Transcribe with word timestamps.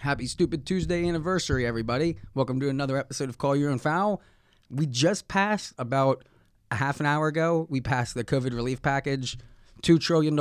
Happy 0.00 0.26
Stupid 0.26 0.64
Tuesday 0.64 1.06
anniversary, 1.06 1.66
everybody. 1.66 2.16
Welcome 2.32 2.58
to 2.60 2.70
another 2.70 2.96
episode 2.96 3.28
of 3.28 3.36
Call 3.36 3.54
Your 3.54 3.70
Own 3.70 3.78
Foul. 3.78 4.22
We 4.70 4.86
just 4.86 5.28
passed 5.28 5.74
about 5.76 6.24
a 6.70 6.76
half 6.76 7.00
an 7.00 7.06
hour 7.06 7.26
ago, 7.26 7.66
we 7.68 7.82
passed 7.82 8.14
the 8.14 8.24
COVID 8.24 8.54
relief 8.54 8.80
package, 8.80 9.36
$2 9.82 10.00
trillion, 10.00 10.34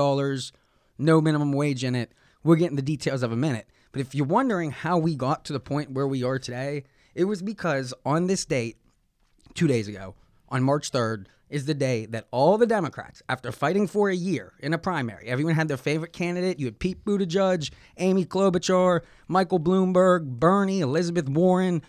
no 0.98 1.20
minimum 1.20 1.52
wage 1.52 1.84
in 1.84 1.94
it. 1.94 2.14
We're 2.42 2.56
getting 2.56 2.78
the 2.78 2.82
details 2.82 3.22
of 3.22 3.34
a 3.34 3.36
minute. 3.36 3.68
But 3.92 4.00
if 4.00 4.16
you're 4.16 4.26
wondering 4.26 4.72
how 4.72 4.98
we 4.98 5.14
got 5.14 5.44
to 5.46 5.52
the 5.52 5.60
point 5.60 5.92
where 5.92 6.08
we 6.08 6.24
are 6.24 6.40
today, 6.40 6.86
it 7.14 7.26
was 7.26 7.42
because 7.42 7.94
on 8.06 8.28
this 8.28 8.46
date, 8.46 8.78
two 9.56 9.68
days 9.68 9.90
ago, 9.90 10.16
on 10.48 10.64
March 10.64 10.90
3rd, 10.90 11.26
is 11.50 11.66
the 11.66 11.74
day 11.74 12.06
that 12.08 12.28
all 12.32 12.58
the 12.58 12.68
Democrats, 12.68 13.24
after 13.28 13.52
fighting 13.52 13.88
for 13.88 14.10
a 14.10 14.16
year 14.16 14.54
in 14.60 14.74
a 14.74 14.78
primary, 14.78 15.28
everyone 15.28 15.56
had 15.56 15.68
their 15.68 15.78
favorite 15.78 16.14
candidate. 16.14 16.60
You 16.60 16.68
had 16.68 16.80
Pete 16.80 17.04
Buttigieg, 17.04 17.72
Amy 17.98 18.26
Klobuchar, 18.26 19.02
Michael 19.28 19.60
Bloomberg, 19.60 20.26
Bernie, 20.26 20.82
Elizabeth 20.82 21.28
Warren, 21.28 21.82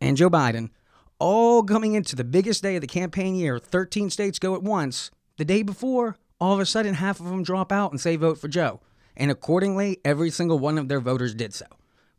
and 0.00 0.16
Joe 0.16 0.30
Biden, 0.30 0.70
all 1.18 1.64
coming 1.64 1.94
into 1.94 2.14
the 2.14 2.24
biggest 2.24 2.62
day 2.62 2.76
of 2.76 2.80
the 2.80 2.86
campaign 2.86 3.34
year. 3.34 3.58
13 3.58 4.10
states 4.10 4.38
go 4.38 4.54
at 4.54 4.62
once. 4.62 5.10
The 5.36 5.44
day 5.44 5.62
before, 5.62 6.16
all 6.40 6.54
of 6.54 6.60
a 6.60 6.66
sudden, 6.66 6.94
half 6.94 7.18
of 7.18 7.26
them 7.26 7.42
drop 7.42 7.72
out 7.72 7.90
and 7.90 8.00
say 8.00 8.16
vote 8.16 8.38
for 8.38 8.48
Joe. 8.48 8.80
And 9.16 9.30
accordingly, 9.30 9.98
every 10.04 10.30
single 10.30 10.60
one 10.60 10.78
of 10.78 10.88
their 10.88 11.00
voters 11.00 11.34
did 11.34 11.52
so. 11.52 11.66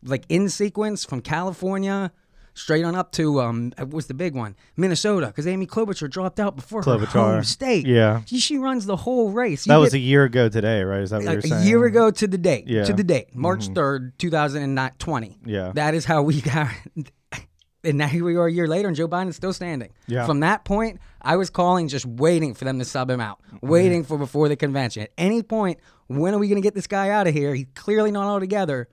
Like 0.03 0.25
in 0.27 0.49
sequence 0.49 1.05
from 1.05 1.21
California 1.21 2.11
straight 2.59 2.83
on 2.83 2.93
up 2.95 3.11
to 3.13 3.41
um 3.41 3.71
uh, 3.77 3.85
what 3.85 3.93
was 3.93 4.07
the 4.07 4.13
big 4.13 4.35
one 4.35 4.55
minnesota 4.75 5.27
because 5.27 5.47
amy 5.47 5.65
klobuchar 5.65 6.09
dropped 6.09 6.39
out 6.39 6.55
before 6.55 6.83
her 6.83 6.97
home 7.05 7.43
state 7.43 7.87
Yeah. 7.87 8.21
she, 8.25 8.39
she 8.39 8.57
runs 8.57 8.85
the 8.85 8.97
whole 8.97 9.29
race 9.31 9.65
You 9.65 9.71
That 9.71 9.77
was 9.77 9.91
get- 9.91 9.97
a 9.97 10.01
year 10.01 10.23
ago 10.25 10.49
today, 10.49 10.83
right? 10.83 11.01
Is 11.01 11.11
that 11.11 11.21
what 11.21 11.27
uh, 11.27 11.29
a, 11.29 11.33
you're 11.33 11.41
saying? 11.41 11.63
a 11.63 11.65
year 11.65 11.83
ago 11.85 12.11
to 12.11 12.27
the 12.27 12.37
date 12.37 12.67
Yeah. 12.67 12.83
to 12.83 12.93
the 12.93 13.03
date 13.03 13.33
march 13.33 13.69
mm-hmm. 13.69 13.79
3rd 13.79 14.17
2020 14.17 15.39
Yeah. 15.45 15.71
that 15.75 15.93
is 15.93 16.05
how 16.05 16.21
we 16.23 16.41
got 16.41 16.67
and 17.83 17.97
now 17.97 18.07
here 18.07 18.25
we 18.25 18.35
are 18.35 18.47
a 18.47 18.51
year 18.51 18.67
later 18.67 18.88
and 18.88 18.97
joe 18.97 19.07
biden's 19.07 19.35
still 19.38 19.53
standing 19.53 19.91
Yeah. 20.07 20.25
from 20.25 20.41
that 20.41 20.66
point 20.66 20.99
i 21.21 21.35
was 21.38 21.49
calling 21.49 21.88
just 21.88 22.05
waiting 22.05 22.53
for 22.53 22.66
them 22.66 22.79
to 22.79 22.85
sub 22.85 23.09
him 23.09 23.21
out 23.21 23.39
mm-hmm. 23.53 23.67
waiting 23.67 24.03
for 24.03 24.17
before 24.17 24.49
the 24.49 24.55
convention 24.55 25.03
at 25.03 25.11
any 25.17 25.41
point 25.44 25.79
when 26.07 26.33
are 26.33 26.39
we 26.39 26.47
going 26.47 26.61
to 26.61 26.66
get 26.66 26.75
this 26.75 26.88
guy 26.88 27.09
out 27.09 27.27
of 27.27 27.33
here 27.33 27.55
he's 27.55 27.67
clearly 27.75 28.11
not 28.11 28.25
all 28.25 28.39
together 28.39 28.89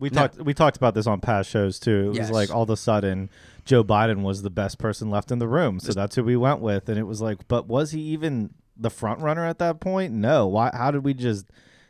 We 0.00 0.10
talked 0.10 0.36
we 0.40 0.54
talked 0.54 0.76
about 0.76 0.94
this 0.94 1.06
on 1.06 1.20
past 1.20 1.50
shows 1.50 1.78
too. 1.78 2.10
It 2.12 2.16
Yes. 2.16 2.28
was 2.28 2.30
like 2.30 2.54
all 2.54 2.62
of 2.62 2.70
a 2.70 2.76
sudden 2.76 3.30
Joe 3.64 3.82
Biden 3.84 4.22
was 4.22 4.42
the 4.42 4.50
best 4.50 4.78
person 4.78 5.10
left 5.10 5.30
in 5.32 5.38
the 5.38 5.48
room. 5.48 5.80
So 5.80 5.92
that's 5.92 6.14
who 6.16 6.22
we 6.24 6.36
went 6.36 6.60
with. 6.60 6.88
And 6.88 6.98
it 6.98 7.02
was 7.04 7.20
like, 7.20 7.48
but 7.48 7.66
was 7.66 7.90
he 7.90 8.00
even 8.00 8.54
the 8.76 8.90
front 8.90 9.20
runner 9.20 9.44
at 9.44 9.58
that 9.58 9.80
point? 9.80 10.12
No. 10.12 10.46
Why 10.46 10.70
how 10.72 10.90
did 10.92 11.04
we 11.04 11.14
just, 11.14 11.46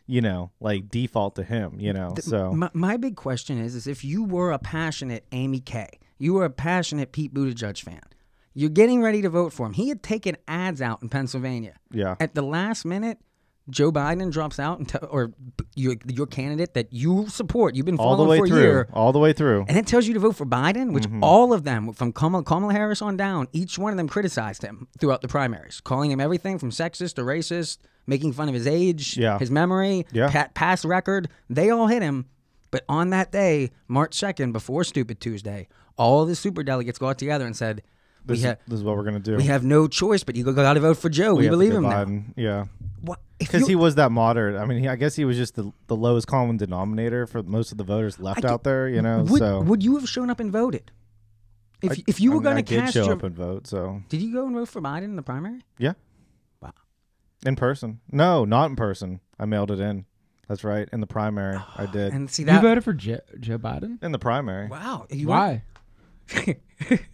you 0.07 0.21
know, 0.23 0.51
like 0.59 0.89
default 0.89 1.35
to 1.37 1.43
him, 1.45 1.79
you 1.79 1.93
know? 1.93 2.15
So 2.21 2.53
My, 2.53 2.71
my 2.73 2.97
big 2.97 3.15
question 3.17 3.59
is, 3.59 3.75
is 3.75 3.87
if 3.87 4.03
you 4.05 4.25
were 4.25 4.53
a 4.53 4.59
passionate 4.59 5.27
Amy 5.33 5.61
Kay, 5.61 5.89
you 6.19 6.33
were 6.35 6.47
a 6.47 6.51
passionate 6.51 7.13
Pete 7.13 7.33
Buttigieg 7.35 7.83
fan, 7.83 8.01
you're 8.55 8.71
getting 8.71 9.03
ready 9.03 9.21
to 9.23 9.29
vote 9.29 9.53
for 9.53 9.67
him. 9.67 9.75
He 9.75 9.89
had 9.91 10.03
taken 10.03 10.37
ads 10.49 10.81
out 10.81 11.03
in 11.03 11.09
Pennsylvania. 11.11 11.75
Yeah. 11.93 12.17
At 12.19 12.35
the 12.35 12.43
last 12.43 12.85
minute, 12.87 13.19
Joe 13.71 13.93
Biden 13.93 14.33
drops 14.33 14.59
out, 14.59 14.79
and 14.79 14.89
te- 14.89 14.99
or 15.11 15.33
your 15.75 15.97
your 16.07 16.27
candidate 16.27 16.75
that 16.75 16.93
you 16.93 17.29
support, 17.29 17.75
you've 17.75 17.85
been 17.87 17.97
all 17.99 18.17
the 18.17 18.25
following 18.25 18.29
way 18.31 18.39
for 18.39 18.45
a 18.47 18.49
through. 18.49 18.61
year, 18.63 18.89
All 18.93 19.13
the 19.13 19.19
way 19.19 19.33
through. 19.33 19.65
and 19.69 19.77
it 19.77 19.87
tells 19.87 20.07
you 20.07 20.15
to 20.15 20.21
vote 20.21 20.37
for 20.37 20.47
Biden, 20.47 20.93
which 20.93 21.05
Mm-hmm. 21.05 21.23
all 21.23 21.53
of 21.53 21.65
them, 21.65 21.93
from 21.93 22.13
Kamala, 22.13 22.45
Kamala 22.45 22.73
Harris 22.73 23.03
on 23.03 23.17
down, 23.17 23.47
each 23.53 23.79
one 23.79 23.93
of 23.93 23.97
them 23.97 24.09
criticized 24.09 24.63
him 24.63 24.89
throughout 24.99 25.21
the 25.23 25.29
primaries, 25.29 25.81
calling 25.83 26.11
him 26.11 26.21
everything 26.21 26.59
from 26.59 26.71
sexist 26.71 27.15
to 27.15 27.23
racist, 27.23 27.79
making 28.07 28.33
fun 28.33 28.49
of 28.49 28.55
his 28.55 28.67
age, 28.67 29.17
Yeah. 29.17 29.39
his 29.39 29.51
memory, 29.51 30.07
Yeah. 30.13 30.31
pa- 30.31 30.49
past 30.55 30.85
record. 30.85 31.29
They 31.51 31.69
all 31.71 31.89
hit 31.89 32.03
him. 32.03 32.27
But 32.71 32.85
on 32.89 33.11
that 33.11 33.33
day, 33.33 33.71
March 33.87 34.15
2nd, 34.17 34.53
before 34.53 34.85
Stupid 34.85 35.21
Tuesday, 35.21 35.69
all 35.97 36.25
the 36.27 36.35
super 36.37 36.63
delegates 36.63 36.99
got 36.99 37.19
together 37.19 37.45
and 37.47 37.57
said, 37.57 37.83
This, 38.37 38.45
ha- 38.45 38.51
is, 38.53 38.57
this 38.67 38.79
is 38.79 38.85
what 38.85 38.97
we're 38.97 39.05
gonna 39.05 39.19
do. 39.21 39.37
we 39.37 39.45
have 39.45 39.65
no 39.65 39.87
choice, 39.89 40.23
but 40.25 40.37
you 40.37 40.45
got 40.53 40.75
to 40.75 40.81
vote 40.81 40.99
for 40.99 41.09
Joe. 41.09 41.35
We, 41.35 41.45
have 41.45 41.53
to 41.53 41.57
believe 41.57 41.73
get 41.73 41.79
him 41.79 41.83
now. 41.85 42.23
Yeah. 42.37 42.65
What? 43.01 43.21
Because 43.39 43.67
he 43.67 43.77
was 43.77 43.95
that 43.97 44.11
moderate. 44.11 44.57
I 44.61 44.65
mean, 44.67 44.79
he, 44.81 44.89
I 44.89 44.97
guess 44.97 45.15
he 45.15 45.25
was 45.25 45.37
just 45.37 45.55
the, 45.55 45.73
the 45.87 45.95
lowest 45.97 46.27
common 46.27 46.57
denominator 46.57 47.27
for 47.27 47.43
most 47.43 47.71
of 47.73 47.79
the 47.79 47.85
voters 47.85 48.19
left 48.19 48.45
I 48.45 48.49
out 48.49 48.65
there. 48.65 48.89
You 48.89 49.03
know, 49.03 49.23
would, 49.29 49.39
so 49.39 49.61
would 49.61 49.83
you 49.83 49.97
have 49.99 50.09
shown 50.09 50.31
up 50.31 50.41
and 50.41 50.51
voted? 50.53 50.91
If, 51.81 51.93
I- 51.93 52.05
if 52.09 52.21
you 52.21 52.33
I 52.33 52.35
were 52.35 52.41
mean, 52.41 52.43
going 52.55 52.65
to 52.65 52.75
did 52.75 52.81
cast 52.81 52.95
show 52.95 53.05
your, 53.05 53.15
up 53.15 53.23
and 53.23 53.35
vote. 53.37 53.67
So 53.69 54.03
did 54.09 54.21
you 54.21 54.33
go 54.33 54.47
and 54.47 54.55
vote 54.57 54.69
for 54.69 54.81
Biden 54.83 55.05
in 55.05 55.17
the 55.17 55.23
primary? 55.23 55.61
yeah, 55.79 55.93
Wow. 56.61 56.73
in 57.47 57.55
person. 57.55 58.01
No, 58.11 58.45
not 58.45 58.71
in 58.71 58.77
person. 58.77 59.21
I 59.39 59.45
mailed 59.45 59.71
it 59.71 59.79
in. 59.79 60.05
That's 60.49 60.65
right. 60.65 60.89
In 60.93 61.01
the 61.01 61.07
primary, 61.07 61.59
I 61.77 61.87
did. 61.93 62.13
And 62.13 62.29
see 62.29 62.43
that 62.45 62.57
You 62.63 62.69
voted 62.69 62.83
for 62.83 62.95
Joe, 62.95 63.21
Joe 63.39 63.59
Biden? 63.59 64.03
in 64.03 64.11
the 64.13 64.19
primary. 64.19 64.67
wow. 64.67 65.07
You 65.11 65.29
Why? 65.29 65.63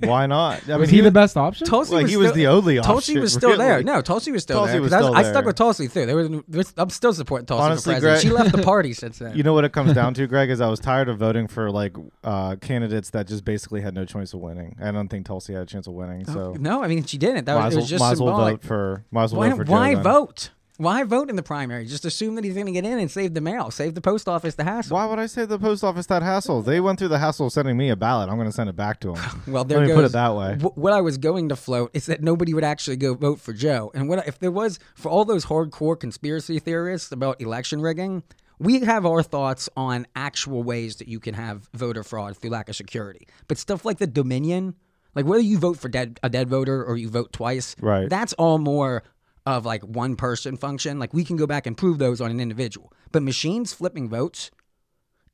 Why 0.00 0.26
not? 0.26 0.68
I 0.68 0.76
Was 0.76 0.88
mean, 0.90 0.96
he 0.96 1.00
the 1.00 1.10
best 1.10 1.36
option? 1.36 1.66
Tulsi 1.66 1.92
Well, 1.94 2.02
was 2.02 2.10
he 2.10 2.16
was 2.18 2.28
still- 2.28 2.36
the 2.36 2.46
only 2.48 2.78
option. 2.78 2.92
Tulsi 2.92 3.18
was 3.18 3.32
still 3.32 3.56
there. 3.56 3.82
No, 3.82 4.02
Tulsi 4.02 4.30
was 4.30 4.42
still 4.42 4.58
Tulsi 4.58 4.72
there. 4.72 4.82
was 4.82 4.92
'cause 4.92 5.02
I, 5.02 5.06
still 5.06 5.16
I 5.16 5.22
stuck 5.30 5.44
with 5.46 5.56
Tulsi 5.56 5.86
through. 5.88 6.06
There 6.06 6.16
was, 6.16 6.74
I'm 6.76 6.90
still 6.90 7.12
supporting 7.14 7.46
Tulsi 7.46 7.62
Honestly, 7.62 7.94
for 7.94 8.00
president. 8.02 8.22
She 8.22 8.30
left 8.36 8.54
the 8.54 8.62
party 8.72 8.92
since 8.92 9.18
then. 9.18 9.34
You 9.36 9.42
know 9.42 9.54
what 9.54 9.64
it 9.64 9.72
comes 9.72 9.94
down 9.94 10.12
to, 10.14 10.26
Greg? 10.26 10.50
Is 10.50 10.60
I 10.60 10.68
was 10.68 10.80
tired 10.80 11.08
of 11.08 11.18
voting 11.18 11.48
for 11.48 11.70
like 11.70 11.96
uh, 12.22 12.56
candidates 12.56 13.10
that 13.10 13.26
just 13.26 13.44
basically 13.44 13.80
had 13.80 13.94
no 13.94 14.04
chance 14.04 14.34
of 14.34 14.40
winning. 14.40 14.76
I 14.82 14.90
don't 14.90 15.08
think 15.08 15.24
Tulsi 15.26 15.54
had 15.54 15.62
a 15.62 15.66
chance 15.66 15.86
of 15.86 15.94
winning. 15.94 16.26
So 16.26 16.54
no, 16.58 16.82
I 16.82 16.88
mean 16.88 17.04
she 17.04 17.16
didn't. 17.16 17.46
That 17.46 17.56
was, 17.56 17.66
as 17.66 17.72
it 17.74 17.76
was 17.80 17.88
just 17.88 18.00
might 18.00 18.12
as 18.12 18.20
well 18.20 18.34
symbolic. 18.34 18.60
vote 18.62 18.66
for. 18.68 19.04
Might 19.10 19.30
well 19.30 19.40
why 19.40 19.48
vote 19.50 19.56
for 19.66 19.72
why 19.72 19.94
then. 19.94 20.02
vote? 20.02 20.50
Why 20.76 21.04
vote 21.04 21.30
in 21.30 21.36
the 21.36 21.42
primary? 21.42 21.86
Just 21.86 22.04
assume 22.04 22.34
that 22.34 22.42
he's 22.44 22.54
going 22.54 22.66
to 22.66 22.72
get 22.72 22.84
in 22.84 22.98
and 22.98 23.08
save 23.08 23.34
the 23.34 23.40
mail, 23.40 23.70
save 23.70 23.94
the 23.94 24.00
post 24.00 24.28
office 24.28 24.56
the 24.56 24.64
hassle. 24.64 24.96
Why 24.96 25.06
would 25.06 25.20
I 25.20 25.26
say 25.26 25.44
the 25.44 25.58
post 25.58 25.84
office 25.84 26.06
that 26.06 26.22
hassle? 26.22 26.62
They 26.62 26.80
went 26.80 26.98
through 26.98 27.08
the 27.08 27.18
hassle 27.20 27.46
of 27.46 27.52
sending 27.52 27.76
me 27.76 27.90
a 27.90 27.96
ballot. 27.96 28.28
I'm 28.28 28.34
going 28.36 28.48
to 28.48 28.52
send 28.52 28.68
it 28.68 28.74
back 28.76 28.98
to 29.00 29.12
them. 29.12 29.42
Well, 29.46 29.62
there 29.64 29.78
Let 29.78 29.82
me 29.84 29.88
goes. 29.88 29.96
put 29.96 30.04
it 30.06 30.12
that 30.12 30.34
way. 30.34 30.54
Wh- 30.60 30.76
What 30.76 30.92
I 30.92 31.00
was 31.00 31.16
going 31.16 31.48
to 31.50 31.56
float 31.56 31.90
is 31.94 32.06
that 32.06 32.22
nobody 32.22 32.54
would 32.54 32.64
actually 32.64 32.96
go 32.96 33.14
vote 33.14 33.40
for 33.40 33.52
Joe. 33.52 33.92
And 33.94 34.08
what 34.08 34.26
if 34.26 34.40
there 34.40 34.50
was 34.50 34.80
for 34.96 35.10
all 35.10 35.24
those 35.24 35.46
hardcore 35.46 35.98
conspiracy 35.98 36.58
theorists 36.58 37.12
about 37.12 37.40
election 37.40 37.80
rigging? 37.80 38.24
We 38.58 38.80
have 38.80 39.06
our 39.06 39.22
thoughts 39.22 39.68
on 39.76 40.06
actual 40.16 40.62
ways 40.64 40.96
that 40.96 41.06
you 41.06 41.20
can 41.20 41.34
have 41.34 41.68
voter 41.72 42.02
fraud 42.02 42.36
through 42.36 42.50
lack 42.50 42.68
of 42.68 42.74
security. 42.76 43.26
But 43.46 43.58
stuff 43.58 43.84
like 43.84 43.98
the 43.98 44.06
Dominion, 44.08 44.74
like 45.14 45.24
whether 45.26 45.42
you 45.42 45.58
vote 45.58 45.78
for 45.78 45.88
dead, 45.88 46.18
a 46.22 46.28
dead 46.30 46.48
voter 46.48 46.84
or 46.84 46.96
you 46.96 47.08
vote 47.08 47.32
twice, 47.32 47.76
Right. 47.80 48.08
That's 48.08 48.32
all 48.34 48.58
more 48.58 49.02
of 49.46 49.66
like 49.66 49.82
one 49.82 50.16
person 50.16 50.56
function. 50.56 50.98
Like 50.98 51.12
we 51.12 51.24
can 51.24 51.36
go 51.36 51.46
back 51.46 51.66
and 51.66 51.76
prove 51.76 51.98
those 51.98 52.20
on 52.20 52.30
an 52.30 52.40
individual. 52.40 52.92
But 53.12 53.22
machines 53.22 53.72
flipping 53.72 54.08
votes, 54.08 54.50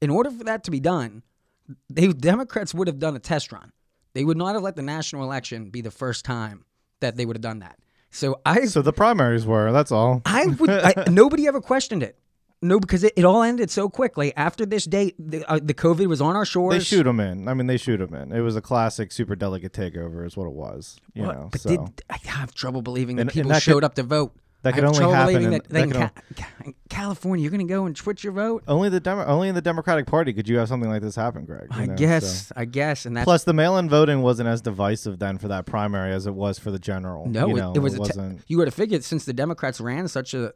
in 0.01 0.11
order 0.11 0.31
for 0.31 0.45
that 0.45 0.65
to 0.65 0.71
be 0.71 0.81
done, 0.81 1.23
they 1.89 2.09
Democrats 2.09 2.75
would 2.75 2.89
have 2.89 2.99
done 2.99 3.17
a 3.17 3.21
test 3.21 3.53
run. 3.53 3.73
They 4.13 4.25
would 4.25 4.37
not 4.37 4.55
have 4.55 4.63
let 4.63 4.77
the 4.77 4.83
national 4.83 5.23
election 5.23 5.71
be 5.71 5.83
the 5.83 5.91
first 5.91 6.25
time 6.25 6.65
that 7.01 7.17
they 7.17 7.25
would 7.25 7.37
have 7.37 7.43
done 7.43 7.61
that. 7.61 7.79
So 8.11 8.41
I, 8.45 8.65
So 8.65 8.83
the 8.83 8.93
primaries 8.93 9.47
were. 9.47 9.71
That's 9.71 9.93
all. 9.93 10.23
I 10.25 10.47
would, 10.47 10.71
I, 10.71 11.05
nobody 11.09 11.47
ever 11.47 11.61
questioned 11.61 12.03
it. 12.03 12.19
No, 12.63 12.79
because 12.79 13.05
it, 13.05 13.15
it 13.17 13.25
all 13.25 13.43
ended 13.43 13.71
so 13.71 13.89
quickly. 13.89 14.37
After 14.37 14.67
this 14.67 14.85
date, 14.85 15.15
the, 15.19 15.45
uh, 15.51 15.61
the 15.63 15.73
COVID 15.73 16.07
was 16.09 16.21
on 16.21 16.37
our 16.37 16.45
shores. 16.45 16.75
They 16.75 16.81
shoot 16.81 17.05
them 17.05 17.19
in. 17.19 17.49
I 17.49 17.55
mean, 17.55 17.67
they 17.67 17.79
shoot 17.79 17.97
them 17.99 18.15
in. 18.15 18.33
It 18.33 18.41
was 18.41 18.55
a 18.55 18.61
classic 18.61 19.13
super 19.13 19.35
delegate 19.35 19.73
takeover, 19.73 20.27
is 20.27 20.37
what 20.37 20.47
it 20.47 20.53
was. 20.53 20.99
You 21.15 21.23
know, 21.23 21.49
but 21.51 21.61
so 21.63 21.71
did, 21.71 22.03
I 22.11 22.19
have 22.25 22.53
trouble 22.55 22.83
believing 22.83 23.17
that 23.17 23.23
And- 23.23 23.31
and 23.31 23.35
people 23.35 23.51
that 23.53 23.63
showed 23.63 23.77
could- 23.77 23.85
up 23.85 23.95
to 23.95 24.03
vote. 24.03 24.33
that 24.63 24.75
could 24.75 24.85
only 24.85 25.03
happen 25.03 25.37
in- 25.45 25.51
that, 25.53 25.69
that 25.71 25.83
in 25.85 25.91
Ca- 25.93 26.11
Ca- 26.37 26.73
California, 26.91 27.43
you're 27.43 27.51
going 27.51 27.67
to 27.67 27.73
go 27.73 27.87
and 27.87 27.97
switch 27.97 28.23
your 28.23 28.35
vote. 28.35 28.63
only 28.69 28.91
the 28.91 29.01
Demo- 29.01 29.25
only 29.25 29.49
in 29.49 29.55
the 29.55 29.63
Democratic 29.63 30.05
Party 30.05 30.35
could 30.35 30.47
you 30.47 30.59
have 30.59 30.69
something 30.69 30.91
like 30.91 31.01
this 31.01 31.17
happen, 31.17 31.47
Greg. 31.47 31.69
I 31.71 31.87
know, 31.87 31.95
guess, 31.97 32.49
so. 32.49 32.55
I 32.59 32.67
guess, 32.67 33.07
and 33.07 33.17
that's 33.17 33.25
Plus, 33.25 33.45
the 33.45 33.55
mail-in 33.55 33.89
voting 33.89 34.21
wasn't 34.21 34.51
as 34.51 34.61
divisive 34.61 35.19
then 35.19 35.39
for 35.39 35.49
that 35.49 35.65
primary 35.65 36.13
as 36.13 36.27
it 36.27 36.35
was 36.35 36.59
for 36.59 36.71
the 36.71 36.79
general. 36.79 37.27
No, 37.27 37.49
you 37.49 37.57
it, 37.57 37.61
know, 37.61 37.73
it 37.75 37.79
was. 37.79 37.95
a 37.95 37.97
te- 37.97 38.01
wasn't. 38.01 38.41
you 38.49 38.59
would 38.59 38.67
have 38.67 38.75
figured 38.75 39.03
since 39.03 39.25
the 39.25 39.33
Democrats 39.33 39.81
ran 39.81 40.07
such 40.09 40.35
a 40.35 40.53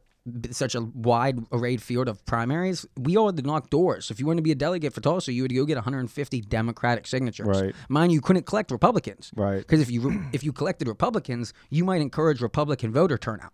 such 0.50 0.74
a 0.74 0.80
wide 0.80 1.38
arrayed 1.52 1.82
field 1.82 2.08
of 2.08 2.24
primaries, 2.24 2.86
we 2.96 3.16
all 3.16 3.26
had 3.26 3.36
to 3.36 3.42
knock 3.42 3.70
doors. 3.70 4.06
So 4.06 4.12
if 4.12 4.20
you 4.20 4.26
wanted 4.26 4.38
to 4.38 4.42
be 4.42 4.52
a 4.52 4.56
delegate 4.56 4.94
for 4.94 5.00
Tulsi, 5.00 5.34
you 5.34 5.42
had 5.42 5.50
to 5.50 5.54
go 5.54 5.64
get 5.64 5.76
150 5.76 6.40
Democratic 6.42 7.06
signatures. 7.06 7.62
Right. 7.62 7.74
Mind 7.88 8.12
you, 8.12 8.20
couldn't 8.20 8.46
collect 8.46 8.70
Republicans. 8.70 9.30
Right. 9.36 9.58
Because 9.58 9.80
if 9.80 9.90
you 9.90 10.24
if 10.32 10.42
you 10.42 10.52
collected 10.52 10.88
Republicans, 10.88 11.52
you 11.70 11.84
might 11.84 12.00
encourage 12.00 12.40
Republican 12.40 12.92
voter 12.92 13.18
turnout. 13.18 13.52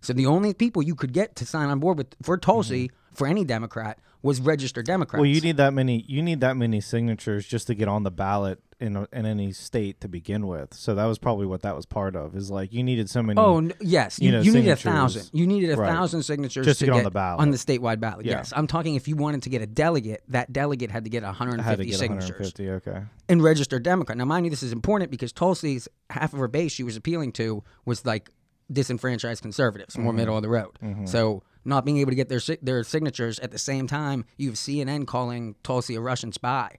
So 0.00 0.12
the 0.12 0.26
only 0.26 0.54
people 0.54 0.82
you 0.82 0.94
could 0.94 1.12
get 1.12 1.36
to 1.36 1.46
sign 1.46 1.68
on 1.68 1.80
board 1.80 1.98
with 1.98 2.14
for 2.22 2.38
Tulsi 2.38 2.90
for 3.12 3.26
any 3.26 3.44
Democrat 3.44 3.98
was 4.22 4.40
registered 4.40 4.86
Democrats. 4.86 5.16
Mm-hmm. 5.16 5.20
Well, 5.20 5.30
you 5.30 5.40
need 5.40 5.56
that 5.58 5.74
many. 5.74 6.04
You 6.08 6.22
need 6.22 6.40
that 6.40 6.56
many 6.56 6.80
signatures 6.80 7.46
just 7.46 7.66
to 7.66 7.74
get 7.74 7.88
on 7.88 8.04
the 8.04 8.10
ballot 8.10 8.62
in 8.78 8.94
a, 8.96 9.08
in 9.12 9.24
any 9.24 9.52
state 9.52 10.00
to 10.02 10.08
begin 10.08 10.46
with. 10.46 10.74
So 10.74 10.94
that 10.94 11.06
was 11.06 11.18
probably 11.18 11.46
what 11.46 11.62
that 11.62 11.74
was 11.74 11.86
part 11.86 12.14
of. 12.14 12.36
Is 12.36 12.50
like 12.50 12.72
you 12.72 12.82
needed 12.82 13.08
so 13.08 13.22
many. 13.22 13.40
Oh 13.40 13.58
n- 13.58 13.72
yes, 13.80 14.18
you, 14.20 14.26
you 14.26 14.32
know, 14.32 14.40
you 14.42 14.52
needed 14.52 14.70
a 14.70 14.76
thousand. 14.76 15.30
You 15.32 15.46
needed 15.46 15.70
a 15.70 15.76
Right. 15.76 15.88
thousand 15.90 16.22
signatures 16.24 16.66
Just 16.66 16.80
to 16.80 16.86
get 16.86 16.94
on 16.94 17.02
the 17.04 17.10
ballot. 17.10 17.40
on 17.40 17.50
the 17.50 17.56
statewide 17.56 18.00
ballot. 18.00 18.26
Yeah. 18.26 18.32
Yes, 18.38 18.52
I'm 18.54 18.66
talking 18.66 18.94
if 18.94 19.08
you 19.08 19.16
wanted 19.16 19.42
to 19.44 19.48
get 19.50 19.62
a 19.62 19.66
delegate, 19.66 20.22
that 20.28 20.52
delegate 20.52 20.90
had 20.90 21.04
to 21.04 21.10
get 21.10 21.22
150 21.22 21.62
had 21.68 21.78
to 21.78 21.84
get 21.86 21.98
signatures 21.98 22.30
150. 22.30 22.70
Okay. 22.90 23.02
and 23.28 23.42
registered 23.42 23.82
Democrat. 23.82 24.18
Now, 24.18 24.24
mind 24.26 24.44
you, 24.46 24.50
this 24.50 24.62
is 24.62 24.72
important 24.72 25.10
because 25.10 25.32
Tulsi's 25.32 25.88
half 26.10 26.32
of 26.32 26.38
her 26.38 26.48
base 26.48 26.72
she 26.72 26.82
was 26.82 26.96
appealing 26.96 27.32
to 27.32 27.64
was 27.86 28.04
like 28.04 28.30
disenfranchised 28.72 29.42
conservatives, 29.42 29.96
more 29.96 30.08
Mm-hmm. 30.12 30.16
middle 30.16 30.36
of 30.36 30.42
the 30.42 30.48
road. 30.48 30.76
So 31.06 31.42
not 31.64 31.84
being 31.84 31.98
able 31.98 32.10
to 32.12 32.16
get 32.16 32.28
their 32.28 32.40
their 32.62 32.84
signatures 32.84 33.38
at 33.40 33.50
the 33.50 33.58
same 33.58 33.86
time. 33.86 34.24
You 34.36 34.50
have 34.50 34.56
CNN 34.56 35.06
calling 35.06 35.56
Tulsi 35.62 35.94
a 35.94 36.00
Russian 36.00 36.32
spy. 36.32 36.76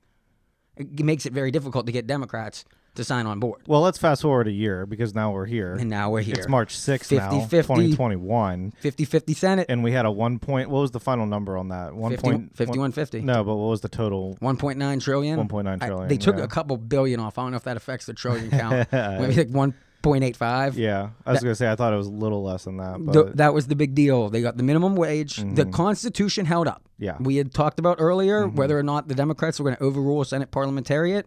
It 0.79 1.03
makes 1.03 1.25
it 1.25 1.33
very 1.33 1.51
difficult 1.51 1.85
to 1.85 1.91
get 1.91 2.07
Democrats 2.07 2.65
to 2.97 3.03
sign 3.03 3.25
on 3.25 3.39
board. 3.39 3.61
Well, 3.67 3.81
let's 3.81 3.97
fast 3.97 4.23
forward 4.23 4.47
a 4.47 4.51
year 4.51 4.85
because 4.85 5.15
now 5.15 5.31
we're 5.31 5.45
here. 5.45 5.73
And 5.73 5.89
now 5.89 6.09
we're 6.09 6.21
here. 6.21 6.35
It's 6.37 6.47
March 6.47 6.75
6th 6.75 7.15
now, 7.15 7.31
50-50. 7.31 7.49
2021. 7.49 8.73
50-50 8.83 9.35
Senate. 9.35 9.65
And 9.69 9.83
we 9.83 9.91
had 9.91 10.05
a 10.05 10.11
one 10.11 10.39
point. 10.39 10.69
What 10.69 10.81
was 10.81 10.91
the 10.91 10.99
final 10.99 11.25
number 11.25 11.57
on 11.57 11.69
that? 11.69 11.93
One 11.93 12.11
50 12.11 12.21
point 12.27 12.57
5150. 12.57 13.21
No, 13.21 13.43
but 13.43 13.55
what 13.55 13.69
was 13.69 13.81
the 13.81 13.89
total? 13.89 14.37
1.9 14.41 15.01
trillion. 15.01 15.47
1.9 15.47 15.79
trillion. 15.79 16.05
I- 16.05 16.07
they 16.07 16.17
took 16.17 16.37
yeah. 16.37 16.43
a 16.43 16.47
couple 16.47 16.77
billion 16.77 17.19
off. 17.19 17.37
I 17.37 17.43
don't 17.43 17.51
know 17.51 17.57
if 17.57 17.63
that 17.63 17.77
affects 17.77 18.07
the 18.07 18.13
trillion 18.13 18.49
count. 18.51 18.91
Maybe 18.91 19.35
like 19.35 19.49
1.85. 20.03 20.75
Yeah, 20.75 21.09
I 21.25 21.31
was 21.31 21.41
gonna 21.41 21.55
say 21.55 21.69
I 21.69 21.75
thought 21.75 21.93
it 21.93 21.97
was 21.97 22.07
a 22.07 22.11
little 22.11 22.43
less 22.43 22.63
than 22.65 22.77
that, 22.77 22.97
but 22.99 23.13
Th- 23.13 23.35
that 23.35 23.53
was 23.53 23.67
the 23.67 23.75
big 23.75 23.93
deal. 23.95 24.29
They 24.29 24.41
got 24.41 24.57
the 24.57 24.63
minimum 24.63 24.95
wage. 24.95 25.37
The 25.37 25.65
Constitution 25.65 26.45
held 26.45 26.67
up. 26.67 26.83
Mm-hmm. 26.83 27.03
Yeah. 27.03 27.11
Mm-hmm. 27.13 27.23
We 27.23 27.35
had 27.37 27.53
talked 27.53 27.79
about 27.79 27.97
earlier 27.99 28.47
whether 28.47 28.77
or 28.77 28.83
not 28.83 29.07
the 29.07 29.15
Democrats 29.15 29.59
were 29.59 29.65
going 29.65 29.75
to 29.77 29.83
overrule 29.83 30.23
Senate 30.23 30.51
parliamentarian. 30.51 31.23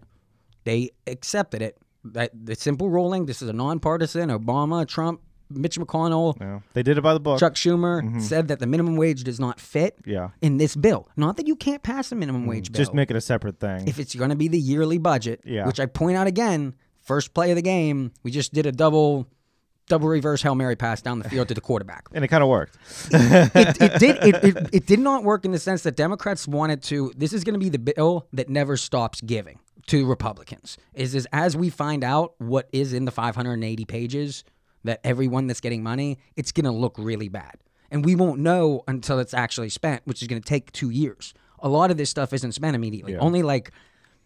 They 0.65 0.91
accepted 1.07 1.63
it. 1.63 1.79
That 2.05 2.31
the 2.35 2.55
simple 2.55 2.89
ruling. 2.89 3.27
This 3.27 3.43
is 3.43 3.49
a 3.49 3.53
nonpartisan. 3.53 4.31
Obama, 4.31 4.89
Trump, 4.89 5.21
Mitch 5.51 5.79
McConnell, 5.79 6.41
yeah, 6.41 6.61
they 6.73 6.83
did 6.83 6.97
it 6.97 7.01
by 7.03 7.13
the 7.13 7.21
book. 7.21 7.39
Chuck 7.41 7.55
Schumer 7.55 8.23
said 8.23 8.49
that 8.49 8.59
the 8.61 8.67
minimum 8.67 8.97
wage 8.97 9.25
does 9.25 9.39
not 9.41 9.61
fit 9.61 9.99
Mm-hmm. 10.03 10.11
Yeah. 10.11 10.29
in 10.41 10.57
this 10.57 10.77
bill. 10.77 11.09
Not 11.17 11.37
that 11.37 11.47
you 11.47 11.57
can't 11.57 11.83
pass 11.83 12.11
a 12.13 12.15
minimum 12.15 12.47
wage 12.47 12.73
bill. 12.73 12.79
Just 12.79 12.95
make 12.95 13.11
it 13.11 13.17
a 13.17 13.21
separate 13.21 13.59
thing. 13.61 13.87
if 13.89 13.99
it's 13.99 14.15
going 14.15 14.31
to 14.31 14.37
be 14.37 14.49
the 14.49 14.59
yearly 14.59 14.97
budget, 14.99 15.41
Yeah. 15.45 15.67
which 15.67 15.79
I 15.81 15.87
point 15.87 16.17
out 16.17 16.27
again, 16.27 16.75
first 17.11 17.35
play 17.35 17.51
of 17.51 17.57
the 17.57 17.63
game, 17.63 18.13
we 18.23 18.31
just 18.31 18.53
did 18.53 18.67
a 18.67 18.73
double 18.73 19.27
double 19.89 20.07
reverse 20.07 20.41
Hail 20.43 20.55
Mary 20.55 20.77
pass 20.77 21.03
down 21.03 21.19
the 21.19 21.29
field 21.29 21.49
to 21.49 21.55
the 21.55 21.61
quarterback. 21.61 22.07
and 22.15 22.25
it 22.25 22.29
kind 22.29 22.45
of 22.45 22.49
worked. 22.49 22.79
it, 23.11 23.77
it 23.81 23.99
did 23.99 24.17
it, 24.23 24.45
it, 24.45 24.69
it 24.73 24.87
did 24.87 25.01
not 25.01 25.25
work 25.25 25.45
in 25.45 25.51
the 25.51 25.59
sense 25.59 25.83
that 25.83 25.97
Democrats 25.97 26.47
wanted 26.47 26.85
to 26.85 27.13
this 27.17 27.33
is 27.33 27.43
going 27.43 27.55
to 27.55 27.59
be 27.59 27.69
the 27.69 27.81
bill 27.81 28.29
that 28.33 28.49
never 28.49 28.77
stops 28.77 29.21
giving 29.23 29.59
to 29.89 30.07
Republicans. 30.07 30.79
Is 30.95 31.17
is 31.17 31.27
as 31.33 31.57
we 31.57 31.69
find 31.69 32.05
out 32.05 32.35
what 32.39 32.69
is 32.73 32.93
in 32.93 33.07
the 33.07 33.11
580 33.11 33.85
pages 33.87 34.45
that 34.85 35.01
everyone 35.03 35.49
that's 35.49 35.61
getting 35.61 35.83
money, 35.83 36.19
it's 36.37 36.53
going 36.53 36.65
to 36.65 36.71
look 36.71 36.95
really 36.97 37.29
bad. 37.29 37.57
And 37.91 38.05
we 38.05 38.15
won't 38.15 38.39
know 38.39 38.85
until 38.87 39.19
it's 39.19 39.35
actually 39.35 39.71
spent, 39.71 40.03
which 40.05 40.23
is 40.23 40.29
going 40.29 40.41
to 40.41 40.49
take 40.49 40.71
2 40.71 40.91
years. 40.91 41.35
A 41.59 41.69
lot 41.69 41.91
of 41.91 41.97
this 41.97 42.09
stuff 42.09 42.33
isn't 42.33 42.53
spent 42.53 42.77
immediately. 42.77 43.17
Only 43.17 43.43
like 43.43 43.73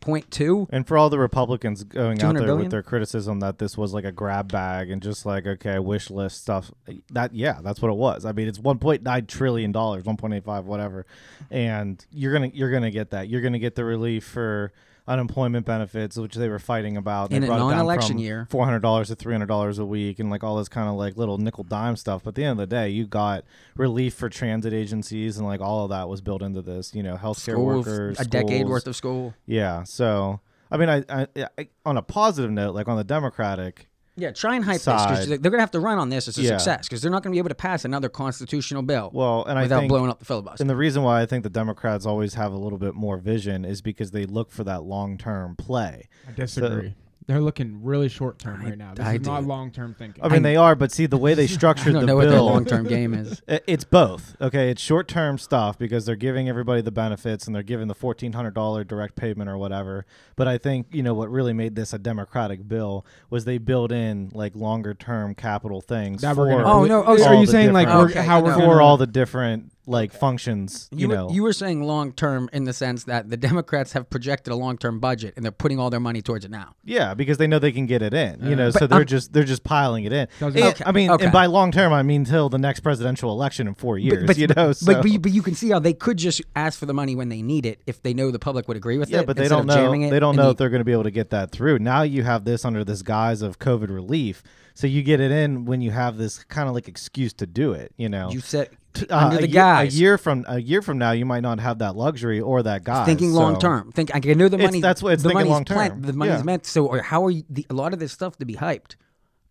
0.2 0.05 0.69
And 0.71 0.87
for 0.87 0.97
all 0.97 1.11
the 1.11 1.19
Republicans 1.19 1.85
going 1.85 2.23
out 2.23 2.35
there 2.35 2.45
billion? 2.45 2.59
with 2.65 2.71
their 2.71 2.83
criticism 2.83 3.41
that 3.41 3.59
this 3.59 3.77
was 3.77 3.93
like 3.93 4.05
a 4.05 4.13
grab 4.13 4.51
bag 4.51 4.91
and 4.91 5.03
just 5.03 5.25
like 5.27 5.47
okay 5.47 5.79
wish 5.79 6.11
list 6.11 6.43
stuff, 6.43 6.71
that 7.11 7.35
yeah, 7.35 7.61
that's 7.63 7.81
what 7.81 7.91
it 7.91 7.97
was. 7.97 8.25
I 8.25 8.33
mean, 8.33 8.49
it's 8.49 8.59
1.9 8.59 9.27
trillion 9.29 9.73
dollars, 9.73 10.05
1.85, 10.05 10.65
whatever, 10.65 11.07
and 11.51 12.05
you're 12.11 12.33
gonna 12.33 12.51
you're 12.53 12.71
gonna 12.71 12.91
get 12.91 13.11
that. 13.11 13.29
You're 13.29 13.41
gonna 13.43 13.59
get 13.59 13.75
the 13.75 13.85
relief 13.85 14.25
for 14.25 14.73
unemployment 15.07 15.67
benefits, 15.67 16.17
which 16.17 16.35
they 16.35 16.49
were 16.49 16.59
fighting 16.59 16.97
about. 16.97 17.31
They 17.31 17.37
In 17.37 17.45
a 17.45 17.47
brought 17.47 17.57
it 17.57 17.61
down 17.61 17.71
non-election 17.71 18.19
year. 18.19 18.47
four 18.51 18.65
hundred 18.65 18.81
dollars 18.81 19.09
to 19.09 19.15
three 19.15 19.35
hundred 19.35 19.47
dollars 19.47 19.79
a 19.79 19.85
week, 19.85 20.19
and 20.19 20.31
like 20.31 20.43
all 20.43 20.57
this 20.57 20.69
kind 20.69 20.89
of 20.89 20.95
like 20.95 21.17
little 21.17 21.39
nickel 21.39 21.65
dime 21.65 21.97
stuff. 21.97 22.23
But 22.25 22.31
at 22.31 22.35
the 22.37 22.45
end 22.45 22.53
of 22.53 22.69
the 22.69 22.75
day, 22.75 22.89
you 22.89 23.07
got 23.07 23.45
relief 23.77 24.15
for 24.15 24.29
transit 24.29 24.73
agencies, 24.73 25.37
and 25.37 25.47
like 25.47 25.61
all 25.61 25.85
of 25.85 25.91
that 25.91 26.09
was 26.09 26.21
built 26.21 26.43
into 26.43 26.63
this. 26.63 26.95
You 26.95 27.03
know, 27.03 27.17
healthcare 27.17 27.53
school, 27.53 27.67
workers, 27.67 28.19
a 28.21 28.25
decade 28.25 28.67
worth 28.67 28.87
of 28.87 28.97
school. 28.97 29.35
Yeah. 29.47 29.85
So, 29.85 30.41
I 30.71 30.77
mean, 30.77 30.89
I, 30.89 31.05
I, 31.09 31.27
I 31.59 31.69
on 31.85 31.97
a 31.97 32.03
positive 32.03 32.51
note, 32.51 32.75
like 32.75 32.89
on 32.89 32.97
the 32.97 33.05
Democratic, 33.05 33.89
Yeah, 34.17 34.31
try 34.31 34.55
and 34.55 34.65
hype 34.65 34.75
this 34.77 34.85
'cause 34.85 35.19
Side. 35.27 35.29
they're 35.29 35.39
going 35.51 35.55
to 35.55 35.61
have 35.61 35.73
to 35.73 35.81
run 35.81 35.99
on 35.99 36.09
this 36.09 36.29
as 36.29 36.39
a 36.39 36.43
Yeah. 36.43 36.57
success 36.59 36.87
because 36.89 37.03
they're 37.03 37.11
not 37.11 37.23
going 37.25 37.33
to 37.33 37.35
be 37.35 37.39
able 37.41 37.49
to 37.49 37.55
pass 37.57 37.85
another 37.85 38.09
constitutional 38.09 38.83
bill 38.83 39.11
well, 39.13 39.45
and 39.45 39.59
I 39.59 39.63
without 39.63 39.81
think, 39.81 39.89
blowing 39.89 40.09
up 40.09 40.21
the 40.21 40.25
filibuster. 40.25 40.63
and 40.63 40.71
the 40.71 40.77
reason 40.77 41.03
why 41.03 41.21
I 41.21 41.27
think 41.27 41.43
the 41.43 41.51
Democrats 41.51 42.07
always 42.07 42.35
have 42.35 42.53
a 42.53 42.57
little 42.57 42.79
bit 42.79 42.95
more 42.95 43.19
vision 43.19 43.65
is 43.65 43.83
because 43.83 44.13
they 44.13 44.25
look 44.25 44.53
for 44.53 44.63
that 44.65 44.85
long 44.85 45.19
term 45.19 45.57
play. 45.57 46.09
I 46.29 46.33
disagree. 46.33 46.95
They're 47.27 47.41
looking 47.41 47.83
really 47.83 48.11
short 48.11 48.39
term 48.39 48.63
right 48.63 48.77
now. 48.77 48.93
This 48.93 49.07
I 49.07 49.15
is 49.15 49.23
not 49.23 49.45
long 49.45 49.71
term 49.71 49.95
thinking. 49.99 50.23
I 50.23 50.29
mean, 50.29 50.43
they 50.43 50.57
are, 50.57 50.75
but 50.75 50.93
see 50.93 51.07
the 51.07 51.17
way 51.17 51.33
they 51.33 51.45
I 51.45 51.47
structured 51.47 51.95
don't 51.95 52.03
the 52.03 52.07
know 52.07 52.17
what 52.17 52.25
their 52.29 52.33
bill. 52.33 52.45
long 52.45 52.67
term 52.67 52.87
game 52.87 53.15
is. 53.15 53.41
I- 53.49 53.61
It's 53.67 53.85
both. 53.85 54.37
Okay, 54.43 54.71
it's 54.71 54.83
short 54.83 55.09
term 55.09 55.39
stuff 55.39 55.79
because 55.79 56.05
they're 56.05 56.17
giving 56.17 56.51
everybody 56.51 56.83
the 56.83 56.91
benefits 56.93 57.47
and 57.47 57.57
they're 57.57 57.63
giving 57.63 57.89
the 57.89 57.95
fourteen 57.95 58.35
hundred 58.35 58.53
dollar 58.53 58.85
direct 58.85 59.17
payment 59.17 59.49
or 59.49 59.57
whatever. 59.57 60.05
But 60.37 60.49
I 60.49 60.59
think 60.59 60.89
you 60.91 61.03
know 61.03 61.15
what 61.15 61.31
really 61.31 61.55
made 61.55 61.77
this 61.77 61.95
a 61.95 61.99
democratic 61.99 62.69
bill 62.69 63.07
was 63.31 63.47
they 63.47 63.57
built 63.57 63.91
in 63.91 64.31
like 64.35 64.55
longer 64.55 64.93
term 64.93 65.35
capital 65.35 65.81
things 65.81 66.21
that 66.21 66.35
for 66.35 66.43
we're 66.43 66.51
gonna. 66.63 66.71
Oh, 66.71 66.85
no, 66.85 67.05
oh, 67.05 67.15
are 67.15 67.19
sorry. 67.19 67.39
you 67.41 67.47
the 67.47 67.53
saying 67.53 67.73
like 67.73 67.87
different- 67.89 68.05
we're, 68.15 68.21
Okay, 68.21 68.27
how 68.27 68.43
we're 68.43 68.51
know. 68.51 68.57
gonna, 68.59 68.67
for 68.73 68.83
all 68.83 68.97
the 68.99 69.07
different 69.07 69.73
like 69.87 70.13
functions. 70.13 70.89
You, 70.91 70.99
You, 71.01 71.09
know, 71.09 71.27
were, 71.27 71.33
you 71.33 71.43
were 71.43 71.53
saying 71.53 71.83
long 71.83 72.13
term 72.13 72.49
in 72.53 72.65
the 72.65 72.73
sense 72.73 73.05
that 73.05 73.29
the 73.31 73.37
Democrats 73.37 73.93
have 73.93 74.09
projected 74.11 74.53
a 74.53 74.57
long 74.57 74.79
term 74.79 74.99
budget 75.01 75.35
and 75.37 75.45
they're 75.45 75.53
putting 75.53 75.79
all 75.79 75.91
their 75.91 76.01
money 76.01 76.23
towards 76.23 76.45
it 76.45 76.51
now. 76.51 76.75
yeah, 76.85 77.15
because 77.15 77.39
they 77.39 77.47
know 77.47 77.59
they 77.59 77.73
can 77.73 77.87
get 77.87 78.03
it 78.03 78.15
in. 78.15 78.43
You 78.45 78.57
know, 78.57 78.69
Uh, 78.69 78.73
so 78.73 78.87
they're 78.87 78.99
I'm- 78.99 79.07
just 79.07 79.33
they're 79.33 79.45
just 79.45 79.65
piling 79.65 80.05
it 80.05 80.13
in. 80.13 80.27
Okay, 80.43 80.73
I 80.87 80.93
mean, 80.93 81.11
okay. 81.11 81.25
and 81.25 81.33
by 81.33 81.47
long 81.47 81.71
term, 81.73 81.93
I 81.93 82.03
mean 82.03 82.25
till 82.25 82.49
the 82.49 82.59
next 82.59 82.81
presidential 82.81 83.31
election 83.31 83.69
in 83.69 83.75
four 83.75 83.99
years. 83.99 84.27
but, 84.27 84.39
you 84.39 84.47
know, 84.49 84.73
so. 84.73 84.87
but, 84.93 85.03
but, 85.03 85.11
you, 85.11 85.19
but 85.19 85.33
you 85.33 85.43
can 85.43 85.55
see 85.55 85.71
how 85.71 85.79
they 85.79 85.93
could 85.93 86.17
just 86.17 86.41
ask 86.57 86.79
for 86.79 86.87
the 86.87 86.95
money 86.95 87.15
when 87.15 87.29
they 87.29 87.43
need 87.43 87.67
it 87.67 87.81
if 87.87 88.03
they 88.03 88.15
know 88.15 88.31
the 88.31 88.39
public 88.39 88.67
would 88.69 88.77
agree 88.77 88.99
with 88.99 89.11
Yeah, 89.11 89.21
it. 89.21 89.27
but 89.27 89.37
they 89.37 89.49
don't 89.49 89.67
know. 89.67 89.91
They 90.11 90.19
don't 90.21 90.37
know 90.37 90.45
the- 90.45 90.51
if 90.51 90.57
they're 90.57 90.71
going 90.71 90.81
to 90.81 90.85
be 90.85 90.93
able 90.93 91.05
to 91.05 91.11
get 91.11 91.31
that 91.31 91.51
through. 91.53 91.79
Now 91.79 92.03
you 92.03 92.23
have 92.23 92.45
this 92.45 92.65
under 92.65 92.85
this 92.85 93.03
guise 93.03 93.43
of 93.43 93.59
COVID 93.59 93.89
relief, 93.91 94.43
so 94.75 94.87
you 94.87 95.03
get 95.03 95.21
it 95.21 95.31
in 95.31 95.65
when 95.67 95.81
you 95.81 95.91
have 95.91 96.17
this 96.17 96.43
kind 96.45 96.69
of 96.69 96.75
like 96.75 96.89
excuse 96.89 97.33
to 97.35 97.47
do 97.47 97.73
it. 97.73 97.93
You 97.97 98.09
know, 98.09 98.31
You 98.31 98.41
said 98.41 98.71
uh, 99.11 99.17
under 99.17 99.39
a 99.39 99.41
the 99.43 99.49
year- 99.49 99.63
A 99.63 99.85
year 99.85 100.19
from 100.19 100.45
a 100.49 100.61
year 100.61 100.83
from 100.83 100.99
now, 100.99 101.13
you 101.13 101.25
might 101.27 101.41
not 101.43 101.61
have 101.61 101.79
that 101.79 101.97
luxury 101.97 102.41
or 102.41 102.63
that 102.63 102.85
guy. 102.85 103.05
thinking 103.05 103.33
so- 103.33 103.39
long 103.39 103.59
term. 103.59 103.93
Think 103.93 104.11
I 104.15 104.19
know 104.21 104.49
the 104.49 104.57
It's- 104.57 104.69
money. 104.69 104.81
that's 104.81 105.03
what- 105.03 105.13
it's 105.15 105.23
the 105.23 105.31
thinking 105.31 105.49
long-term. 105.51 105.75
planned- 105.75 106.05
The 106.05 106.13
money's 106.13 106.39
Yeah. 106.39 106.43
meant. 106.45 106.67
So 106.67 106.87
or 106.87 107.01
how 107.03 107.25
are 107.27 107.31
you? 107.31 107.45
The, 107.51 107.67
a 107.71 107.75
lot 107.75 107.93
of 107.93 107.99
this 107.99 108.13
stuff 108.13 108.37
to 108.39 108.45
be 108.45 108.55
hyped. 108.55 108.97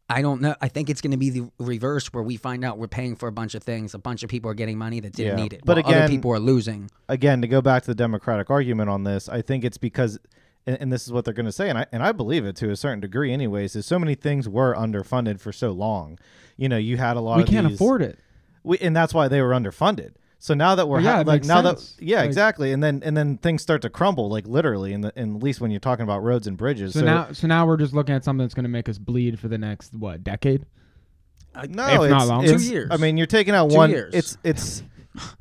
I 0.09 0.21
don't 0.21 0.41
know. 0.41 0.53
I 0.61 0.67
think 0.67 0.89
it's 0.89 1.01
going 1.01 1.11
to 1.11 1.17
be 1.17 1.29
the 1.29 1.49
reverse 1.59 2.07
where 2.13 2.23
we 2.23 2.35
find 2.35 2.63
out 2.65 2.77
we're 2.77 2.87
paying 2.87 3.15
for 3.15 3.27
a 3.27 3.31
bunch 3.31 3.55
of 3.55 3.63
things. 3.63 3.93
A 3.93 3.97
bunch 3.97 4.21
of 4.21 4.29
people 4.29 4.51
are 4.51 4.53
getting 4.53 4.77
money 4.77 4.99
that 4.99 5.13
didn't 5.13 5.37
Yeah. 5.37 5.43
need 5.43 5.53
it. 5.53 5.61
But 5.65 5.77
again- 5.77 5.93
other 6.03 6.09
people 6.09 6.31
are 6.31 6.39
losing. 6.39 6.89
Again, 7.09 7.41
to 7.41 7.47
go 7.47 7.61
back 7.61 7.83
to 7.83 7.87
the 7.87 7.95
Democratic 7.95 8.49
argument 8.49 8.89
on 8.89 9.03
this, 9.05 9.27
I 9.29 9.41
think 9.41 9.63
it's 9.63 9.77
because. 9.77 10.19
And, 10.65 10.77
and 10.79 10.93
this 10.93 11.05
is 11.05 11.11
what 11.11 11.25
they're 11.25 11.33
going 11.33 11.45
to 11.45 11.51
say, 11.51 11.69
and 11.69 11.77
I 11.77 11.85
and 11.91 12.01
I 12.01 12.13
believe 12.13 12.45
it 12.45 12.55
to 12.57 12.69
a 12.69 12.75
certain 12.77 13.01
degree, 13.01 13.33
anyways. 13.33 13.75
Is 13.75 13.85
so 13.85 13.99
many 13.99 14.15
things 14.15 14.47
were 14.47 14.73
underfunded 14.73 15.41
for 15.41 15.51
so 15.51 15.71
long. 15.71 16.17
You 16.55 16.69
know, 16.69 16.77
you 16.77 16.95
had 16.95 17.17
a 17.17 17.19
lot 17.19 17.35
we 17.37 17.43
of 17.43 17.49
can't 17.49 17.67
these, 17.67 17.75
afford 17.75 18.01
it. 18.01 18.17
We, 18.63 18.77
and 18.79 18.95
that's 18.95 19.13
why 19.13 19.27
they 19.27 19.41
were 19.41 19.49
underfunded. 19.51 20.11
So 20.39 20.53
now 20.53 20.75
that 20.75 20.89
we're 20.89 20.97
Well, 20.97 21.05
yeah, 21.05 21.15
ha- 21.17 21.23
like 21.25 21.45
now 21.45 21.61
sense. 21.61 21.93
that 21.95 22.03
yeah 22.05 22.17
Like- 22.19 22.25
exactly, 22.27 22.73
and 22.73 22.83
then 22.83 23.01
and 23.05 23.15
then 23.15 23.37
things 23.37 23.61
start 23.61 23.81
to 23.83 23.89
crumble 23.89 24.29
like 24.29 24.45
literally, 24.47 24.91
in 24.93 25.01
the 25.01 25.13
in 25.15 25.35
at 25.37 25.43
least 25.43 25.61
when 25.61 25.71
you're 25.71 25.79
talking 25.79 26.03
about 26.03 26.21
roads 26.21 26.47
and 26.47 26.57
bridges. 26.57 26.93
So, 26.93 27.01
now, 27.05 27.31
so 27.31 27.47
now 27.47 27.65
we're 27.65 27.77
just 27.77 27.93
looking 27.93 28.13
at 28.13 28.23
something 28.25 28.43
that's 28.43 28.53
going 28.53 28.63
to 28.65 28.69
make 28.69 28.89
us 28.89 28.97
bleed 28.97 29.39
for 29.39 29.47
the 29.47 29.57
next 29.57 29.93
what 29.95 30.23
decade? 30.23 30.65
no, 31.69 31.87
if 31.87 32.01
it's, 32.01 32.09
not 32.09 32.27
longer. 32.27 32.45
it's- 32.47 32.65
Two 32.67 32.73
years. 32.73 32.87
I 32.91 32.97
mean, 32.97 33.15
you're 33.17 33.27
taking 33.27 33.53
out 33.53 33.69
Two 33.69 33.75
one. 33.77 33.89
years. 33.89 34.13
It's 34.13 34.37
it's. 34.43 34.83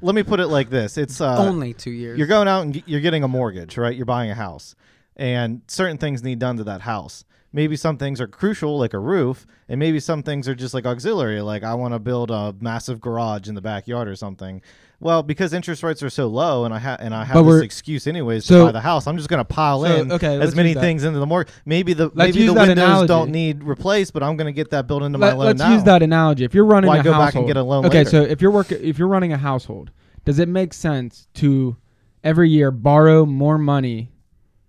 let 0.02 0.14
me 0.14 0.22
put 0.22 0.38
it 0.38 0.48
like 0.48 0.68
this: 0.70 0.98
It's 0.98 1.20
uh, 1.20 1.36
Only 1.38 1.72
two 1.72 1.90
years. 1.90 2.18
you're 2.18 2.26
going 2.28 2.46
out 2.46 2.62
and 2.62 2.74
g- 2.74 2.84
you're 2.86 3.00
getting 3.00 3.24
a 3.24 3.28
mortgage, 3.28 3.76
right? 3.78 3.96
You're 3.96 4.04
buying 4.06 4.30
a 4.30 4.34
house, 4.34 4.74
and 5.16 5.62
certain 5.66 5.96
things 5.98 6.22
need 6.22 6.38
done 6.38 6.58
to 6.58 6.64
that 6.64 6.82
house. 6.82 7.24
Maybe 7.54 7.76
some 7.76 7.98
things 7.98 8.18
are 8.20 8.26
crucial, 8.26 8.78
like 8.78 8.94
a 8.94 8.98
roof, 8.98 9.46
and 9.68 9.78
maybe 9.78 10.00
some 10.00 10.22
things 10.22 10.48
are 10.48 10.54
just 10.54 10.72
like 10.72 10.86
auxiliary, 10.86 11.42
like 11.42 11.62
I 11.62 11.74
want 11.74 11.92
to 11.94 11.98
build 11.98 12.30
a 12.30 12.54
massive 12.60 13.00
garage 13.00 13.46
in 13.48 13.54
the 13.54 13.60
backyard 13.60 14.08
or 14.08 14.16
something. 14.16 14.62
Well, 15.00 15.22
because 15.24 15.52
interest 15.52 15.82
rates 15.82 16.02
are 16.02 16.08
so 16.08 16.28
low, 16.28 16.64
and 16.64 16.72
I 16.72 16.78
ha- 16.78 16.96
and 17.00 17.12
I 17.14 17.24
have 17.24 17.34
But 17.34 17.42
this 17.52 17.62
excuse 17.62 18.06
anyways 18.06 18.44
so- 18.46 18.60
to 18.60 18.64
buy 18.66 18.72
the 18.72 18.80
house, 18.80 19.06
I'm 19.06 19.16
just 19.16 19.28
going 19.28 19.40
to 19.40 19.44
pile 19.44 19.82
So, 19.82 19.96
in 20.00 20.12
okay, 20.12 20.40
as 20.40 20.54
many 20.54 20.72
things 20.74 21.02
into 21.04 21.18
the 21.18 21.26
mortgage. 21.26 21.52
Maybe 21.66 21.92
the 21.92 22.10
maybe 22.14 22.46
the 22.46 22.54
windows 22.54 22.68
analogy. 22.70 23.08
don't 23.08 23.30
need 23.32 23.64
replaced, 23.64 24.12
but 24.14 24.22
I'm 24.22 24.36
going 24.36 24.46
to 24.46 24.52
get 24.52 24.70
that 24.70 24.86
built 24.86 25.02
into 25.02 25.18
my 25.18 25.30
loan. 25.32 25.38
Let, 25.40 25.56
us 25.56 25.58
now. 25.58 25.74
use 25.74 25.82
that 25.84 26.02
analogy. 26.02 26.44
If 26.44 26.54
you're 26.54 26.64
running 26.64 26.88
Why 26.88 26.98
a 26.98 27.02
go 27.02 27.12
household, 27.12 27.26
back 27.28 27.34
and 27.34 27.46
get 27.48 27.56
a 27.56 27.62
loan 27.64 27.84
okay. 27.86 27.98
later? 27.98 28.10
So 28.10 28.22
if 28.22 28.40
you're 28.40 28.50
working, 28.52 28.78
if 28.80 28.96
you're 28.98 29.08
running 29.08 29.32
a 29.32 29.38
household, 29.38 29.90
does 30.24 30.38
it 30.38 30.48
make 30.48 30.72
sense 30.72 31.26
to 31.34 31.76
every 32.22 32.48
year 32.48 32.70
borrow 32.70 33.26
more 33.26 33.58
money 33.58 34.08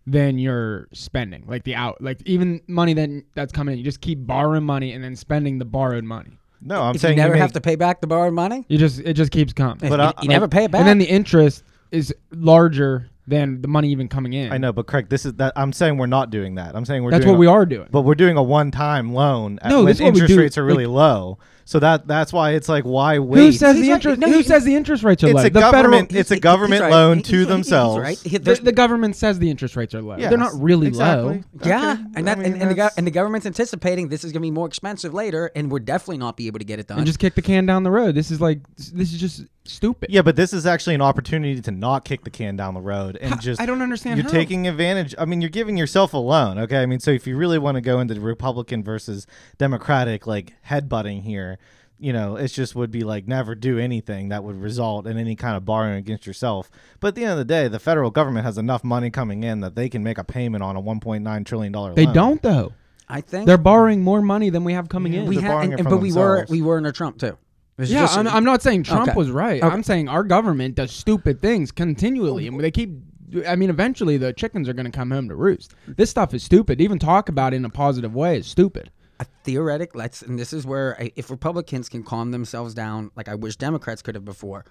than 0.05 0.38
you're 0.38 0.88
spending? 0.93 1.43
Like 1.48 1.63
the 1.63 1.75
out, 1.75 2.01
like 2.01 2.22
even 2.25 2.62
money 2.67 2.93
that 2.93 3.10
that's 3.36 3.51
coming 3.53 3.74
in, 3.74 3.79
you 3.79 3.86
just 3.86 4.01
keep 4.01 4.25
borrowing 4.25 4.63
money 4.63 4.91
and 4.93 5.03
then 5.03 5.15
spending 5.15 5.60
the 5.60 5.65
borrowed 5.65 6.03
money. 6.03 6.38
No, 6.62 6.81
I'm 6.81 6.95
if 6.95 7.01
saying 7.01 7.17
you 7.17 7.22
never 7.24 7.33
make- 7.33 7.41
have 7.41 7.51
to 7.53 7.62
pay 7.62 7.75
back 7.75 8.00
the 8.01 8.07
borrowed 8.07 8.33
money, 8.33 8.65
You 8.69 8.77
just 8.77 9.00
it 9.00 9.13
just 9.13 9.31
keeps 9.31 9.51
coming, 9.53 9.77
But 9.79 10.00
you, 10.00 10.05
I- 10.05 10.13
you 10.24 10.29
never 10.29 10.48
pay 10.48 10.65
it 10.65 10.72
back. 10.72 10.79
and 10.79 10.88
then 10.88 10.98
the 10.98 11.05
interest 11.10 11.63
is 11.91 12.13
larger 12.31 13.10
than 13.25 13.62
the 13.62 13.68
money 13.68 13.89
even 13.89 14.08
coming 14.10 14.34
in. 14.34 14.51
I 14.51 14.58
know, 14.58 14.74
but 14.74 14.86
Craig, 14.88 15.08
this 15.10 15.25
is 15.25 15.34
that 15.36 15.53
I'm 15.56 15.72
saying 15.72 15.98
we're 15.98 16.08
not 16.08 16.30
doing 16.30 16.56
that. 16.56 16.75
I'm 16.75 16.84
saying 16.86 17.03
we're 17.03 17.12
That's 17.12 17.24
doing 17.24 17.34
what 17.34 17.38
a- 17.38 17.39
we 17.39 17.48
are 17.48 17.65
doing. 17.65 17.88
But 17.89 18.01
we're 18.01 18.15
doing 18.15 18.36
a 18.38 18.44
one-time 18.44 19.13
loan 19.13 19.60
at 19.62 19.70
No, 19.70 19.77
when 19.77 19.86
this 19.86 20.00
what 20.01 20.06
we 20.13 20.20
interest 20.20 20.34
do, 20.34 20.39
rates 20.39 20.58
are 20.58 20.65
really 20.65 20.86
low. 20.86 21.38
So 21.65 21.80
that 21.80 22.06
that's 22.08 22.34
why 22.34 22.51
it's 22.56 22.68
like, 22.68 22.84
why 22.84 23.20
wait? 23.20 23.39
Who 23.39 23.51
says 23.53 23.77
He's 23.77 23.86
the 23.86 23.92
right. 23.92 23.96
interest? 23.96 24.20
No, 24.20 24.27
who 24.30 24.38
he- 24.39 24.44
says 24.44 24.65
the 24.65 24.75
interest 24.75 25.01
rates 25.06 25.24
are 25.24 25.27
it's 25.27 25.36
low? 25.36 25.39
a 25.39 25.44
the 25.50 25.60
government. 25.62 26.10
federal. 26.10 26.20
it's 26.20 26.32
a 26.32 26.39
government 26.42 26.82
right. 26.82 26.92
loan 26.92 27.18
He's- 27.20 27.27
to 27.30 27.38
he's 27.38 27.48
themselves. 27.48 28.00
right. 28.01 28.20
He- 28.20 28.38
The, 28.38 28.56
the 28.56 28.74
government 28.74 29.15
says 29.15 29.39
the 29.39 29.50
interest 29.50 29.77
rates 29.77 29.96
are 29.96 30.01
low. 30.01 30.18
Yes, 30.18 30.27
They're 30.27 30.38
not 30.38 30.51
really 30.62 30.88
exactly. 30.88 31.36
low. 31.36 31.44
Yeah, 31.65 31.92
Okay. 31.94 32.03
and 32.15 32.27
that 32.27 32.38
I 32.39 32.42
mean, 32.42 32.51
and, 32.53 32.62
and, 32.63 32.72
the, 32.72 32.75
gov- 32.75 32.92
and 32.98 33.08
the 33.08 33.12
government's 33.12 33.46
anticipating 33.46 34.10
this 34.10 34.25
is 34.25 34.34
going 34.34 34.42
to 34.42 34.46
be 34.48 34.51
more 34.51 34.68
expensive 34.68 35.13
later, 35.13 35.51
and 35.56 35.72
we're 35.72 35.80
definitely 35.80 36.18
not 36.18 36.36
be 36.36 36.48
able 36.48 36.60
to 36.60 36.65
get 36.65 36.80
it 36.80 36.88
done. 36.88 36.98
And 36.98 37.08
just 37.08 37.20
kick 37.20 37.36
the 37.36 37.42
can 37.42 37.65
down 37.65 37.84
the 37.84 37.92
road. 37.92 38.13
This 38.15 38.30
is 38.30 38.42
like 38.42 38.60
this 38.75 39.13
is 39.13 39.18
just 39.18 39.44
stupid. 39.65 40.10
Yeah, 40.12 40.22
but 40.22 40.36
this 40.36 40.53
is 40.53 40.65
actually 40.65 40.96
an 40.96 41.01
opportunity 41.01 41.62
to 41.62 41.72
not 41.72 42.05
kick 42.05 42.24
the 42.24 42.29
can 42.29 42.55
down 42.55 42.74
the 42.74 42.82
road 42.82 43.17
and 43.22 43.36
How- 43.36 43.39
just. 43.39 43.62
I 43.62 43.65
don't 43.65 43.82
understand 43.82 44.17
You're 44.17 44.25
how. 44.25 44.32
taking 44.32 44.67
advantage. 44.67 45.15
I 45.17 45.25
mean, 45.25 45.41
you're 45.41 45.50
giving 45.50 45.77
yourself 45.77 46.13
a 46.13 46.17
loan. 46.17 46.58
Okay, 46.60 46.82
I 46.82 46.86
mean, 46.86 47.00
so 47.00 47.12
if 47.12 47.25
you 47.27 47.38
really 47.38 47.58
want 47.60 47.75
to 47.75 47.82
go 47.82 48.00
into 48.00 48.13
the 48.13 48.20
Republican 48.22 48.84
versus 48.84 49.25
Democratic 49.58 50.27
like 50.27 50.53
headbutting 50.67 51.22
here, 51.24 51.58
you 52.00 52.12
know, 52.12 52.36
it 52.36 52.50
just 52.50 52.75
would 52.75 52.91
be 52.91 53.01
like 53.01 53.27
never 53.27 53.55
do 53.55 53.79
anything 53.79 54.29
that 54.29 54.43
would 54.43 54.60
result 54.60 55.08
in 55.08 55.17
any 55.17 55.36
kind 55.36 55.55
of 55.55 55.63
borrowing 55.63 55.96
against 55.96 56.27
yourself. 56.27 56.70
But 57.00 57.10
at 57.10 57.15
the 57.15 57.24
end 57.24 57.32
of 57.34 57.38
the 57.38 57.46
day, 57.46 57.67
the 57.70 57.79
federal 57.79 58.12
government 58.12 58.46
has 58.46 58.58
enough 58.58 58.84
money 58.84 59.10
coming 59.10 59.43
in 59.43 59.62
that 59.62 59.75
they 59.75 59.88
can 59.88 60.03
make 60.03 60.17
a 60.17 60.24
payment 60.24 60.63
on 60.63 60.75
a 60.75 60.82
1.9 60.82 61.46
trillion 61.46 61.72
dollar. 61.72 61.93
They 61.93 62.05
loan. 62.05 62.13
don't 62.13 62.41
though. 62.41 62.74
I 63.08 63.22
think 63.22 63.46
They're 63.48 63.58
borrowing 63.58 64.01
more 64.01 64.22
money 64.22 64.50
than 64.50 64.63
we 64.63 64.74
have 64.74 64.89
coming 64.89 65.13
Yeah, 65.13 65.22
in. 65.22 65.27
we 65.27 65.36
they're 65.38 65.43
have, 65.46 65.63
and, 65.63 65.74
and- 65.74 65.84
from 65.84 65.91
but 65.91 65.98
we 66.01 66.12
were 66.12 66.38
themselves. 66.38 66.51
we 66.51 66.62
were 66.62 66.77
under 66.77 66.91
Trump 66.91 67.20
too. 67.20 67.38
It's 67.77 67.89
yeah, 67.89 68.06
I'm, 68.06 68.27
I'm 68.27 68.44
not 68.44 68.62
saying 68.62 68.84
Trump 68.84 69.10
Okay. 69.10 69.18
was 69.18 69.32
right. 69.32 69.62
Okay. 69.63 69.74
I'm 69.74 69.84
saying 69.84 70.08
our 70.08 70.24
government 70.24 70.75
does 70.75 70.92
stupid 70.92 71.42
things 71.42 71.72
continually, 71.72 72.48
and 72.48 72.60
they 72.60 72.72
keep. 72.72 72.92
I 73.48 73.56
mean, 73.56 73.72
eventually 73.72 74.18
the 74.18 74.32
chickens 74.32 74.70
are 74.70 74.74
going 74.74 74.86
to 74.86 74.92
come 74.92 75.10
home 75.10 75.27
to 75.30 75.36
roost. 75.36 75.74
This 75.88 76.12
stuff 76.12 76.36
is 76.36 76.44
stupid. 76.44 76.80
Even 76.80 77.00
talk 77.00 77.30
about 77.30 77.53
it 77.53 77.58
in 77.58 77.65
a 77.65 77.70
positive 77.70 78.13
way 78.13 78.38
is 78.38 78.46
stupid. 78.48 78.92
a 79.20 79.25
theoretic 79.44 79.96
let's 79.96 80.22
and 80.22 80.38
this 80.38 80.53
is 80.53 80.65
where 80.65 80.96
I, 81.00 81.12
if 81.15 81.30
republicans 81.32 81.88
can 81.89 82.03
calm 82.03 82.32
themselves 82.32 82.74
down 82.74 83.12
like 83.15 83.27
i 83.30 83.36
wish 83.36 83.56
democrats 83.58 84.01
could 84.01 84.15
have 84.15 84.25
before 84.25 84.65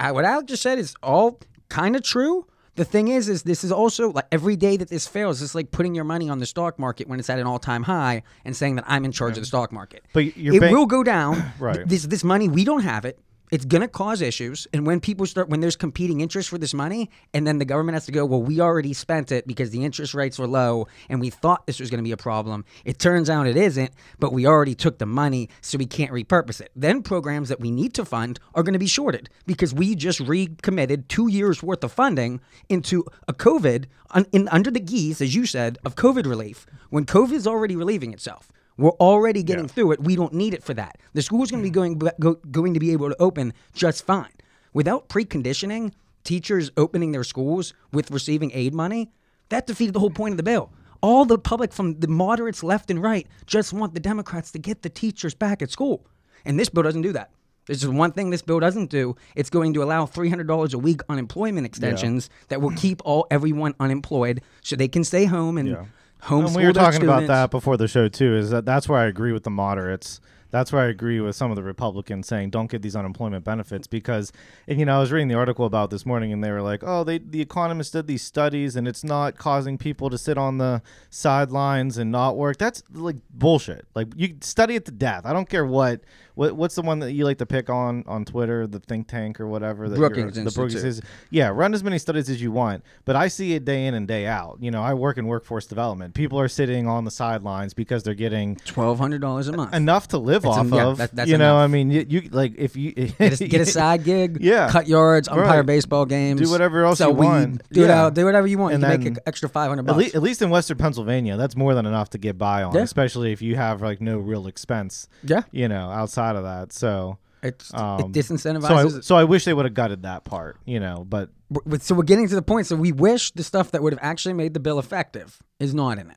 uh, 0.00 0.10
what 0.10 0.24
Alec 0.24 0.46
just 0.46 0.62
said 0.62 0.78
is 0.80 0.94
all 1.02 1.38
kind 1.68 1.94
of 1.94 2.02
true 2.02 2.46
the 2.76 2.84
thing 2.84 3.08
is 3.08 3.28
is 3.28 3.42
this 3.42 3.64
is 3.64 3.72
also 3.72 4.10
like 4.12 4.26
every 4.32 4.56
day 4.56 4.76
that 4.76 4.88
this 4.88 5.06
fails 5.06 5.42
it's 5.42 5.54
like 5.54 5.70
putting 5.70 5.94
your 5.94 6.04
money 6.04 6.28
on 6.28 6.38
the 6.38 6.46
stock 6.46 6.78
market 6.78 7.08
when 7.08 7.18
it's 7.18 7.30
at 7.30 7.38
an 7.38 7.46
all-time 7.46 7.82
high 7.84 8.22
and 8.44 8.56
saying 8.56 8.76
that 8.76 8.84
i'm 8.86 9.04
in 9.04 9.12
charge 9.12 9.36
of 9.36 9.42
the 9.42 9.46
stock 9.46 9.72
market. 9.72 10.04
But 10.12 10.24
it 10.24 10.60
bank- 10.60 10.76
will 10.76 10.86
go 10.86 11.02
down. 11.02 11.42
Right. 11.58 11.86
this 11.86 12.04
this 12.04 12.24
money 12.24 12.48
we 12.48 12.64
don't 12.64 12.82
have 12.82 13.04
it 13.04 13.18
it's 13.54 13.64
going 13.64 13.82
to 13.82 13.86
cause 13.86 14.20
issues 14.20 14.66
and 14.72 14.84
when 14.84 14.98
people 14.98 15.24
start 15.24 15.48
when 15.48 15.60
there's 15.60 15.76
competing 15.76 16.20
interest 16.20 16.48
for 16.48 16.58
this 16.58 16.74
money 16.74 17.08
and 17.32 17.46
then 17.46 17.58
the 17.58 17.64
government 17.64 17.94
has 17.94 18.04
to 18.04 18.10
go 18.10 18.24
well 18.24 18.42
we 18.42 18.60
already 18.60 18.92
spent 18.92 19.30
it 19.30 19.46
because 19.46 19.70
the 19.70 19.84
interest 19.84 20.12
rates 20.12 20.40
were 20.40 20.48
low 20.48 20.88
and 21.08 21.20
we 21.20 21.30
thought 21.30 21.64
this 21.64 21.78
was 21.78 21.88
going 21.88 21.98
to 21.98 22.02
be 22.02 22.10
a 22.10 22.16
problem. 22.16 22.64
It 22.84 22.98
turns 22.98 23.30
out 23.30 23.46
it 23.46 23.56
isn't 23.56 23.92
but 24.18 24.32
we 24.32 24.44
already 24.44 24.74
took 24.74 24.98
the 24.98 25.06
money 25.06 25.50
so 25.60 25.78
we 25.78 25.86
can't 25.86 26.10
repurpose 26.10 26.60
it. 26.60 26.72
Then 26.74 27.00
programs 27.00 27.48
that 27.48 27.60
we 27.60 27.70
need 27.70 27.94
to 27.94 28.04
fund 28.04 28.40
are 28.56 28.64
going 28.64 28.72
to 28.72 28.78
be 28.80 28.88
shorted 28.88 29.30
because 29.46 29.72
we 29.72 29.94
just 29.94 30.18
recommitted 30.18 31.08
two 31.08 31.28
years 31.28 31.62
worth 31.62 31.84
of 31.84 31.92
funding 31.92 32.40
into 32.68 33.04
a 33.28 33.32
covid 33.32 33.84
un, 34.10 34.26
in, 34.32 34.48
under 34.48 34.72
the 34.72 34.80
guise 34.80 35.20
as 35.20 35.36
you 35.36 35.46
said 35.46 35.78
of 35.84 35.94
covid 35.94 36.26
relief 36.26 36.66
when 36.90 37.06
covid 37.06 37.34
is 37.34 37.46
already 37.46 37.76
relieving 37.76 38.12
itself 38.12 38.50
we're 38.76 38.90
already 38.90 39.42
getting 39.42 39.68
through 39.68 39.92
it. 39.92 40.00
We 40.00 40.16
don't 40.16 40.32
need 40.32 40.54
it 40.54 40.62
for 40.62 40.74
that. 40.74 40.98
The 41.12 41.22
school's 41.22 41.48
mm. 41.48 41.52
going 41.52 41.62
to 41.62 41.70
be 41.70 41.70
going 41.70 42.00
go, 42.20 42.34
going 42.50 42.74
to 42.74 42.80
be 42.80 42.92
able 42.92 43.08
to 43.08 43.16
open 43.20 43.52
just 43.72 44.04
fine 44.04 44.32
without 44.72 45.08
preconditioning 45.08 45.92
teachers 46.24 46.70
opening 46.76 47.12
their 47.12 47.24
schools 47.24 47.74
with 47.92 48.10
receiving 48.10 48.50
aid 48.52 48.74
money. 48.74 49.12
That 49.50 49.66
defeated 49.66 49.94
the 49.94 50.00
whole 50.00 50.10
mm. 50.10 50.16
point 50.16 50.32
of 50.32 50.36
the 50.36 50.42
bill. 50.42 50.72
All 51.00 51.24
the 51.24 51.38
public 51.38 51.72
from 51.72 52.00
the 52.00 52.08
moderates 52.08 52.62
left 52.62 52.90
and 52.90 53.02
right 53.02 53.26
just 53.46 53.72
want 53.72 53.94
the 53.94 54.00
Democrats 54.00 54.50
to 54.52 54.58
get 54.58 54.82
the 54.82 54.88
teachers 54.88 55.34
back 55.34 55.60
at 55.60 55.70
school, 55.70 56.06
and 56.44 56.58
this 56.58 56.70
bill 56.70 56.82
doesn't 56.82 57.02
do 57.02 57.12
that. 57.12 57.30
This 57.66 57.82
is 57.82 57.88
one 57.88 58.12
thing 58.12 58.30
this 58.30 58.42
bill 58.42 58.60
doesn't 58.60 58.90
do. 58.90 59.16
It's 59.34 59.50
going 59.50 59.72
to 59.74 59.82
allow 59.82 60.06
three 60.06 60.30
hundred 60.30 60.46
dollars 60.46 60.74
a 60.74 60.78
week 60.78 61.00
unemployment 61.08 61.66
extensions 61.66 62.28
that 62.48 62.60
will 62.60 62.72
keep 62.72 63.02
all 63.04 63.26
everyone 63.30 63.74
unemployed, 63.80 64.40
so 64.62 64.76
they 64.76 64.88
can 64.88 65.04
stay 65.04 65.26
home 65.26 65.58
and 65.58 65.68
Yeah. 65.68 65.84
Homeschool 66.24 66.46
And 66.46 66.56
we 66.56 66.66
were 66.66 66.72
talking 66.72 67.02
about 67.02 67.26
that 67.26 67.50
before 67.50 67.76
the 67.76 67.88
show 67.88 68.08
too. 68.08 68.36
Is 68.36 68.50
that 68.50 68.64
that's 68.64 68.88
where 68.88 68.98
I 68.98 69.06
agree 69.06 69.32
with 69.32 69.44
the 69.44 69.50
moderates. 69.50 70.20
That's 70.50 70.72
where 70.72 70.82
I 70.82 70.86
agree 70.86 71.18
with 71.20 71.34
some 71.34 71.50
of 71.50 71.56
the 71.56 71.64
Republicans 71.64 72.28
saying 72.28 72.50
don't 72.50 72.70
get 72.70 72.80
these 72.80 72.94
unemployment 72.94 73.44
benefits 73.44 73.88
because, 73.88 74.30
and 74.68 74.78
you 74.78 74.86
know, 74.86 74.98
I 74.98 75.00
was 75.00 75.10
reading 75.10 75.26
the 75.26 75.34
article 75.34 75.66
about 75.66 75.90
this 75.90 76.06
morning 76.06 76.32
and 76.32 76.44
they 76.44 76.52
were 76.52 76.62
like, 76.62 76.84
oh, 76.86 77.02
they 77.02 77.18
the 77.18 77.40
economists 77.40 77.90
did 77.90 78.06
these 78.06 78.22
studies 78.22 78.76
and 78.76 78.86
it's 78.86 79.02
not 79.02 79.36
causing 79.36 79.78
people 79.78 80.10
to 80.10 80.16
sit 80.16 80.38
on 80.38 80.58
the 80.58 80.80
sidelines 81.10 81.98
and 81.98 82.12
not 82.12 82.36
work. 82.36 82.56
That's 82.58 82.84
like 82.92 83.16
bullshit. 83.30 83.86
Like 83.96 84.12
you 84.14 84.36
study 84.42 84.76
it 84.76 84.84
to 84.84 84.92
death. 84.92 85.26
I 85.26 85.32
don't 85.32 85.48
care 85.48 85.66
what 85.66 86.02
what 86.34 86.52
what's 86.56 86.74
the 86.74 86.82
one 86.82 86.98
that 87.00 87.12
you 87.12 87.24
like 87.24 87.38
to 87.38 87.46
pick 87.46 87.70
on 87.70 88.04
on 88.06 88.24
Twitter, 88.24 88.66
the 88.66 88.80
think 88.80 89.08
tank 89.08 89.40
or 89.40 89.46
whatever. 89.46 89.88
That 89.88 89.96
Brookings 89.96 90.34
the 90.36 90.42
Brookings 90.50 90.84
Institute. 90.84 91.04
is 91.04 91.10
yeah, 91.30 91.48
run 91.48 91.74
as 91.74 91.82
many 91.84 91.98
studies 91.98 92.28
as 92.30 92.40
you 92.42 92.50
want, 92.52 92.82
but 93.04 93.16
I 93.16 93.28
see 93.28 93.54
it 93.54 93.64
day 93.64 93.86
in 93.86 93.94
and 93.94 94.06
day 94.08 94.26
out. 94.26 94.58
You 94.60 94.70
know, 94.70 94.82
I 94.82 94.94
work 94.94 95.18
in 95.18 95.26
workforce 95.26 95.66
development. 95.66 96.14
People 96.14 96.38
are 96.40 96.48
sitting 96.48 96.86
on 96.86 97.04
the 97.04 97.10
sidelines 97.10 97.74
because 97.74 98.02
they're 98.02 98.14
getting 98.14 98.56
twelve 98.56 98.98
hundred 98.98 99.20
dollars 99.20 99.48
a 99.48 99.52
month. 99.52 99.74
enough 99.74 100.08
to 100.08 100.18
live 100.18 100.42
That's 100.42 100.56
off 100.56 100.70
yeah, 100.70 100.86
of. 100.86 100.96
that- 100.98 101.28
you 101.28 101.38
know, 101.38 101.54
enough. 101.56 101.64
I 101.64 101.66
mean, 101.68 101.90
you, 101.90 102.06
you 102.08 102.28
like 102.30 102.54
if 102.56 102.76
you 102.76 102.92
get 102.92 103.40
a, 103.40 103.48
get 103.48 103.60
a 103.60 103.66
side 103.66 104.04
gig, 104.04 104.38
Yeah. 104.44 104.68
cut 104.70 104.86
yards, 104.88 105.28
umpire 105.28 105.58
Right. 105.58 105.66
baseball 105.66 106.04
games, 106.06 106.40
Do 106.40 106.50
whatever 106.50 106.84
else 106.84 106.98
sell 106.98 107.10
you 107.10 107.14
want. 107.16 107.62
Do 107.72 107.84
it 107.84 107.88
Yeah. 107.88 108.04
out, 108.06 108.14
do 108.14 108.24
whatever 108.24 108.46
you 108.46 108.58
want. 108.58 108.74
And 108.74 108.82
you 108.82 108.88
make 108.88 109.04
an 109.06 109.16
extra 109.26 109.48
five 109.48 109.68
hundred 109.68 109.88
At, 109.88 109.96
le- 109.96 110.04
at 110.04 110.22
least 110.22 110.42
in 110.42 110.50
Western 110.50 110.76
Pennsylvania, 110.78 111.36
that's 111.36 111.54
more 111.56 111.74
than 111.74 111.86
enough 111.86 112.10
to 112.10 112.18
get 112.18 112.36
by 112.38 112.62
on, 112.62 112.74
Yeah. 112.74 112.80
especially 112.82 113.32
if 113.32 113.40
you 113.40 113.56
have 113.56 113.80
like 113.82 114.00
no 114.00 114.18
real 114.18 114.46
expense. 114.46 115.08
yeah, 115.22 115.42
You 115.52 115.68
know, 115.68 115.90
outside 115.90 116.23
of 116.36 116.44
that. 116.44 116.72
So, 116.72 117.18
it's 117.42 117.72
um, 117.74 118.00
it 118.00 118.12
disincentivizes. 118.12 118.90
so 118.90 118.98
I, 118.98 119.00
so 119.00 119.16
I 119.16 119.24
wish 119.24 119.44
they 119.44 119.52
would 119.54 119.66
have 119.66 119.74
gutted 119.74 120.02
that 120.02 120.24
part. 120.24 120.56
You 120.64 120.80
know, 120.80 121.04
but 121.08 121.30
But- 121.50 121.82
so 121.82 121.94
we're 121.94 122.02
getting 122.04 122.26
to 122.28 122.34
the 122.34 122.42
point. 122.42 122.66
So 122.66 122.76
we 122.76 122.92
wish 122.92 123.30
the 123.32 123.44
stuff 123.44 123.70
that 123.72 123.82
would 123.82 123.92
have 123.92 124.00
actually 124.02 124.34
made 124.34 124.54
the 124.54 124.60
bill 124.60 124.78
effective 124.78 125.38
is 125.60 125.74
not 125.74 125.98
in 125.98 126.10
it. 126.10 126.16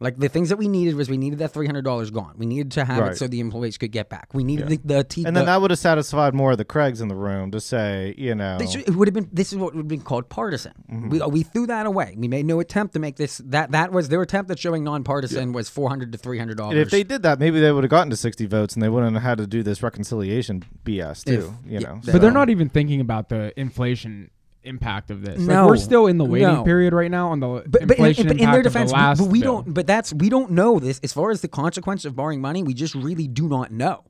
Like 0.00 0.16
the 0.16 0.28
things 0.28 0.50
that 0.50 0.58
we 0.58 0.68
needed 0.68 0.94
was 0.94 1.10
we 1.10 1.16
needed 1.16 1.40
that 1.40 1.52
three 1.52 1.66
hundred 1.66 1.82
dollars 1.84 2.12
gone. 2.12 2.34
We 2.36 2.46
needed 2.46 2.70
to 2.72 2.84
have 2.84 2.98
Right. 2.98 3.12
it 3.12 3.18
so 3.18 3.26
the 3.26 3.40
employees 3.40 3.76
could 3.78 3.90
get 3.90 4.08
back. 4.08 4.28
We 4.32 4.44
needed 4.44 4.68
the 4.68 4.76
the, 4.84 5.02
te- 5.04 5.24
and 5.24 5.34
then 5.36 5.42
the- 5.44 5.50
that 5.52 5.60
would 5.60 5.70
have 5.72 5.78
satisfied 5.80 6.34
more 6.34 6.52
of 6.52 6.58
the 6.58 6.64
Craigs 6.64 7.00
in 7.00 7.08
the 7.08 7.16
room 7.16 7.50
to 7.50 7.60
say, 7.60 8.14
you 8.16 8.36
know, 8.36 8.58
This, 8.58 8.76
it 8.76 8.90
would 8.94 9.08
have 9.08 9.14
been. 9.14 9.28
This 9.32 9.52
is 9.52 9.58
what 9.58 9.74
would 9.74 9.80
have 9.80 9.88
been 9.88 10.00
called 10.02 10.28
partisan. 10.28 10.72
Mm-hmm. 10.88 11.08
We, 11.08 11.18
we 11.22 11.42
threw 11.42 11.66
that 11.66 11.84
away. 11.86 12.14
We 12.16 12.28
made 12.28 12.46
no 12.46 12.60
attempt 12.60 12.94
to 12.94 13.00
make 13.00 13.16
this. 13.16 13.38
That 13.38 13.72
that 13.72 13.90
was 13.90 14.08
their 14.08 14.22
attempt 14.22 14.52
at 14.52 14.58
showing 14.60 14.84
nonpartisan 14.84 15.52
was 15.52 15.68
four 15.68 15.88
hundred 15.88 16.12
to 16.12 16.18
three 16.18 16.38
hundred 16.38 16.52
And 16.60 16.70
dollars. 16.70 16.76
if 16.78 16.90
they 16.90 17.02
did 17.02 17.22
that, 17.22 17.40
maybe 17.40 17.58
they 17.58 17.72
would 17.72 17.82
have 17.82 17.90
gotten 17.90 18.10
to 18.10 18.16
60 18.16 18.46
votes 18.46 18.74
and 18.74 18.82
they 18.84 18.88
wouldn't 18.88 19.14
have 19.14 19.22
had 19.24 19.38
to 19.38 19.48
do 19.48 19.64
this 19.64 19.82
reconciliation 19.82 20.62
BS 20.84 21.24
too. 21.24 21.32
If- 21.64 21.70
you 21.72 21.78
yeah, 21.80 21.94
know, 21.94 22.00
But 22.04 22.20
they're 22.20 22.30
not 22.30 22.50
even 22.50 22.68
thinking 22.68 23.00
about 23.00 23.30
the 23.30 23.52
inflation 23.58 24.30
impact 24.68 25.10
of 25.10 25.22
this. 25.24 25.38
Like, 25.38 25.48
No. 25.48 25.66
we're 25.66 25.76
still 25.76 26.06
in 26.06 26.18
the 26.18 26.24
waiting 26.24 26.48
No. 26.48 26.62
period 26.64 26.92
right 26.92 27.10
now 27.10 27.30
on 27.30 27.40
the 27.40 27.46
but, 27.48 27.70
but, 27.70 27.82
in, 27.82 27.90
inflation 27.90 28.26
but 28.28 28.36
in 28.36 28.38
their 28.38 28.58
of 28.58 28.62
the 28.64 28.70
defense, 28.70 28.92
we- 28.92 28.98
last 28.98 29.18
but 29.18 29.28
we 29.28 29.40
bill. 29.40 29.62
don't. 29.62 29.74
But 29.74 29.86
that's 29.86 30.12
we 30.12 30.28
don't 30.28 30.50
know 30.52 30.78
this 30.78 31.00
as 31.02 31.12
far 31.12 31.30
as 31.30 31.40
the 31.40 31.48
consequence 31.48 32.04
of 32.04 32.14
borrowing 32.14 32.40
money. 32.40 32.62
We 32.62 32.74
just 32.74 32.94
really 32.94 33.26
do 33.26 33.48
not 33.48 33.72
know. 33.72 34.04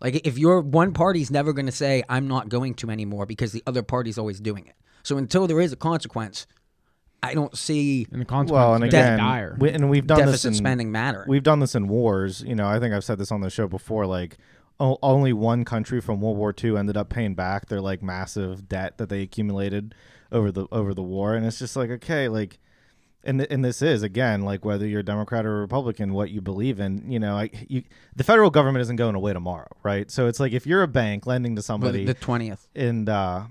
Like 0.00 0.26
if 0.26 0.38
your 0.38 0.60
one 0.60 0.92
party's 0.92 1.30
never 1.30 1.52
going 1.52 1.66
to 1.66 1.72
say 1.72 2.02
I'm 2.08 2.26
not 2.28 2.48
going 2.48 2.74
to 2.74 2.90
anymore 2.90 3.26
because 3.26 3.52
the 3.52 3.62
other 3.66 3.82
party's 3.82 4.18
always 4.18 4.40
doing 4.40 4.66
it. 4.66 4.74
So 5.02 5.16
until 5.18 5.46
there 5.46 5.60
is 5.60 5.72
a 5.72 5.76
consequence, 5.76 6.46
I 7.22 7.34
don't 7.34 7.54
see 7.56 8.06
And 8.10 8.22
the 8.22 8.24
consequences 8.24 8.52
well, 8.52 8.74
and 8.74 8.84
are 8.84 8.88
gonna 8.88 8.90
be 8.90 8.96
again, 8.96 9.18
dire. 9.18 9.56
we, 9.58 9.70
and 9.70 9.90
we've 9.90 10.06
done 10.06 10.18
this 10.20 10.26
deficit 10.26 10.48
in, 10.52 10.54
spending 10.54 10.90
matter. 10.90 11.24
We've 11.28 11.42
done 11.42 11.60
this 11.60 11.74
in 11.74 11.86
wars. 11.86 12.42
You 12.46 12.54
know, 12.54 12.66
I 12.66 12.78
think 12.80 12.94
I've 12.94 13.04
said 13.04 13.18
this 13.18 13.30
on 13.30 13.42
the 13.42 13.50
show 13.50 13.68
before. 13.68 14.06
Like, 14.06 14.38
o- 14.38 14.59
only 14.80 15.32
one 15.32 15.64
country 15.64 16.00
from 16.00 16.20
World 16.20 16.38
War 16.38 16.54
II 16.62 16.76
ended 16.76 16.96
up 16.96 17.08
paying 17.10 17.34
back 17.34 17.66
their 17.66 17.80
like 17.80 18.02
massive 18.02 18.68
debt 18.68 18.98
that 18.98 19.08
they 19.08 19.22
accumulated 19.22 19.94
over 20.32 20.50
the 20.50 20.66
over 20.72 20.94
the 20.94 21.02
war, 21.02 21.34
and 21.34 21.46
it's 21.46 21.58
just 21.58 21.76
like 21.76 21.90
okay, 21.90 22.28
like. 22.28 22.58
And, 23.22 23.40
th- 23.40 23.50
and 23.50 23.62
this 23.62 23.82
is 23.82 24.02
again 24.02 24.46
like 24.46 24.64
whether 24.64 24.86
you're 24.86 25.00
a 25.00 25.04
Democrat 25.04 25.44
or 25.44 25.60
Republican, 25.60 26.14
what 26.14 26.30
you 26.30 26.40
believe 26.40 26.80
in. 26.80 27.12
You 27.12 27.18
know, 27.18 27.36
I, 27.36 27.50
you, 27.68 27.82
the 28.16 28.24
federal 28.24 28.48
government 28.48 28.80
isn't 28.80 28.96
going 28.96 29.14
away 29.14 29.34
tomorrow, 29.34 29.68
right? 29.82 30.10
So 30.10 30.26
it's 30.26 30.40
like 30.40 30.54
if 30.54 30.66
you're 30.66 30.82
a 30.82 30.88
bank 30.88 31.26
lending 31.26 31.54
to 31.56 31.60
somebody, 31.60 32.06
the 32.06 32.14
twentieth. 32.14 32.66
and 32.74 33.10
uh 33.10 33.42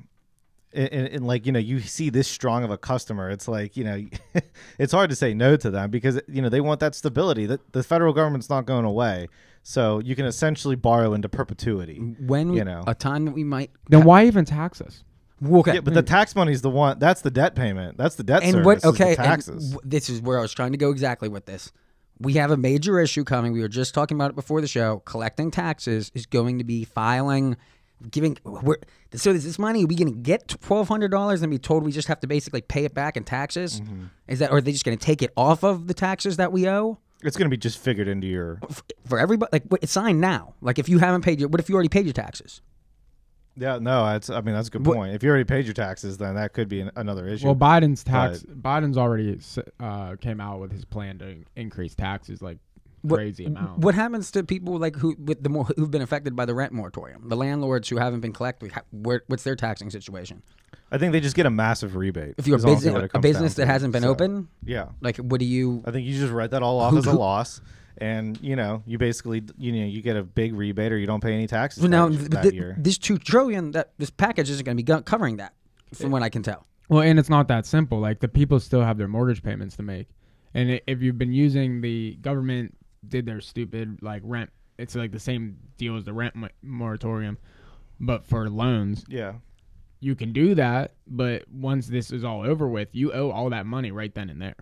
and, 0.74 0.90
and, 0.92 1.08
and, 1.08 1.28
like 1.28 1.46
you 1.46 1.52
know 1.52 1.60
you 1.60 1.82
see 1.82 2.10
this 2.10 2.28
strong 2.28 2.64
of 2.64 2.72
a 2.72 2.78
customer 2.78 3.30
it's 3.30 3.48
like 3.48 3.76
you 3.76 3.84
know 3.84 4.06
it's 4.80 4.94
hard 4.94 5.10
to 5.10 5.16
say 5.16 5.34
no 5.34 5.56
to 5.58 5.70
them 5.70 5.90
because 5.90 6.20
you 6.28 6.42
know 6.42 6.50
they 6.50 6.62
want 6.62 6.80
that 6.80 6.96
stability 6.96 7.46
that 7.46 7.74
the 7.74 7.84
federal 7.84 8.14
government's 8.14 8.50
not 8.50 8.66
going 8.66 8.86
away 8.86 9.28
so 9.64 10.00
you 10.00 10.16
can 10.16 10.26
essentially 10.26 10.76
borrow 10.76 11.14
into 11.14 11.30
perpetuity 11.30 11.98
When 12.20 12.54
You 12.54 12.64
know. 12.64 12.84
a 12.88 12.96
time 12.96 13.26
that 13.26 13.32
we 13.34 13.44
might 13.44 13.72
then 13.90 14.04
why 14.04 14.26
even 14.26 14.46
tax 14.46 14.82
us? 14.82 15.04
okay. 15.44 15.76
yeah 15.76 15.80
but 15.82 15.94
the 15.94 16.04
tax 16.04 16.36
money's 16.36 16.62
the 16.62 16.70
one 16.70 17.00
that's 17.00 17.22
the 17.22 17.32
debt 17.32 17.56
payment 17.56 17.98
that's 17.98 18.16
the 18.16 18.24
debt 18.24 18.44
and 18.44 18.52
service 18.52 18.66
what 18.66 18.78
is 18.78 18.84
the 18.84 18.90
okay 18.90 19.08
and 19.10 19.18
taxes 19.18 19.70
w- 19.72 19.90
this 19.90 20.10
is 20.10 20.22
where 20.22 20.38
i 20.38 20.42
was 20.42 20.52
trying 20.54 20.72
to 20.74 20.78
go 20.78 20.90
exactly 20.92 21.30
with 21.30 21.46
this 21.46 21.72
we 22.20 22.34
have 22.34 22.52
a 22.52 22.58
major 22.58 23.00
issue 23.00 23.24
coming 23.24 23.54
we 23.54 23.62
were 23.62 23.70
just 23.70 23.94
talking 23.94 24.18
about 24.18 24.32
it 24.32 24.36
before 24.36 24.60
the 24.60 24.68
show 24.68 25.00
collecting 25.06 25.50
taxes 25.52 26.12
is 26.14 26.26
going 26.26 26.58
to 26.58 26.66
be 26.66 26.84
filing 26.84 27.56
giving 28.12 28.38
we're, 28.44 28.78
so 29.16 29.32
is 29.32 29.44
this 29.46 29.58
money 29.60 29.84
are 29.84 29.88
we 29.88 29.96
going 29.96 30.08
to 30.14 30.20
get 30.20 30.48
$1200 30.48 31.42
and 31.42 31.52
be 31.52 31.58
told 31.58 31.84
we 31.84 31.92
just 31.92 32.08
have 32.08 32.20
to 32.22 32.28
basically 32.28 32.62
pay 32.62 32.86
it 32.86 32.94
back 32.94 33.16
in 33.18 33.24
taxes 33.24 33.82
Mm-hmm. 33.82 34.06
is 34.28 34.40
that 34.40 34.52
or 34.52 34.58
are 34.58 34.62
they 34.62 34.72
just 34.74 34.84
going 34.86 34.98
to 34.98 35.06
take 35.06 35.22
it 35.22 35.32
off 35.38 35.64
of 35.64 35.88
the 35.88 35.94
taxes 35.94 36.38
that 36.38 36.52
we 36.52 36.68
owe 36.68 36.98
It's 37.24 37.36
going 37.36 37.50
to 37.50 37.54
be 37.54 37.58
just 37.58 37.78
figured 37.80 38.08
into 38.08 38.28
your. 38.28 38.60
F- 38.70 38.84
For 39.06 39.20
everybody, 39.20 39.50
like 39.52 39.64
it's 39.82 39.92
signed 39.92 40.22
now. 40.22 40.54
Like 40.62 40.80
if 40.80 40.88
you 40.88 41.00
haven't 41.00 41.22
paid 41.24 41.40
your, 41.40 41.50
what 41.50 41.60
if 41.60 41.68
you 41.70 41.76
already 41.76 41.90
paid 41.90 42.06
your 42.06 42.14
taxes? 42.14 42.62
Yeah, 43.58 43.78
no, 43.80 44.06
that's. 44.06 44.30
I 44.30 44.40
mean, 44.42 44.56
that's 44.56 44.70
a 44.70 44.72
good 44.72 44.86
What- 44.86 44.96
point. 44.96 45.14
If 45.16 45.22
you 45.24 45.30
already 45.30 45.44
paid 45.44 45.66
your 45.66 45.74
taxes, 45.74 46.18
then 46.18 46.36
that 46.36 46.54
could 46.54 46.70
be 46.70 46.80
an, 46.80 46.92
another 46.96 47.28
issue. 47.28 47.46
Well, 47.46 47.56
Biden's 47.56 48.04
tax. 48.06 48.44
Biden's 48.44 48.98
already 48.98 49.38
uh, 49.82 50.16
came 50.22 50.40
out 50.40 50.62
with 50.62 50.72
his 50.72 50.86
plan 50.86 51.18
to 51.20 51.36
increase 51.58 51.94
taxes 51.94 52.42
like 52.42 52.60
What- 53.02 53.22
amount. 53.40 53.80
What 53.80 53.96
happens 53.96 54.32
to 54.32 54.44
people 54.44 54.78
like 54.78 54.96
who 54.96 55.16
with 55.20 55.42
the 55.44 55.50
more 55.50 55.66
who've 55.76 55.92
been 55.92 56.02
affected 56.02 56.36
by 56.36 56.46
the 56.46 56.54
rent 56.54 56.74
moratorium? 56.74 57.30
The 57.30 57.38
landlords 57.38 57.88
who 57.90 57.98
haven't 57.98 58.20
been 58.22 58.34
collecting, 58.34 58.72
where, 58.92 59.22
what's 59.28 59.44
their 59.44 59.56
taxing 59.56 59.90
situation? 59.90 60.42
I 60.92 60.98
think 60.98 61.12
they 61.14 61.20
just 61.20 61.36
get 61.36 61.46
a 61.46 61.50
massive 61.52 61.96
rebate. 61.96 62.36
If 62.38 62.48
you're 62.48 62.56
a 62.56 62.60
is 62.60 62.66
honestly 62.66 62.92
business, 62.92 63.12
a 63.14 63.20
business 63.20 63.54
that 63.56 63.66
to. 63.66 63.72
hasn't 63.72 63.94
been 63.94 64.02
So, 64.04 64.10
open, 64.10 64.48
Yeah, 64.66 64.88
like 65.02 65.18
what 65.18 65.40
do 65.40 65.46
you? 65.46 65.84
I 65.86 65.92
think 65.92 66.08
you 66.08 66.18
just 66.20 66.34
write 66.34 66.52
that 66.52 66.64
all 66.64 66.80
off 66.80 66.92
Who- 66.92 66.98
as 66.98 67.06
a 67.08 67.12
who- 67.12 67.18
loss, 67.18 67.62
and 68.00 68.40
you 68.42 68.56
know, 68.56 68.82
you 68.86 68.98
basically, 68.98 69.44
you 69.58 69.72
know, 69.72 69.86
you 69.86 70.02
get 70.02 70.16
a 70.18 70.24
big 70.24 70.54
rebate 70.56 70.92
or 70.92 70.98
you 70.98 71.06
don't 71.06 71.22
pay 71.22 71.34
any 71.34 71.48
taxes 71.48 71.82
Well, 71.84 71.90
now 71.92 72.10
that, 72.10 72.42
th- 72.42 72.54
year. 72.54 72.76
this 72.80 72.98
two 72.98 73.18
trillion 73.18 73.72
that 73.72 73.92
this 73.98 74.10
package 74.10 74.50
isn't 74.50 74.66
going 74.66 74.78
to 74.78 74.84
be 74.84 75.02
covering 75.04 75.38
that, 75.38 75.54
from 75.94 76.10
what 76.12 76.24
I 76.24 76.30
can 76.30 76.42
tell. 76.44 76.66
Well, 76.90 77.02
and 77.02 77.20
it's 77.20 77.30
not 77.30 77.48
that 77.50 77.66
simple. 77.68 78.00
Like 78.00 78.20
the 78.20 78.28
people 78.28 78.60
still 78.60 78.82
have 78.82 78.98
their 78.98 79.08
mortgage 79.08 79.44
payments 79.44 79.76
to 79.76 79.84
make, 79.84 80.08
and 80.56 80.82
if 80.88 81.02
you've 81.04 81.20
been 81.20 81.34
using 81.34 81.82
the 81.82 82.18
government 82.22 82.76
did 83.08 83.26
their 83.26 83.42
stupid 83.42 84.00
like 84.02 84.22
rent, 84.26 84.50
it's 84.78 84.96
like 84.96 85.12
the 85.12 85.20
same 85.20 85.58
deal 85.78 85.96
as 85.98 86.06
the 86.06 86.14
rent 86.14 86.36
moratorium, 86.62 87.38
but 88.00 88.26
for 88.26 88.50
loans, 88.50 89.06
Yeah, 89.08 89.34
you 90.00 90.16
can 90.16 90.32
do 90.34 90.56
that. 90.56 90.94
But 91.08 91.44
once 91.52 91.88
this 91.88 92.12
is 92.12 92.24
all 92.24 92.42
over 92.44 92.68
with, 92.68 92.90
you 92.94 93.12
owe 93.14 93.32
all 93.32 93.50
that 93.50 93.66
money 93.66 93.92
right 93.92 94.14
then 94.14 94.30
and 94.30 94.42
there, 94.42 94.56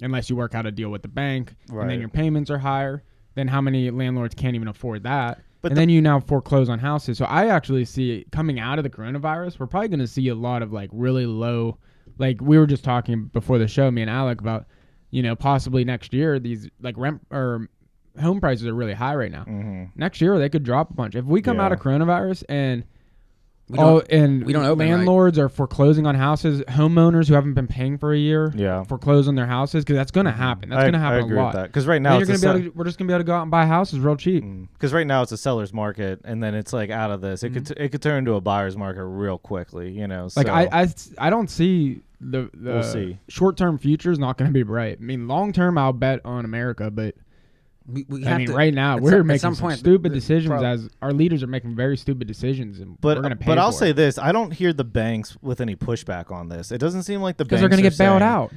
unless 0.00 0.30
you 0.30 0.36
work 0.36 0.54
out 0.54 0.66
a 0.66 0.70
deal 0.70 0.90
with 0.90 1.02
the 1.02 1.08
bank, 1.08 1.54
and 1.82 1.90
then 1.90 2.00
your 2.00 2.08
payments 2.08 2.50
are 2.50 2.58
higher. 2.58 3.02
Then 3.34 3.48
how 3.48 3.60
many 3.60 3.90
landlords 3.90 4.34
can't 4.34 4.54
even 4.56 4.68
afford 4.68 5.02
that? 5.04 5.40
But 5.60 5.72
and 5.72 5.76
the- 5.76 5.82
then 5.82 5.88
you 5.88 6.00
now 6.00 6.20
foreclose 6.20 6.68
on 6.68 6.78
houses. 6.78 7.18
So 7.18 7.24
I 7.24 7.46
actually 7.46 7.84
see 7.84 8.24
coming 8.32 8.58
out 8.60 8.78
of 8.78 8.84
the 8.84 8.90
coronavirus, 8.90 9.58
we're 9.58 9.66
probably 9.66 9.88
going 9.88 9.98
to 10.00 10.06
see 10.06 10.28
a 10.28 10.34
lot 10.34 10.62
of 10.62 10.72
like 10.72 10.88
really 10.92 11.26
low, 11.26 11.78
like 12.18 12.40
we 12.40 12.58
were 12.58 12.66
just 12.66 12.84
talking 12.84 13.24
before 13.26 13.58
the 13.58 13.68
show, 13.68 13.90
me 13.90 14.02
and 14.02 14.10
Alec 14.10 14.40
about, 14.40 14.66
you 15.10 15.22
know, 15.22 15.34
possibly 15.36 15.84
next 15.84 16.12
year 16.14 16.38
these 16.38 16.68
like 16.80 16.96
rent 16.96 17.20
or 17.30 17.68
home 18.20 18.40
prices 18.40 18.66
are 18.66 18.74
really 18.74 18.94
high 18.94 19.14
right 19.14 19.30
now. 19.32 19.44
hmm 19.44 19.84
Next 19.96 20.20
year 20.20 20.38
they 20.38 20.48
could 20.48 20.62
drop 20.64 20.90
a 20.90 20.94
bunch. 20.94 21.14
If 21.14 21.24
we 21.24 21.42
come 21.42 21.60
out 21.60 21.72
of 21.72 21.80
coronavirus 21.80 22.44
and 22.48 22.84
We 23.70 23.78
all 23.78 24.00
and 24.08 24.44
we 24.46 24.54
don't 24.54 24.64
open, 24.64 24.78
right? 24.88 24.94
landlords 24.96 25.38
are 25.38 25.50
foreclosing 25.50 26.06
on 26.06 26.14
houses, 26.14 26.62
homeowners 26.68 27.28
who 27.28 27.34
haven't 27.34 27.52
been 27.52 27.66
paying 27.66 27.98
for 27.98 28.14
a 28.14 28.16
year 28.18 28.50
yeah. 28.56 28.82
foreclose 28.84 29.28
on 29.28 29.34
their 29.34 29.46
houses 29.46 29.84
because 29.84 29.96
that's 29.96 30.10
going 30.10 30.24
to 30.24 30.32
happen. 30.32 30.70
That's 30.70 30.84
going 30.84 30.94
to 30.94 30.98
I 30.98 31.02
happen 31.02 31.24
agree 31.24 31.38
a 31.38 31.42
lot. 31.42 31.62
because 31.64 31.86
right 31.86 32.00
now 32.00 32.16
you're 32.16 32.26
gonna 32.26 32.38
a 32.38 32.40
be 32.40 32.42
se- 32.42 32.48
able 32.50 32.60
to, 32.60 32.68
we're 32.70 32.84
just 32.84 32.98
going 32.98 33.06
to 33.08 33.12
be 33.12 33.14
able 33.14 33.24
to 33.24 33.26
go 33.26 33.34
out 33.34 33.42
and 33.42 33.50
buy 33.50 33.66
houses 33.66 33.98
real 33.98 34.16
cheap. 34.16 34.42
because 34.72 34.94
right 34.94 35.06
now 35.06 35.20
it's 35.22 35.32
a 35.32 35.36
seller's 35.36 35.74
market, 35.74 36.20
and 36.24 36.42
then 36.42 36.54
it's 36.54 36.72
like 36.72 36.88
out 36.88 37.10
of 37.10 37.20
this. 37.20 37.42
It 37.42 37.50
could 37.52 37.64
Mm-hmm. 37.64 37.74
t- 37.74 37.84
it 37.84 37.88
could 37.90 38.00
turn 38.00 38.18
into 38.18 38.34
a 38.34 38.40
buyer's 38.40 38.76
market 38.76 39.04
real 39.04 39.36
quickly. 39.36 39.90
You 39.90 40.06
know, 40.08 40.28
Like 40.34 40.48
I, 40.48 40.68
I, 40.72 40.88
I 41.18 41.28
don't 41.28 41.50
see 41.50 42.00
the 42.22 42.48
the 42.54 42.72
We'll 42.72 42.82
see. 42.82 43.18
short 43.28 43.58
term 43.58 43.76
future 43.76 44.10
is 44.10 44.18
not 44.18 44.38
going 44.38 44.48
to 44.48 44.52
be 44.54 44.62
bright. 44.62 44.96
I 44.98 45.04
mean, 45.04 45.28
long 45.28 45.52
term 45.52 45.76
I'll 45.76 45.92
bet 45.92 46.20
on 46.24 46.46
America, 46.46 46.90
but 46.90 47.14
we, 47.90 48.04
we 48.08 48.24
I 48.24 48.28
have 48.28 48.38
mean, 48.38 48.46
to, 48.48 48.54
right 48.54 48.72
now 48.74 48.98
we're 48.98 49.12
some- 49.18 49.26
making 49.26 49.40
some 49.40 49.54
some 49.54 49.62
point, 49.68 49.78
stupid 49.78 50.04
the- 50.04 50.08
the 50.10 50.20
decisions 50.20 50.48
prob- 50.50 50.62
as 50.64 50.88
our 51.02 51.12
leaders 51.12 51.42
are 51.42 51.46
making 51.46 51.74
very 51.74 51.96
stupid 51.96 52.28
decisions, 52.28 52.80
and 52.80 53.00
But 53.00 53.16
we're 53.16 53.22
going 53.22 53.30
to 53.30 53.36
pay. 53.36 53.46
but 53.46 53.58
I'll 53.58 53.72
for 53.72 53.78
say 53.78 53.92
this: 53.92 54.18
I 54.18 54.30
don't 54.32 54.52
hear 54.52 54.72
the 54.72 54.84
banks 54.84 55.36
with 55.42 55.60
any 55.60 55.74
pushback 55.74 56.30
on 56.30 56.48
this. 56.48 56.70
It 56.70 56.78
doesn't 56.78 57.04
seem 57.04 57.22
like 57.22 57.36
the 57.38 57.44
banks 57.44 57.60
they're 57.60 57.68
going 57.68 57.80
to 57.82 57.86
are 57.86 57.90
get 57.90 57.98
bailed 57.98 58.22
out. 58.22 58.52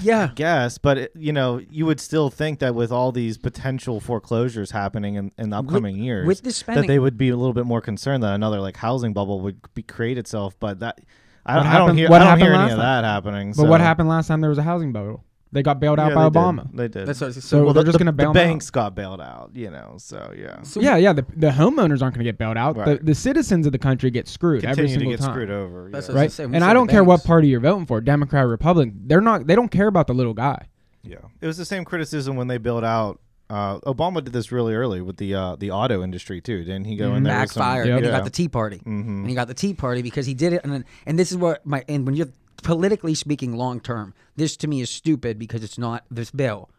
yeah. 0.00 0.30
guess. 0.34 0.78
but 0.78 0.96
it, 0.98 1.12
you 1.14 1.32
know, 1.32 1.60
you 1.70 1.84
would 1.86 2.00
still 2.00 2.30
think 2.30 2.58
that 2.60 2.74
with 2.74 2.90
all 2.90 3.12
these 3.12 3.36
potential 3.38 4.00
foreclosures 4.00 4.70
happening 4.70 5.14
in, 5.16 5.30
in 5.38 5.50
the 5.50 5.56
upcoming 5.58 5.96
years, 5.96 6.26
with 6.26 6.42
the 6.42 6.50
spending- 6.50 6.82
that 6.82 6.88
they 6.88 6.98
would 6.98 7.16
be 7.18 7.28
a 7.28 7.36
little 7.36 7.52
bit 7.52 7.66
more 7.66 7.80
concerned 7.80 8.22
that 8.22 8.34
another 8.34 8.60
like 8.60 8.76
housing 8.76 9.12
bubble 9.12 9.40
would 9.40 9.58
be 9.74 9.82
create 9.82 10.16
itself. 10.18 10.58
But 10.58 10.80
that 10.80 11.00
I, 11.44 11.58
What 11.58 11.66
I 11.66 11.78
don't 11.78 11.96
hear 11.96 12.08
what 12.08 12.22
I 12.22 12.30
don't 12.30 12.38
hear 12.40 12.54
any 12.54 12.72
of 12.72 12.78
last 12.78 13.02
that 13.02 13.04
happening. 13.06 13.52
But 13.56 13.68
what 13.68 13.80
happened 13.80 14.08
last 14.08 14.26
time 14.28 14.40
there 14.40 14.50
was 14.50 14.58
a 14.58 14.62
housing 14.62 14.92
bubble? 14.92 15.22
They 15.52 15.62
got 15.62 15.78
bailed 15.80 15.98
out 16.00 16.08
Yeah, 16.08 16.14
by 16.16 16.24
they 16.24 16.30
did. 16.30 16.36
Obama. 16.38 16.76
They 16.76 16.88
did. 16.88 17.06
That's 17.06 17.20
what, 17.20 17.32
so, 17.34 17.40
So 17.40 17.64
well, 17.64 17.72
they're 17.72 17.84
the, 17.84 17.90
just 17.92 17.98
gonna 17.98 18.12
bail 18.12 18.32
the 18.32 18.40
'em 18.40 18.46
out. 18.46 18.50
banks 18.50 18.70
got 18.70 18.94
bailed 18.94 19.20
out, 19.20 19.52
you 19.54 19.70
know. 19.70 19.94
So 19.98 20.34
yeah, 20.36 20.60
so 20.62 20.80
yeah, 20.80 20.96
yeah. 20.96 21.12
The, 21.12 21.24
the 21.36 21.48
homeowners 21.50 22.02
aren't 22.02 22.14
going 22.14 22.18
to 22.18 22.24
get 22.24 22.36
bailed 22.36 22.56
out. 22.56 22.76
Right. 22.76 22.98
The, 22.98 23.04
the 23.04 23.14
citizens 23.14 23.64
of 23.64 23.72
the 23.72 23.78
country 23.78 24.10
get 24.10 24.26
screwed 24.28 24.64
every 24.64 24.88
continue 24.88 24.94
to 24.94 25.00
single 25.00 25.12
get 25.12 25.20
time. 25.20 25.30
screwed 25.32 25.50
over. 25.50 25.88
That's 25.92 26.08
yeah. 26.08 26.14
what- 26.14 26.20
right? 26.20 26.32
say, 26.32 26.46
we 26.46 26.54
And 26.56 26.62
said 26.62 26.62
I 26.64 26.68
the 26.68 26.74
don't 26.74 26.88
care 26.88 27.04
what 27.04 27.18
banks. 27.18 27.26
party 27.26 27.48
you're 27.48 27.60
voting 27.60 27.86
for, 27.86 28.00
Democrat, 28.00 28.44
or 28.44 28.48
Republican. 28.48 29.02
They're 29.06 29.20
not. 29.20 29.46
They 29.46 29.54
don't 29.54 29.70
care 29.70 29.86
about 29.86 30.08
the 30.08 30.14
little 30.14 30.34
guy. 30.34 30.66
Yeah, 31.04 31.18
it 31.40 31.46
was 31.46 31.56
the 31.56 31.64
same 31.64 31.84
criticism 31.84 32.34
when 32.36 32.48
they 32.48 32.58
built 32.58 32.82
out. 32.82 33.20
Uh, 33.48 33.78
Obama 33.82 34.22
did 34.24 34.32
this 34.32 34.50
really 34.50 34.74
early 34.74 35.00
with 35.00 35.16
the 35.18 35.32
uh, 35.32 35.54
the 35.54 35.70
auto 35.70 36.02
industry 36.02 36.40
too, 36.40 36.64
didn't 36.64 36.84
he? 36.86 36.96
Go 36.96 37.14
in 37.14 37.22
there 37.22 37.40
with 37.40 37.52
some- 37.52 37.60
backfired, 37.62 37.86
Yep. 37.86 37.96
and 37.98 38.04
he 38.04 38.10
Yeah. 38.10 38.18
got 38.18 38.24
the 38.24 38.30
Tea 38.30 38.48
Party, 38.48 38.82
and 38.84 39.28
he 39.28 39.34
got 39.36 39.46
the 39.46 39.54
Tea 39.54 39.72
Party 39.74 40.02
because 40.02 40.26
he 40.26 40.34
did 40.34 40.52
it, 40.52 40.62
and 40.64 40.72
then, 40.72 40.84
and 41.06 41.16
this 41.16 41.30
is 41.30 41.38
what 41.38 41.64
my 41.64 41.84
and 41.88 42.04
when 42.04 42.16
you're 42.16 42.26
politically 42.62 43.14
speaking, 43.14 43.56
long 43.56 43.80
term, 43.80 44.14
this 44.36 44.56
to 44.58 44.68
me 44.68 44.80
is 44.80 44.90
stupid 44.90 45.38
because 45.38 45.62
it's 45.62 45.78
not 45.78 46.04
this 46.10 46.30
bill. 46.30 46.70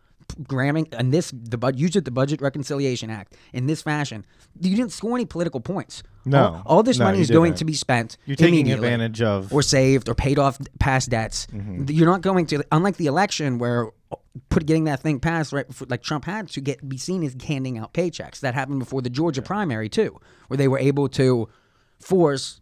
Gramming 0.43 0.89
and 0.91 1.13
this 1.13 1.31
the 1.33 1.57
bud 1.57 1.79
use 1.79 1.95
it 1.95 2.03
the 2.03 2.11
Budget 2.11 2.41
Reconciliation 2.41 3.09
Act 3.09 3.33
in 3.53 3.65
this 3.65 3.81
fashion. 3.81 4.25
You 4.59 4.75
didn't 4.75 4.91
score 4.91 5.15
any 5.15 5.25
political 5.25 5.61
points. 5.61 6.03
No. 6.25 6.43
all, 6.43 6.63
all 6.65 6.83
this 6.83 6.99
No, 6.99 7.05
money 7.05 7.21
is 7.21 7.31
going 7.31 7.53
to 7.53 7.63
be 7.63 7.71
spent. 7.73 8.17
You're 8.25 8.35
taking 8.35 8.69
advantage 8.69 9.21
of 9.21 9.53
or 9.53 9.61
saved 9.61 10.09
or 10.09 10.15
paid 10.15 10.37
off 10.37 10.57
past 10.79 11.11
debts. 11.11 11.47
Mm-hmm. 11.47 11.85
You're 11.89 12.09
not 12.09 12.21
going 12.21 12.45
to 12.47 12.61
unlike 12.73 12.97
the 12.97 13.05
election 13.05 13.57
where 13.57 13.91
put 14.49 14.65
getting 14.65 14.85
that 14.85 14.99
thing 14.99 15.19
passed 15.19 15.53
right 15.53 15.67
before, 15.67 15.87
like 15.89 16.03
Trump 16.03 16.25
had 16.25 16.49
to 16.49 16.61
get 16.61 16.87
be 16.87 16.97
seen 16.97 17.23
as 17.23 17.35
handing 17.45 17.77
out 17.77 17.93
paychecks. 17.93 18.41
That 18.41 18.53
happened 18.53 18.79
before 18.79 19.01
the 19.01 19.09
Georgia 19.09 19.41
primary 19.41 19.87
too, 19.87 20.19
where 20.47 20.57
they 20.57 20.67
were 20.67 20.79
able 20.79 21.07
to 21.09 21.47
force 21.99 22.59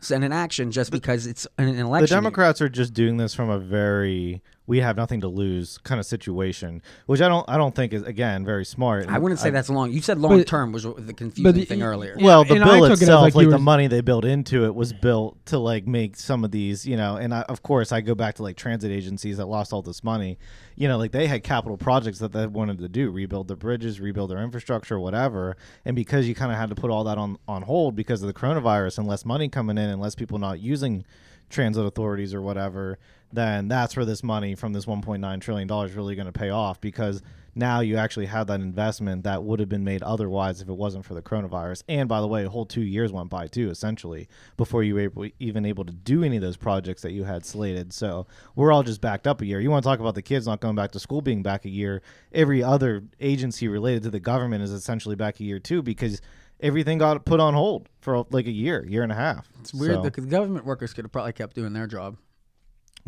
send 0.00 0.24
an 0.24 0.32
action 0.32 0.70
just 0.70 0.90
because 0.90 1.26
it's 1.26 1.46
an, 1.58 1.68
election. 1.68 1.84
Mm-hmm. 1.84 1.92
the 1.92 1.98
year. 2.00 2.06
Democrats 2.06 2.60
are 2.60 2.68
just 2.68 2.94
doing 2.94 3.16
this 3.16 3.34
from 3.34 3.50
a 3.50 3.58
very 3.58 4.42
we 4.68 4.80
have 4.80 4.96
nothing 4.96 5.22
to 5.22 5.28
lose 5.28 5.78
kind 5.78 5.98
of 5.98 6.04
situation, 6.04 6.82
which 7.06 7.22
I 7.22 7.28
don't 7.28 7.48
I 7.48 7.56
don't 7.56 7.74
think 7.74 7.94
is 7.94 8.02
again 8.02 8.44
very 8.44 8.66
smart. 8.66 9.08
I 9.08 9.18
wouldn't 9.18 9.40
say 9.40 9.48
that's 9.48 9.70
long. 9.70 9.90
You 9.90 10.02
said 10.02 10.18
long 10.18 10.44
term 10.44 10.72
was 10.72 10.84
the 10.84 11.14
confusing 11.14 11.54
the- 11.54 11.64
thing 11.64 11.82
earlier. 11.82 12.14
Yeah, 12.18 12.24
well, 12.24 12.44
the 12.44 12.56
and 12.56 12.64
bill 12.64 12.80
took 12.82 12.90
it 12.90 13.02
itself, 13.02 13.22
like 13.22 13.34
like, 13.34 13.48
the 13.48 13.52
were- 13.56 13.58
money 13.58 13.86
they 13.86 14.02
built 14.02 14.26
into 14.26 14.66
it, 14.66 14.74
was 14.74 14.92
built 14.92 15.44
to 15.46 15.58
like 15.58 15.86
make 15.86 16.16
some 16.16 16.44
of 16.44 16.50
these, 16.50 16.86
you 16.86 16.98
know. 16.98 17.16
And 17.16 17.34
I, 17.34 17.40
of 17.42 17.62
course, 17.62 17.92
I 17.92 18.02
go 18.02 18.14
back 18.14 18.34
to 18.36 18.42
like 18.42 18.56
transit 18.56 18.92
agencies 18.92 19.38
that 19.38 19.46
lost 19.46 19.72
all 19.72 19.80
this 19.80 20.04
money. 20.04 20.38
You 20.76 20.86
know, 20.86 20.98
like 20.98 21.12
they 21.12 21.26
had 21.26 21.42
capital 21.42 21.78
projects 21.78 22.18
that 22.18 22.32
they 22.32 22.46
wanted 22.46 22.78
to 22.80 22.88
do, 22.88 23.10
rebuild 23.10 23.48
the 23.48 23.56
bridges, 23.56 24.00
rebuild 24.00 24.30
their 24.30 24.42
infrastructure, 24.42 25.00
whatever. 25.00 25.56
And 25.86 25.96
because 25.96 26.28
you 26.28 26.34
kind 26.34 26.52
of 26.52 26.58
had 26.58 26.68
to 26.68 26.74
put 26.74 26.90
all 26.90 27.04
that 27.04 27.16
on 27.16 27.38
on 27.48 27.62
hold 27.62 27.96
because 27.96 28.22
of 28.22 28.26
the 28.26 28.34
coronavirus 28.34 28.98
and 28.98 29.08
less 29.08 29.24
money 29.24 29.48
coming 29.48 29.78
in 29.78 29.88
and 29.88 29.98
less 29.98 30.14
people 30.14 30.38
not 30.38 30.60
using 30.60 31.06
transit 31.48 31.86
authorities 31.86 32.34
or 32.34 32.42
whatever, 32.42 32.98
then 33.32 33.68
that's 33.68 33.96
where 33.96 34.04
this 34.06 34.22
money 34.22 34.54
from 34.54 34.72
this 34.72 34.86
1.9 34.86 35.40
trillion 35.40 35.68
dollars 35.68 35.92
really 35.94 36.14
going 36.14 36.26
to 36.26 36.32
pay 36.32 36.50
off 36.50 36.80
because 36.80 37.22
now 37.54 37.80
you 37.80 37.96
actually 37.96 38.26
have 38.26 38.46
that 38.46 38.60
investment 38.60 39.24
that 39.24 39.42
would 39.42 39.58
have 39.58 39.68
been 39.68 39.82
made 39.82 40.00
otherwise 40.04 40.60
if 40.62 40.68
it 40.68 40.74
wasn't 40.74 41.04
for 41.04 41.14
the 41.14 41.22
coronavirus. 41.22 41.82
And 41.88 42.08
by 42.08 42.20
the 42.20 42.26
way, 42.28 42.44
a 42.44 42.48
whole 42.48 42.64
two 42.64 42.82
years 42.82 43.10
went 43.10 43.30
by 43.30 43.48
too, 43.48 43.68
essentially, 43.68 44.28
before 44.56 44.84
you 44.84 44.94
were 44.94 45.00
able, 45.00 45.26
even 45.40 45.66
able 45.66 45.84
to 45.84 45.92
do 45.92 46.22
any 46.22 46.36
of 46.36 46.42
those 46.42 46.56
projects 46.56 47.02
that 47.02 47.10
you 47.12 47.24
had 47.24 47.44
slated. 47.44 47.92
So 47.92 48.26
we're 48.54 48.70
all 48.70 48.84
just 48.84 49.00
backed 49.00 49.26
up 49.26 49.40
a 49.40 49.46
year. 49.46 49.58
You 49.60 49.70
want 49.70 49.82
to 49.82 49.88
talk 49.88 49.98
about 49.98 50.14
the 50.14 50.22
kids 50.22 50.46
not 50.46 50.60
going 50.60 50.76
back 50.76 50.92
to 50.92 51.00
school 51.00 51.20
being 51.20 51.42
back 51.42 51.64
a 51.64 51.70
year? 51.70 52.00
Every 52.32 52.62
other 52.62 53.02
agency 53.18 53.66
related 53.66 54.04
to 54.04 54.10
the 54.10 54.20
government 54.20 54.62
is 54.62 54.70
essentially 54.70 55.16
back 55.16 55.40
a 55.40 55.44
year 55.44 55.58
too 55.58 55.82
because 55.82 56.20
everything 56.60 56.98
got 56.98 57.24
put 57.24 57.40
on 57.40 57.54
hold 57.54 57.88
for 58.00 58.24
like 58.30 58.46
a 58.46 58.52
year, 58.52 58.86
year 58.86 59.02
and 59.02 59.10
a 59.10 59.16
half. 59.16 59.48
It's 59.60 59.74
weird 59.74 59.94
So- 59.96 60.02
because 60.02 60.26
government 60.26 60.64
workers 60.64 60.92
could 60.94 61.04
have 61.04 61.12
probably 61.12 61.32
kept 61.32 61.56
doing 61.56 61.72
their 61.72 61.88
job. 61.88 62.16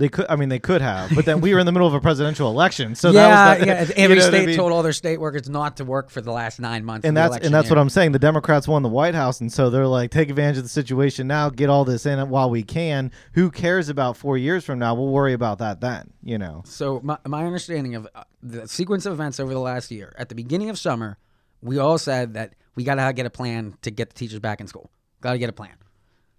They 0.00 0.08
could. 0.08 0.24
I 0.30 0.36
mean, 0.36 0.48
they 0.48 0.58
could 0.58 0.80
have, 0.80 1.14
but 1.14 1.26
then 1.26 1.42
we 1.42 1.52
were 1.52 1.60
in 1.60 1.66
the 1.66 1.72
middle 1.72 1.86
of 1.86 1.92
a 1.92 2.00
presidential 2.00 2.48
election, 2.50 2.94
so 2.94 3.10
yeah, 3.10 3.22
that 3.54 3.58
was 3.58 3.60
the, 3.60 3.66
yeah. 3.66 3.82
you 3.88 3.94
Every 3.96 4.16
know 4.16 4.22
what 4.24 4.34
I 4.34 4.36
state 4.38 4.46
mean? 4.46 4.56
told 4.56 4.72
all 4.72 4.82
their 4.82 4.92
state 4.94 5.20
workers 5.20 5.48
not 5.50 5.76
to 5.76 5.84
work 5.84 6.08
for 6.08 6.22
the 6.22 6.32
last 6.32 6.58
nine 6.58 6.86
months. 6.86 7.06
and 7.06 7.14
that's 7.14 7.36
and 7.36 7.52
that's 7.54 7.66
year. 7.66 7.76
what 7.76 7.80
I'm 7.82 7.90
saying. 7.90 8.12
The 8.12 8.18
Democrats 8.18 8.66
won 8.66 8.82
the 8.82 8.88
White 8.88 9.14
House, 9.14 9.42
and 9.42 9.52
so 9.52 9.68
they're 9.68 9.86
like, 9.86 10.10
take 10.10 10.30
advantage 10.30 10.56
of 10.56 10.62
the 10.62 10.70
situation 10.70 11.26
now, 11.26 11.50
get 11.50 11.68
all 11.68 11.84
this 11.84 12.06
in 12.06 12.18
while 12.30 12.48
we 12.48 12.62
can. 12.62 13.12
Who 13.34 13.50
cares 13.50 13.90
about 13.90 14.16
four 14.16 14.38
years 14.38 14.64
from 14.64 14.78
now? 14.78 14.94
We'll 14.94 15.08
worry 15.10 15.34
about 15.34 15.58
that 15.58 15.82
then. 15.82 16.10
You 16.22 16.38
know. 16.38 16.62
So 16.64 17.00
my, 17.04 17.18
my 17.26 17.44
understanding 17.44 17.94
of 17.94 18.08
uh, 18.14 18.24
the 18.42 18.66
sequence 18.66 19.04
of 19.04 19.12
events 19.12 19.38
over 19.38 19.52
the 19.52 19.60
last 19.60 19.90
year, 19.90 20.14
at 20.18 20.30
the 20.30 20.34
beginning 20.34 20.70
of 20.70 20.78
summer, 20.78 21.18
we 21.60 21.78
all 21.78 21.98
said 21.98 22.32
that 22.34 22.54
we 22.74 22.84
got 22.84 22.94
to 22.94 23.12
get 23.12 23.26
a 23.26 23.30
plan 23.30 23.74
to 23.82 23.90
get 23.90 24.08
the 24.08 24.14
teachers 24.14 24.38
back 24.38 24.60
in 24.62 24.66
school. 24.66 24.90
Got 25.20 25.32
to 25.32 25.38
get 25.38 25.50
a 25.50 25.52
plan. 25.52 25.74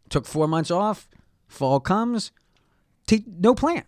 Took 0.10 0.26
four 0.26 0.48
months 0.48 0.72
off. 0.72 1.08
Fall 1.48 1.80
comes, 1.80 2.32
te- 3.18 3.26
no 3.40 3.54
plan, 3.56 3.84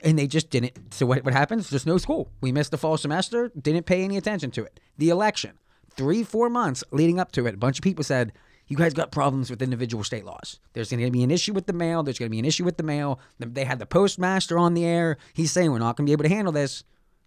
and 0.00 0.18
they 0.18 0.26
just 0.26 0.50
didn't. 0.50 0.94
So 0.94 1.06
what 1.06 1.24
what 1.24 1.34
happens? 1.34 1.70
Just 1.70 1.86
no 1.86 1.98
school. 1.98 2.30
We 2.40 2.52
missed 2.52 2.70
the 2.70 2.78
fall 2.78 2.96
semester. 2.96 3.50
Didn't 3.60 3.86
pay 3.86 4.02
any 4.02 4.16
attention 4.16 4.50
to 4.52 4.64
it. 4.64 4.80
The 4.98 5.10
election, 5.10 5.58
three 5.90 6.22
four 6.22 6.48
months 6.48 6.84
leading 6.90 7.18
up 7.18 7.32
to 7.32 7.46
it, 7.46 7.54
a 7.54 7.58
bunch 7.58 7.78
of 7.78 7.82
people 7.82 8.04
said. 8.04 8.32
You 8.68 8.76
guys 8.76 8.94
got 8.94 9.10
problems 9.10 9.50
with 9.50 9.62
individual 9.62 10.04
state 10.04 10.24
laws. 10.24 10.60
There's 10.74 10.90
going 10.90 11.04
to 11.04 11.10
be 11.10 11.24
an 11.24 11.32
issue 11.32 11.52
with 11.52 11.66
the 11.66 11.72
mail. 11.72 12.04
There's 12.04 12.20
going 12.20 12.28
to 12.28 12.30
be 12.30 12.38
an 12.38 12.44
issue 12.44 12.64
with 12.64 12.76
the 12.76 12.84
mail. 12.84 13.18
They 13.40 13.64
had 13.64 13.80
the 13.80 13.84
postmaster 13.84 14.56
on 14.60 14.74
the 14.74 14.84
air. 14.84 15.18
He's 15.32 15.50
saying 15.50 15.72
we're 15.72 15.80
not 15.80 15.96
going 15.96 16.06
to 16.06 16.08
be 16.08 16.12
able 16.12 16.22
to 16.22 16.28
handle 16.28 16.52
this. 16.52 16.84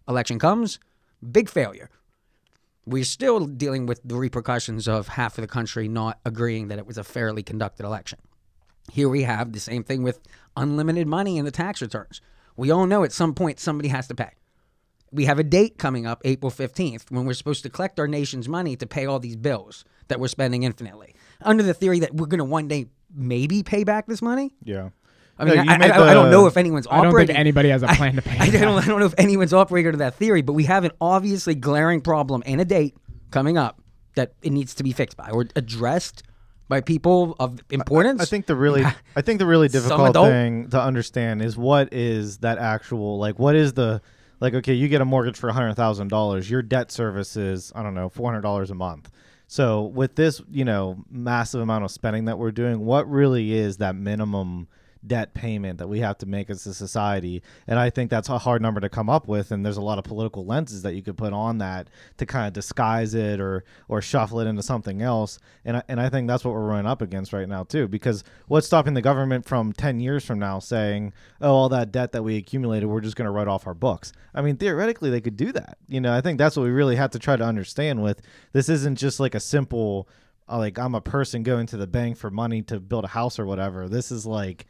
Election 0.08 0.39
comes, 0.39 0.79
Big 1.32 1.49
failure. 1.49 1.89
We're 2.86 3.06
still 3.06 3.45
dealing 3.45 3.86
with 3.86 4.01
the 4.03 4.15
repercussions 4.15 4.88
of 4.88 5.10
half 5.10 5.38
of 5.38 5.41
the 5.41 5.47
country 5.47 5.88
not 5.88 6.19
agreeing 6.25 6.67
that 6.67 6.79
it 6.79 6.86
was 6.86 6.97
a 6.97 7.03
fairly 7.03 7.41
conducted 7.41 7.86
election. 7.86 8.19
Here 8.91 9.10
we 9.10 9.24
have 9.24 9.52
the 9.54 9.60
same 9.60 9.84
thing 9.84 10.04
with 10.04 10.19
unlimited 10.58 11.08
money 11.08 11.38
in 11.38 11.46
the 11.46 11.52
tax 11.52 11.82
returns. 11.82 12.22
We 12.56 12.69
all 12.72 12.86
know 12.86 13.04
at 13.04 13.12
some 13.12 13.34
point 13.34 13.60
somebody 13.60 13.89
has 13.89 14.08
to 14.08 14.15
pay. 14.15 14.32
We 15.12 15.26
have 15.26 15.39
a 15.39 15.43
date 15.43 15.78
coming 15.78 16.06
up, 16.08 16.22
April 16.26 16.52
15th, 16.52 17.10
when 17.12 17.26
we're 17.26 17.34
supposed 17.34 17.63
to 17.63 17.69
collect 17.69 18.00
our 18.00 18.08
nation's 18.08 18.50
money 18.50 18.76
to 18.76 18.86
pay 18.88 19.06
all 19.06 19.19
these 19.19 19.36
bills 19.36 19.86
that 20.08 20.19
we're 20.19 20.28
spending 20.28 20.63
infinitely. 20.63 21.15
Under 21.41 21.63
the 21.63 21.74
theory 21.74 22.00
that 22.00 22.13
we're 22.15 22.26
going 22.28 22.39
to 22.39 22.43
one 22.46 22.67
day 22.67 22.88
maybe 23.15 23.62
pay 23.63 23.84
back 23.84 24.08
this 24.08 24.22
money. 24.22 24.54
Yeah. 24.63 24.89
I 25.38 25.46
mean, 25.46 25.56
No, 25.56 25.62
I, 25.62 25.65
I, 25.65 25.78
made 25.78 25.91
I- 25.91 26.13
don't 26.13 26.30
know 26.32 26.46
if 26.48 26.58
anyone's 26.58 26.88
I 26.89 26.98
don't 26.98 27.08
operating. 27.08 27.28
think 27.28 27.39
anybody 27.39 27.69
has 27.69 27.84
a 27.84 27.88
plan 27.96 28.15
to 28.15 28.22
pay. 28.22 28.38
I 28.39 28.50
don't. 28.50 28.84
I 28.84 28.86
don't 28.88 29.00
know 29.00 29.06
if 29.06 29.15
anyone's 29.17 29.54
operating 29.54 29.91
to 29.93 29.98
that 30.00 30.15
theory, 30.15 30.41
but 30.43 30.54
we 30.54 30.65
have 30.65 30.84
an 30.84 30.91
obviously 31.02 31.56
glaring 31.56 32.02
problem 32.02 32.43
and 32.46 32.60
a 32.62 32.65
date 32.65 32.96
coming 33.32 33.58
up 33.58 33.80
that 34.15 34.34
it 34.43 34.52
needs 34.52 34.76
to 34.76 34.84
be 34.84 34.91
fixed 34.91 35.17
by 35.17 35.30
or 35.32 35.46
addressed 35.56 36.22
by 36.67 36.82
people 36.82 37.36
of 37.39 37.60
importance. 37.69 38.21
I 38.21 38.26
think 38.26 38.45
the 38.45 38.56
really, 38.56 38.84
I 39.15 39.21
think 39.21 39.39
the 39.39 39.45
really 39.45 39.67
difficult 39.67 40.15
thing 40.15 40.69
to 40.69 40.82
understand 40.82 41.41
is 41.41 41.58
what 41.58 41.93
is 41.93 42.39
that 42.39 42.58
actual 42.58 43.17
like? 43.17 43.39
What 43.39 43.56
is 43.56 43.73
the 43.73 44.02
like? 44.39 44.54
Okay, 44.54 44.73
you 44.73 44.88
get 44.88 45.02
a 45.02 45.06
mortgage 45.06 45.38
for 45.38 45.52
hundred 45.52 45.76
thousand 45.76 46.10
dollars. 46.10 46.49
Your 46.49 46.62
debt 46.62 46.91
service 46.91 47.36
is 47.36 47.71
I 47.76 47.84
don't 47.84 47.93
know 47.93 48.10
four 48.10 48.30
hundred 48.30 48.41
dollars 48.41 48.71
a 48.71 48.76
month. 48.76 49.10
So 49.47 49.84
with 49.84 50.15
this, 50.15 50.41
you 50.49 50.65
know, 50.65 51.04
massive 51.12 51.62
amount 51.62 51.84
of 51.84 51.91
spending 51.91 52.26
that 52.26 52.39
we're 52.39 52.52
doing, 52.52 52.80
what 52.86 53.08
really 53.10 53.54
is 53.54 53.78
that 53.78 53.95
minimum 53.95 54.67
debt 55.05 55.33
payment 55.33 55.79
that 55.79 55.87
we 55.87 55.99
have 55.99 56.17
to 56.19 56.25
make 56.25 56.49
as 56.49 56.65
a 56.65 56.73
society? 56.73 57.41
And 57.67 57.77
I 57.77 57.89
think 57.89 58.09
that's 58.09 58.29
a 58.29 58.37
hard 58.37 58.61
number 58.61 58.79
to 58.81 58.89
come 58.89 59.09
up 59.09 59.27
with. 59.27 59.51
And 59.51 59.65
there's 59.65 59.77
a 59.77 59.81
lot 59.81 59.97
of 59.97 60.03
political 60.03 60.45
lenses 60.45 60.81
that 60.83 60.95
you 60.95 61.01
could 61.01 61.17
put 61.17 61.33
on 61.33 61.57
that 61.59 61.89
to 62.17 62.25
kind 62.25 62.47
of 62.47 62.53
disguise 62.53 63.13
it 63.13 63.39
or 63.39 63.63
or 63.87 64.01
shuffle 64.01 64.39
it 64.39 64.47
into 64.47 64.63
something 64.63 65.01
else. 65.01 65.39
And 65.65 65.77
I, 65.77 65.83
and 65.87 65.99
I 65.99 66.09
think 66.09 66.27
that's 66.27 66.45
what 66.45 66.53
we're 66.53 66.65
running 66.67 66.85
up 66.85 67.01
against 67.01 67.33
right 67.33 67.47
now 67.47 67.63
too. 67.63 67.87
Because 67.87 68.23
what's 68.47 68.67
stopping 68.67 68.93
the 68.93 69.01
government 69.01 69.45
from 69.45 69.73
ten 69.73 69.99
years 69.99 70.23
from 70.23 70.39
now 70.39 70.59
saying, 70.59 71.13
"Oh, 71.41 71.53
all 71.53 71.69
that 71.69 71.91
debt 71.91 72.11
that 72.13 72.23
we 72.23 72.37
accumulated, 72.37 72.87
we're 72.89 73.01
just 73.01 73.15
going 73.15 73.25
to 73.25 73.31
write 73.31 73.47
off 73.47 73.67
our 73.67 73.73
books"? 73.73 74.13
I 74.33 74.41
mean, 74.41 74.57
theoretically, 74.57 75.09
they 75.09 75.21
could 75.21 75.37
do 75.37 75.51
that. 75.51 75.77
You 75.87 76.01
know, 76.01 76.13
I 76.13 76.21
think 76.21 76.37
that's 76.37 76.55
what 76.57 76.63
we 76.63 76.71
really 76.71 76.95
have 76.95 77.11
to 77.11 77.19
try 77.19 77.35
to 77.35 77.43
understand. 77.43 78.01
With 78.01 78.21
this, 78.51 78.69
isn't 78.69 78.97
just 78.97 79.19
like 79.19 79.35
a 79.35 79.39
simple. 79.39 80.07
uh, 80.49 80.57
Like 80.57 80.77
I'm 80.79 80.95
a 80.95 81.01
person 81.01 81.43
going 81.43 81.67
to 81.67 81.77
the 81.77 81.87
bank 81.87 82.17
for 82.17 82.29
money 82.29 82.61
to 82.63 82.79
build 82.79 83.03
a 83.05 83.09
house 83.09 83.39
or 83.39 83.45
whatever. 83.45 83.87
This 83.87 84.11
is 84.11 84.25
like 84.25 84.65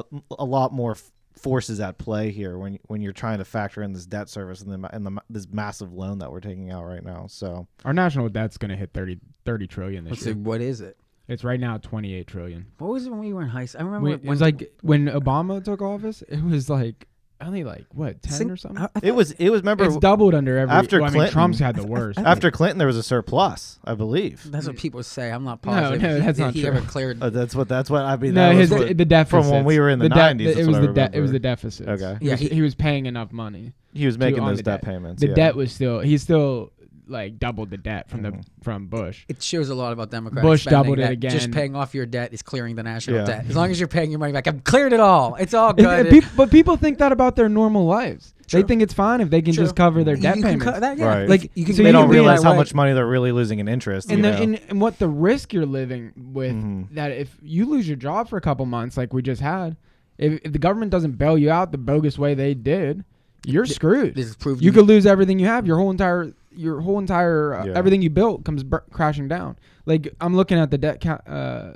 a, 0.00 0.04
a 0.38 0.44
lot 0.44 0.72
more 0.72 0.92
f- 0.92 1.10
forces 1.34 1.80
at 1.80 1.98
play 1.98 2.30
here 2.30 2.56
when 2.56 2.78
when 2.86 3.02
you're 3.02 3.12
trying 3.12 3.38
to 3.38 3.44
factor 3.44 3.82
in 3.82 3.92
this 3.92 4.06
debt 4.06 4.28
service 4.28 4.60
and 4.62 4.72
the 4.84 4.94
and 4.94 5.04
the 5.06 5.20
this 5.28 5.46
massive 5.50 5.92
loan 5.92 6.18
that 6.18 6.30
we're 6.32 6.40
taking 6.40 6.70
out 6.70 6.84
right 6.84 7.04
now. 7.04 7.26
So 7.28 7.66
Our 7.84 7.92
national 7.92 8.28
debt's 8.30 8.56
going 8.56 8.70
to 8.70 8.76
hit 8.76 8.90
30, 8.94 9.18
30 9.44 9.66
trillion 9.66 10.04
this 10.04 10.12
Let's 10.12 10.22
see, 10.22 10.30
year. 10.30 10.38
what 10.38 10.60
is 10.60 10.80
it? 10.80 10.96
It's 11.28 11.42
right 11.44 11.58
now 11.58 11.76
28 11.78 12.26
trillion. 12.26 12.66
What 12.78 12.88
was 12.88 13.06
it 13.06 13.10
when 13.10 13.18
we 13.18 13.32
were 13.32 13.42
in 13.42 13.48
high 13.48 13.64
school? 13.64 13.82
I 13.82 13.84
remember 13.84 14.04
When, 14.10 14.18
when, 14.20 14.26
it 14.26 14.30
was 14.30 14.40
like 14.40 14.72
when 14.82 15.06
Obama 15.08 15.62
took 15.62 15.82
office, 15.82 16.22
it 16.22 16.42
was 16.42 16.70
like 16.70 17.08
only 17.40 17.64
like 17.64 17.84
what 17.92 18.22
10 18.22 18.32
Sing- 18.32 18.50
or 18.50 18.56
something. 18.56 18.78
I- 18.82 18.88
I 18.94 19.00
it 19.02 19.14
was 19.14 19.32
it 19.32 19.50
was 19.50 19.60
remember 19.60 19.84
it's 19.84 19.96
doubled 19.98 20.34
under 20.34 20.56
every. 20.58 20.74
after 20.74 21.00
well, 21.00 21.04
I 21.04 21.08
mean, 21.10 21.14
Clinton- 21.18 21.32
Trump's 21.32 21.58
had 21.58 21.76
the 21.76 21.86
worst. 21.86 22.18
after 22.18 22.50
Clinton 22.50 22.78
there 22.78 22.86
was 22.86 22.96
a 22.96 23.02
surplus, 23.02 23.78
I 23.84 23.94
believe. 23.94 24.50
That's 24.50 24.66
what 24.66 24.76
people 24.76 25.02
say. 25.02 25.30
I'm 25.30 25.44
not 25.44 25.64
No, 25.64 25.72
positive. 25.72 26.02
no, 26.02 26.14
he, 26.14 26.20
that's 26.20 26.38
did 26.38 26.44
not 26.44 26.54
he 26.54 26.60
true. 26.62 26.70
ever 26.70 26.80
cleared? 26.82 27.22
Uh, 27.22 27.30
that's 27.30 27.54
what 27.54 27.68
that's 27.68 27.90
what 27.90 28.02
I 28.02 28.16
mean. 28.16 28.34
no, 28.34 28.48
that 28.48 28.54
his 28.54 28.70
was 28.70 28.80
what- 28.84 28.96
the 28.96 29.04
deficit 29.04 29.30
from 29.44 29.50
when 29.50 29.64
we 29.64 29.78
were 29.78 29.90
in 29.90 29.98
the 29.98 30.08
debt- 30.08 30.36
90s, 30.36 30.56
It 30.56 30.66
was 30.66 30.78
the 30.78 30.88
debt. 30.88 31.14
It 31.14 31.20
was 31.20 31.32
the 31.32 31.38
deficit. 31.38 31.88
Okay. 31.88 32.18
Yeah, 32.20 32.30
Yeah, 32.30 32.36
he- 32.36 32.48
he, 32.48 32.54
he 32.56 32.62
was 32.62 32.74
paying 32.74 33.06
enough 33.06 33.32
money. 33.32 33.72
he 33.92 34.06
was 34.06 34.18
making 34.18 34.40
on 34.40 34.48
those 34.48 34.58
debt 34.58 34.80
debt. 34.80 34.82
payments. 34.82 35.20
The 35.20 35.28
yeah. 35.28 35.34
debt 35.34 35.56
was 35.56 35.72
still. 35.72 36.00
He's 36.00 36.22
still 36.22 36.70
like 37.08 37.38
doubled 37.38 37.70
the 37.70 37.76
debt 37.76 38.08
from 38.10 38.22
the 38.22 38.32
from 38.62 38.86
Bush. 38.88 39.24
It 39.28 39.42
shows 39.42 39.68
a 39.68 39.74
lot 39.74 39.92
about 39.92 40.10
Democrats. 40.10 40.44
Bush 40.44 40.62
spending 40.62 40.82
doubled 40.82 40.98
it 40.98 41.02
that 41.02 41.12
again. 41.12 41.30
Just 41.30 41.50
paying 41.52 41.76
off 41.76 41.94
your 41.94 42.06
debt 42.06 42.32
is 42.32 42.42
clearing 42.42 42.74
the 42.76 42.82
national 42.82 43.18
Yeah. 43.18 43.24
debt. 43.26 43.46
As 43.48 43.54
long 43.56 43.70
as 43.70 43.78
you're 43.78 43.88
paying 43.88 44.10
your 44.10 44.18
money 44.18 44.32
back, 44.32 44.46
I've 44.48 44.64
cleared 44.64 44.92
it 44.92 45.00
all. 45.00 45.34
It's 45.36 45.54
all 45.54 45.70
And- 45.70 45.78
good. 45.78 46.00
and 46.00 46.08
peop- 46.10 46.24
but 46.36 46.50
people 46.50 46.76
think 46.76 46.98
that 46.98 47.12
about 47.12 47.36
their 47.36 47.48
normal 47.48 47.84
lives. 47.86 48.32
True. 48.48 48.62
They 48.62 48.66
think 48.68 48.82
it's 48.82 48.94
fine 48.94 49.20
if 49.20 49.28
they 49.30 49.42
can 49.42 49.54
True. 49.54 49.64
just 49.64 49.74
cover 49.74 50.04
their 50.04 50.14
You 50.16 50.22
debt 50.22 50.34
can 50.34 50.42
payments. 50.44 50.64
cut 50.64 50.80
that, 50.80 50.98
yeah. 50.98 51.04
Right. 51.20 51.28
Like, 51.28 51.50
you 51.54 51.64
can 51.64 51.74
so 51.74 51.82
they 51.82 51.88
you 51.88 51.92
don't 51.92 52.02
can 52.04 52.10
be 52.10 52.16
realize 52.16 52.40
that 52.42 52.44
how 52.46 52.52
way. 52.52 52.58
much 52.58 52.74
money 52.74 52.92
they're 52.92 53.04
really 53.06 53.32
losing 53.32 53.58
in 53.58 53.66
interest. 53.66 54.08
and, 54.08 54.18
you 54.18 54.22
the, 54.22 54.30
know? 54.36 54.42
and, 54.42 54.60
and 54.68 54.80
what 54.80 54.98
the 55.00 55.08
risk 55.08 55.52
you're 55.52 55.66
living 55.66 56.12
with 56.32 56.54
Mhm. 56.54 56.86
that 56.94 57.10
if 57.10 57.36
you 57.42 57.66
lose 57.66 57.88
your 57.88 57.96
job 57.96 58.28
for 58.28 58.36
a 58.36 58.40
couple 58.40 58.64
months 58.66 58.96
like 58.96 59.12
we 59.12 59.20
just 59.22 59.40
had 59.42 59.76
if, 60.18 60.40
if 60.44 60.52
the 60.52 60.58
government 60.60 60.90
doesn't 60.92 61.18
bail 61.18 61.36
you 61.36 61.50
out 61.50 61.72
the 61.72 61.78
bogus 61.78 62.18
way 62.18 62.34
they 62.34 62.54
did 62.54 63.04
you're 63.44 63.66
screwed 63.66 64.14
This 64.14 64.26
is 64.26 64.36
proved 64.36 64.62
you 64.62 64.70
could 64.72 64.86
lose 64.86 65.06
everything 65.06 65.38
you 65.40 65.46
have 65.46 65.66
your 65.66 65.76
whole 65.78 65.90
entire 65.90 66.32
your 66.56 66.80
whole 66.80 66.98
entire 66.98 67.54
uh, 67.54 67.64
Yeah. 67.66 67.72
everything 67.74 68.02
you 68.02 68.10
built 68.10 68.44
comes 68.44 68.62
bur- 68.64 68.84
crashing 68.90 69.28
down 69.28 69.56
like 69.84 70.14
i'm 70.20 70.34
looking 70.34 70.58
at 70.58 70.70
the 70.70 70.78
debt 70.78 71.00
ca- 71.00 71.20
uh, 71.30 71.74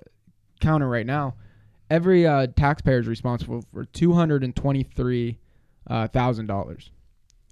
counter 0.61 0.89
right 0.89 1.07
now 1.07 1.35
every 1.91 2.27
uh, 2.27 2.47
taxpayer 2.57 2.99
is 3.01 3.07
responsible 3.09 3.63
for 3.73 3.85
$223000 3.85 5.37
uh, 5.89 6.07
dollars 6.47 6.91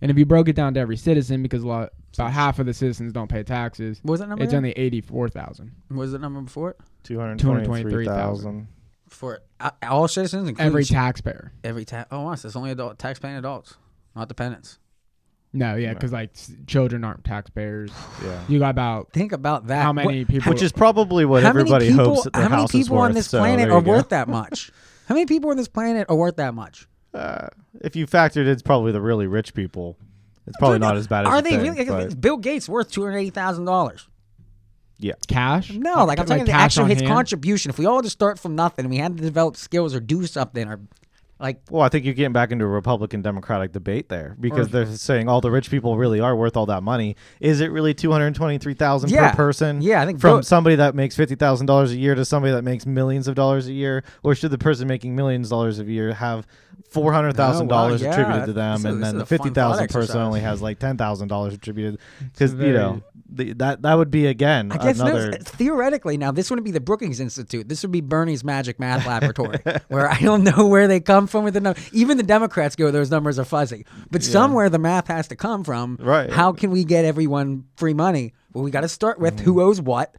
and 0.00 0.10
if 0.12 0.16
you 0.18 0.24
broke 0.24 0.48
it 0.48 0.54
down 0.56 0.74
to 0.74 0.80
every 0.80 0.96
citizen 0.96 1.42
because 1.42 1.62
a 1.62 1.66
lot 1.66 1.90
about 2.14 2.32
half 2.32 2.58
of 2.58 2.66
the 2.66 2.74
citizens 2.74 3.12
don't 3.12 3.28
pay 3.28 3.42
taxes 3.42 3.98
What 4.02 4.12
was 4.12 4.20
that 4.20 4.28
number? 4.28 4.44
it's 4.44 4.52
again? 4.52 4.58
only 4.58 4.72
84000 4.72 5.72
What 5.88 5.96
was 5.98 6.12
the 6.12 6.18
number 6.18 6.40
before 6.40 6.70
it? 6.70 6.76
223,000. 7.04 8.68
For 9.08 9.40
uh, 9.60 9.70
all 9.82 10.06
citizens, 10.08 10.48
including 10.48 10.66
every 10.66 10.84
taxpayer 10.84 11.52
every 11.64 11.84
tax. 11.86 12.08
Oh, 12.10 12.22
wow, 12.24 12.34
so 12.34 12.46
it's 12.46 12.56
only 12.56 12.70
adult 12.70 12.98
tax-paying 12.98 13.36
adults, 13.36 13.76
not 14.14 14.28
dependents. 14.28 14.78
No 15.52 15.76
yeah 15.76 15.88
No. 15.88 15.94
because 15.94 16.12
like 16.12 16.30
s- 16.34 16.52
children 16.66 17.04
aren't 17.04 17.24
taxpayers 17.24 17.90
Yeah. 18.24 18.40
you 18.48 18.58
got 18.58 18.70
about 18.70 19.12
Think 19.12 19.32
about 19.32 19.66
that. 19.68 19.82
how 19.82 19.88
What- 19.92 20.04
many 20.06 20.24
people 20.24 20.52
Which 20.52 20.62
is 20.62 20.72
probably 20.72 21.24
what 21.24 21.42
how 21.42 21.48
everybody 21.50 21.86
many 21.86 21.96
people, 21.98 22.14
hopes 22.14 22.24
that 22.24 22.32
their 22.34 22.42
how 22.42 22.48
many 22.50 22.62
house 22.62 22.74
is 22.74 22.84
people 22.86 22.98
on 22.98 23.08
worth, 23.08 23.14
this 23.14 23.26
so 23.28 23.38
planet 23.38 23.58
there 23.68 23.72
are 23.72 23.78
you 23.80 23.84
go. 23.84 23.90
worth 23.92 24.08
that 24.10 24.28
much? 24.28 24.70
how 25.08 25.14
many 25.14 25.26
people 25.26 25.50
on 25.50 25.56
this 25.56 25.68
planet 25.68 26.06
are 26.10 26.16
worth 26.16 26.36
that 26.36 26.54
much? 26.54 26.86
Uh, 27.14 27.48
if 27.80 27.96
you 27.96 28.06
factored 28.06 28.46
it's 28.46 28.62
probably 28.62 28.92
the 28.92 29.00
really 29.00 29.26
rich 29.26 29.54
people. 29.54 29.96
It's 30.46 30.56
probably 30.58 30.78
not 30.78 30.96
as 30.96 31.06
bad 31.06 31.26
as 31.26 31.28
Are 31.32 31.36
you 31.36 31.42
they 31.42 31.50
think, 31.74 31.78
really? 31.88 32.06
but- 32.06 32.20
Bill 32.20 32.36
Gates 32.36 32.68
worth 32.68 32.90
two 32.90 33.02
hundred 33.04 33.18
eighty 33.18 33.30
thousand 33.30 33.64
dollars? 33.64 34.06
Yeah. 35.00 35.12
cash 35.28 35.70
No, 35.72 36.04
like 36.04 36.18
I'm 36.18 36.26
talking 36.26 36.44
the 36.44 36.50
cash 36.50 36.60
actual 36.72 36.84
on 36.84 36.90
his 36.90 37.00
hand? 37.00 37.12
contribution. 37.12 37.70
If 37.70 37.78
we 37.78 37.86
all 37.86 38.02
just 38.02 38.14
start 38.14 38.38
from 38.38 38.56
nothing 38.56 38.84
and 38.84 38.90
we 38.90 38.98
had 38.98 39.16
to 39.16 39.22
develop 39.22 39.56
skills 39.56 39.94
or 39.94 40.00
do 40.00 40.26
something 40.26 40.66
or 40.68 40.80
like 41.40 41.60
Well, 41.70 41.82
I 41.82 41.88
think 41.88 42.04
you're 42.04 42.14
getting 42.14 42.32
back 42.32 42.50
into 42.50 42.64
a 42.64 42.68
Republican 42.68 43.22
Democratic 43.22 43.72
debate 43.72 44.08
there 44.08 44.36
because 44.40 44.68
they're 44.68 44.86
saying 44.86 45.28
all 45.28 45.40
the 45.40 45.50
rich 45.50 45.70
people 45.70 45.96
really 45.96 46.20
are 46.20 46.34
worth 46.34 46.56
all 46.56 46.66
that 46.66 46.82
money. 46.82 47.16
Is 47.40 47.60
it 47.60 47.70
really 47.70 47.94
two 47.94 48.10
hundred 48.10 48.34
twenty 48.34 48.58
three 48.58 48.74
thousand 48.74 49.10
Yeah. 49.10 49.30
per 49.30 49.36
person? 49.36 49.80
Yeah, 49.82 50.02
I 50.02 50.06
think 50.06 50.20
from 50.20 50.42
somebody 50.42 50.76
that 50.76 50.94
makes 50.94 51.14
fifty 51.16 51.34
thousand 51.34 51.66
dollars 51.66 51.92
a 51.92 51.96
year 51.96 52.14
to 52.14 52.24
somebody 52.24 52.52
that 52.52 52.62
makes 52.62 52.86
millions 52.86 53.28
of 53.28 53.34
dollars 53.34 53.68
a 53.68 53.72
year, 53.72 54.02
or 54.22 54.34
should 54.34 54.50
the 54.50 54.58
person 54.58 54.88
making 54.88 55.14
millions 55.14 55.46
of 55.46 55.50
dollars 55.50 55.78
a 55.78 55.84
year 55.84 56.12
have 56.14 56.46
four 56.90 57.12
hundred 57.12 57.36
thousand 57.36 57.68
dollars 57.68 58.02
Oh, 58.02 58.06
wow, 58.06 58.10
yeah, 58.12 58.20
attributed 58.20 58.46
to 58.46 58.52
them, 58.54 58.82
this 58.82 58.92
and 58.92 59.02
then 59.02 59.18
the 59.18 59.26
fifty 59.26 59.50
thousand 59.50 59.88
thought 59.88 60.00
person 60.00 60.20
only 60.20 60.40
has 60.40 60.60
like 60.60 60.78
ten 60.78 60.96
thousand 60.96 61.28
dollars 61.28 61.54
attributed? 61.54 62.00
Because 62.32 62.54
you 62.54 62.72
know 62.72 63.02
the, 63.30 63.52
that 63.54 63.82
that 63.82 63.94
would 63.94 64.10
be 64.10 64.26
again 64.26 64.72
I 64.72 64.78
guess 64.78 64.98
no, 64.98 65.06
another. 65.06 65.38
theoretically 65.38 66.16
now 66.16 66.32
this 66.32 66.50
wouldn't 66.50 66.64
be 66.64 66.70
the 66.70 66.80
Brookings 66.80 67.20
Institute. 67.20 67.68
This 67.68 67.82
would 67.82 67.92
be 67.92 68.00
Bernie's 68.00 68.42
Magic 68.42 68.80
Math 68.80 69.06
Laboratory, 69.06 69.58
where 69.88 70.08
I 70.10 70.18
don't 70.18 70.44
know 70.44 70.66
where 70.66 70.88
they 70.88 70.98
come 71.00 71.26
from 71.28 71.44
with 71.44 71.54
the 71.54 71.60
number. 71.60 71.80
Even 71.92 72.16
the 72.16 72.22
Democrats 72.22 72.76
go, 72.76 72.90
those 72.90 73.10
numbers 73.10 73.38
are 73.38 73.44
fuzzy. 73.44 73.84
But 74.10 74.22
somewhere 74.22 74.68
the 74.68 74.78
math 74.78 75.08
has 75.08 75.28
to 75.28 75.36
come 75.36 75.64
from. 75.64 75.96
Right. 76.00 76.30
How 76.30 76.52
can 76.52 76.70
we 76.70 76.84
get 76.84 77.04
everyone 77.04 77.64
free 77.76 77.94
money? 77.94 78.32
Well, 78.54 78.64
we 78.64 78.70
got 78.70 78.80
to 78.80 78.88
start 78.88 79.18
with 79.20 79.36
Mm-hmm. 79.36 79.44
who 79.44 79.60
owes 79.62 79.80
what. 79.80 80.14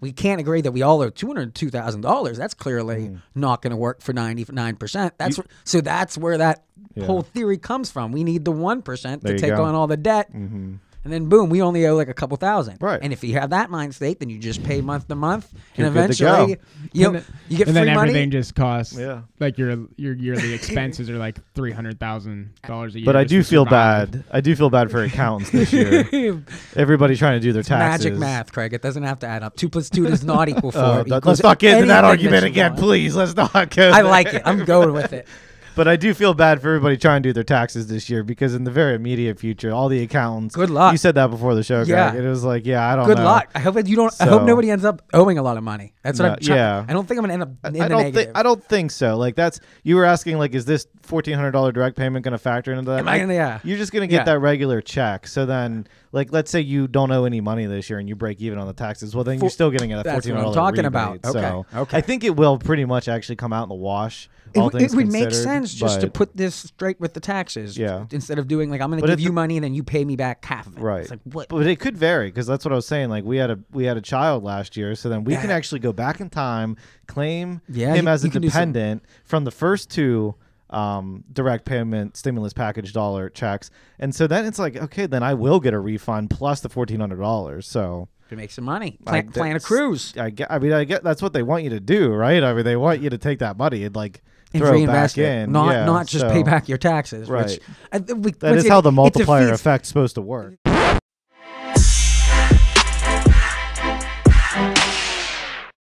We 0.00 0.12
can't 0.12 0.40
agree 0.40 0.60
that 0.62 0.72
we 0.72 0.82
all 0.82 1.02
owe 1.02 1.10
two 1.10 1.26
hundred 1.26 1.54
two 1.54 1.70
thousand 1.70 2.00
dollars. 2.02 2.38
That's 2.38 2.54
clearly 2.54 3.08
Mm-hmm. 3.08 3.40
not 3.40 3.62
going 3.62 3.72
to 3.72 3.76
work 3.76 4.00
for 4.00 4.12
ninety 4.12 4.46
nine 4.50 4.76
percent. 4.76 5.14
That's 5.18 5.36
wh- 5.36 5.46
so 5.64 5.80
that's 5.80 6.16
where 6.16 6.38
that 6.38 6.64
Yeah. 6.94 7.06
whole 7.06 7.22
theory 7.22 7.58
comes 7.58 7.90
from. 7.90 8.12
We 8.12 8.22
need 8.24 8.44
the 8.44 8.52
one 8.52 8.80
percent 8.82 9.24
to 9.26 9.36
take 9.36 9.56
go. 9.56 9.64
on 9.64 9.74
all 9.74 9.86
the 9.88 9.96
debt. 9.96 10.32
Mhm. 10.32 10.78
And 11.04 11.12
then 11.12 11.28
boom, 11.28 11.50
we 11.50 11.60
only 11.60 11.86
owe 11.86 11.94
like 11.96 12.08
a 12.08 12.14
couple 12.14 12.36
thousand. 12.38 12.78
Right. 12.80 12.98
And 13.02 13.12
if 13.12 13.22
you 13.22 13.34
have 13.34 13.50
that 13.50 13.68
mind 13.68 13.94
state, 13.94 14.20
then 14.20 14.30
you 14.30 14.38
just 14.38 14.64
pay 14.64 14.80
month 14.80 15.06
to 15.08 15.14
month, 15.14 15.52
You're 15.76 15.86
and 15.88 15.94
eventually, 15.96 16.54
go. 16.56 16.62
you 16.94 17.04
and, 17.06 17.12
know, 17.14 17.20
then- 17.20 17.24
you 17.48 17.58
get 17.58 17.66
and 17.68 17.76
free 17.76 17.84
then 17.84 17.94
money. 17.94 18.08
everything 18.10 18.30
just 18.30 18.54
costs 18.54 18.96
Yeah. 18.98 19.20
like 19.38 19.58
your 19.58 19.86
your 19.96 20.14
yearly 20.14 20.54
expenses 20.58 21.10
are 21.10 21.18
like 21.18 21.38
three 21.54 21.72
hundred 21.72 22.00
thousand 22.00 22.54
dollars 22.66 22.94
a 22.94 23.00
year 23.00 23.04
But 23.04 23.16
I 23.16 23.24
do 23.24 23.42
feel 23.42 23.64
survive. 23.66 24.12
bad. 24.12 24.24
I 24.32 24.40
do 24.40 24.56
feel 24.56 24.70
bad 24.70 24.90
for 24.90 25.02
accountants 25.02 25.50
this 25.50 25.72
year. 25.74 26.42
Everybody 26.76 27.16
trying 27.16 27.38
to 27.38 27.40
do 27.40 27.52
their 27.52 27.62
taxes. 27.62 28.06
Magic 28.06 28.18
math, 28.18 28.52
Craig. 28.52 28.72
It 28.72 28.80
doesn't 28.80 29.02
have 29.02 29.18
to 29.18 29.26
add 29.26 29.42
up. 29.42 29.56
Two 29.56 29.68
plus 29.68 29.90
two 29.90 30.06
does 30.06 30.24
not 30.24 30.48
equal 30.52 30.72
four. 30.72 30.80
Uh, 30.82 30.96
let- 30.96 31.06
equals 31.08 31.24
let's 31.26 31.42
not 31.42 31.58
get 31.58 31.74
into 31.74 31.88
that 31.88 32.04
argument 32.04 32.44
again, 32.46 32.72
want. 32.72 32.80
please. 32.82 33.14
Let's 33.14 33.36
not 33.36 33.52
go. 33.74 33.90
I 33.90 33.96
there. 34.00 34.04
like 34.04 34.32
it. 34.32 34.42
I'm 34.46 34.64
going 34.64 34.92
with 34.94 35.12
it. 35.12 35.28
But 35.76 35.88
I 35.88 35.96
do 35.96 36.14
feel 36.14 36.34
bad 36.34 36.60
for 36.62 36.68
everybody 36.68 36.96
trying 36.96 37.22
to 37.22 37.28
do 37.28 37.32
their 37.32 37.44
taxes 37.44 37.86
this 37.86 38.08
year 38.08 38.22
because 38.22 38.54
in 38.54 38.64
the 38.64 38.70
very 38.70 38.94
immediate 38.94 39.38
future, 39.38 39.72
all 39.72 39.88
the 39.88 40.02
accountants. 40.02 40.54
Good 40.54 40.70
luck. 40.70 40.92
You 40.92 40.98
said 40.98 41.14
that 41.16 41.28
before 41.30 41.54
the 41.54 41.62
show, 41.62 41.82
Yeah. 41.82 42.10
Greg. 42.12 42.24
It 42.24 42.28
was 42.28 42.44
like, 42.44 42.64
yeah, 42.66 42.92
I 42.92 42.96
don't 42.96 43.06
Good 43.06 43.18
know. 43.18 43.24
luck. 43.24 43.50
I 43.54 43.60
hope 43.60 43.74
that 43.74 43.86
you 43.86 43.96
don't. 43.96 44.14
I 44.20 44.26
hope 44.26 44.42
nobody 44.44 44.70
ends 44.70 44.84
up 44.84 45.02
owing 45.12 45.38
a 45.38 45.42
lot 45.42 45.56
of 45.56 45.62
money. 45.64 45.94
That's 46.02 46.18
what 46.18 46.26
No, 46.26 46.32
I'm 46.34 46.38
trying. 46.40 46.58
yeah. 46.58 46.84
I 46.88 46.92
don't 46.92 47.06
think 47.08 47.18
I'm 47.18 47.22
gonna 47.24 47.34
end 47.34 47.42
up 47.42 47.48
in 47.50 47.56
I 47.64 47.70
the 47.70 47.78
don't 47.88 47.98
negative. 47.98 48.14
think 48.26 48.38
I 48.38 48.42
don't 48.42 48.64
think 48.64 48.90
so. 48.90 49.16
Like 49.16 49.34
that's 49.36 49.60
you 49.82 49.96
were 49.96 50.04
asking 50.04 50.38
like 50.38 50.54
is 50.54 50.64
this 50.64 50.86
fourteen 51.02 51.34
hundred 51.34 51.52
dollar 51.52 51.72
direct 51.72 51.96
payment 51.96 52.24
going 52.24 52.32
to 52.32 52.38
factor 52.38 52.72
into 52.72 52.90
that? 52.90 53.00
Am 53.00 53.08
I 53.08 53.18
gonna- 53.18 53.34
yeah. 53.34 53.58
You're 53.64 53.78
just 53.78 53.92
going 53.92 54.02
to 54.02 54.06
get 54.06 54.20
Yeah. 54.20 54.24
that 54.34 54.38
regular 54.40 54.80
check. 54.80 55.26
So 55.26 55.44
then 55.46 55.86
like 56.14 56.32
let's 56.32 56.50
say 56.50 56.60
you 56.60 56.86
don't 56.88 57.10
owe 57.10 57.24
any 57.24 57.40
money 57.40 57.66
this 57.66 57.90
year 57.90 57.98
and 57.98 58.08
you 58.08 58.14
break 58.16 58.40
even 58.40 58.58
on 58.58 58.66
the 58.66 58.72
taxes. 58.72 59.14
Well 59.14 59.24
then 59.24 59.38
For- 59.38 59.46
you're 59.46 59.50
still 59.50 59.70
getting 59.70 59.92
a 59.92 60.02
That's 60.02 60.10
fourteen 60.14 60.32
what 60.34 60.38
I'm 60.38 60.44
hundred 60.46 60.54
dollar 60.54 60.70
talking 60.72 60.84
about. 60.86 61.12
rebate. 61.12 61.32
So 61.32 61.38
Okay, 61.70 61.78
okay. 61.78 61.96
I 61.98 62.00
think 62.00 62.24
it 62.24 62.36
will 62.36 62.58
pretty 62.58 62.84
much 62.84 63.08
actually 63.08 63.36
come 63.36 63.52
out 63.52 63.64
in 63.64 63.68
the 63.68 63.74
wash. 63.74 64.28
It, 64.54 64.60
w- 64.60 64.84
it 64.84 64.94
would 64.94 65.10
make 65.10 65.32
sense 65.32 65.74
just 65.74 66.00
to 66.02 66.08
put 66.08 66.36
this 66.36 66.54
straight 66.54 67.00
with 67.00 67.12
the 67.12 67.18
taxes. 67.18 67.76
Yeah. 67.76 68.06
Instead 68.12 68.38
of 68.38 68.46
doing 68.46 68.70
like 68.70 68.80
I'm 68.80 68.88
going 68.90 69.02
to 69.02 69.08
give 69.08 69.18
you 69.18 69.30
the- 69.30 69.34
money 69.34 69.56
and 69.56 69.64
then 69.64 69.74
you 69.74 69.82
pay 69.82 70.04
me 70.04 70.14
back 70.14 70.44
half 70.44 70.68
of 70.68 70.76
it. 70.78 70.80
Right. 70.80 71.00
It's 71.00 71.10
like 71.10 71.18
what? 71.24 71.48
But 71.48 71.66
it 71.66 71.80
could 71.80 71.96
vary 71.98 72.28
because 72.28 72.46
that's 72.46 72.64
what 72.64 72.70
I 72.70 72.76
was 72.76 72.86
saying. 72.86 73.10
Like 73.10 73.24
we 73.24 73.36
had 73.36 73.50
a 73.50 73.58
we 73.72 73.84
had 73.84 73.96
a 73.96 74.00
child 74.00 74.44
last 74.44 74.76
year, 74.76 74.94
so 74.94 75.08
then 75.08 75.24
we 75.24 75.34
can 75.34 75.50
actually 75.50 75.80
go 75.80 75.92
back 75.92 76.20
in 76.20 76.30
time, 76.30 76.76
claim 77.08 77.60
Yeah, 77.68 77.94
him 77.94 78.04
you- 78.06 78.12
as 78.12 78.24
a 78.24 78.28
dependent 78.28 79.02
from 79.24 79.42
the 79.42 79.50
first 79.50 79.90
two 79.90 80.36
um, 80.74 81.24
direct 81.32 81.64
payment 81.64 82.16
stimulus 82.16 82.52
package 82.52 82.92
dollar 82.92 83.28
checks, 83.30 83.70
and 83.98 84.14
so 84.14 84.26
then 84.26 84.44
it's 84.44 84.58
like 84.58 84.76
okay, 84.76 85.06
then 85.06 85.22
I 85.22 85.34
will 85.34 85.60
get 85.60 85.72
a 85.74 85.78
refund 85.78 86.30
plus 86.30 86.60
the 86.60 86.68
fourteen 86.68 87.00
hundred 87.00 87.20
dollars. 87.20 87.66
So 87.66 88.08
to 88.30 88.36
make 88.36 88.50
some 88.50 88.64
money. 88.64 88.98
I- 89.06 89.10
Plan, 89.22 89.32
plan 89.32 89.56
a 89.56 89.60
cruise. 89.60 90.14
I. 90.16 90.32
I 90.50 90.58
mean, 90.58 90.72
I 90.72 90.84
get 90.84 91.04
that's 91.04 91.22
what 91.22 91.32
they 91.32 91.42
want 91.42 91.64
you 91.64 91.70
to 91.70 91.80
do, 91.80 92.08
right? 92.12 92.42
I 92.42 92.52
mean, 92.54 92.64
they 92.64 92.76
want 92.76 93.00
you 93.00 93.10
to 93.10 93.18
take 93.18 93.38
that 93.40 93.56
money 93.56 93.84
and 93.84 93.94
like 93.94 94.22
And 94.54 94.62
throw 94.62 94.74
it 94.74 94.86
back 94.86 95.16
in, 95.18 95.52
not 95.52 95.72
Yeah, 95.72 95.84
not 95.84 96.06
just 96.06 96.22
so 96.26 96.30
pay 96.30 96.42
back 96.42 96.68
your 96.68 96.78
taxes. 96.78 97.28
Right. 97.28 97.46
Which, 97.92 98.06
th- 98.06 98.18
we, 98.18 98.30
That 98.32 98.56
is 98.56 98.64
it- 98.64 98.70
how 98.70 98.80
the 98.80 98.92
multiplier 98.92 99.52
effect's 99.52 99.88
supposed 99.88 100.14
to 100.16 100.22
work. 100.22 100.54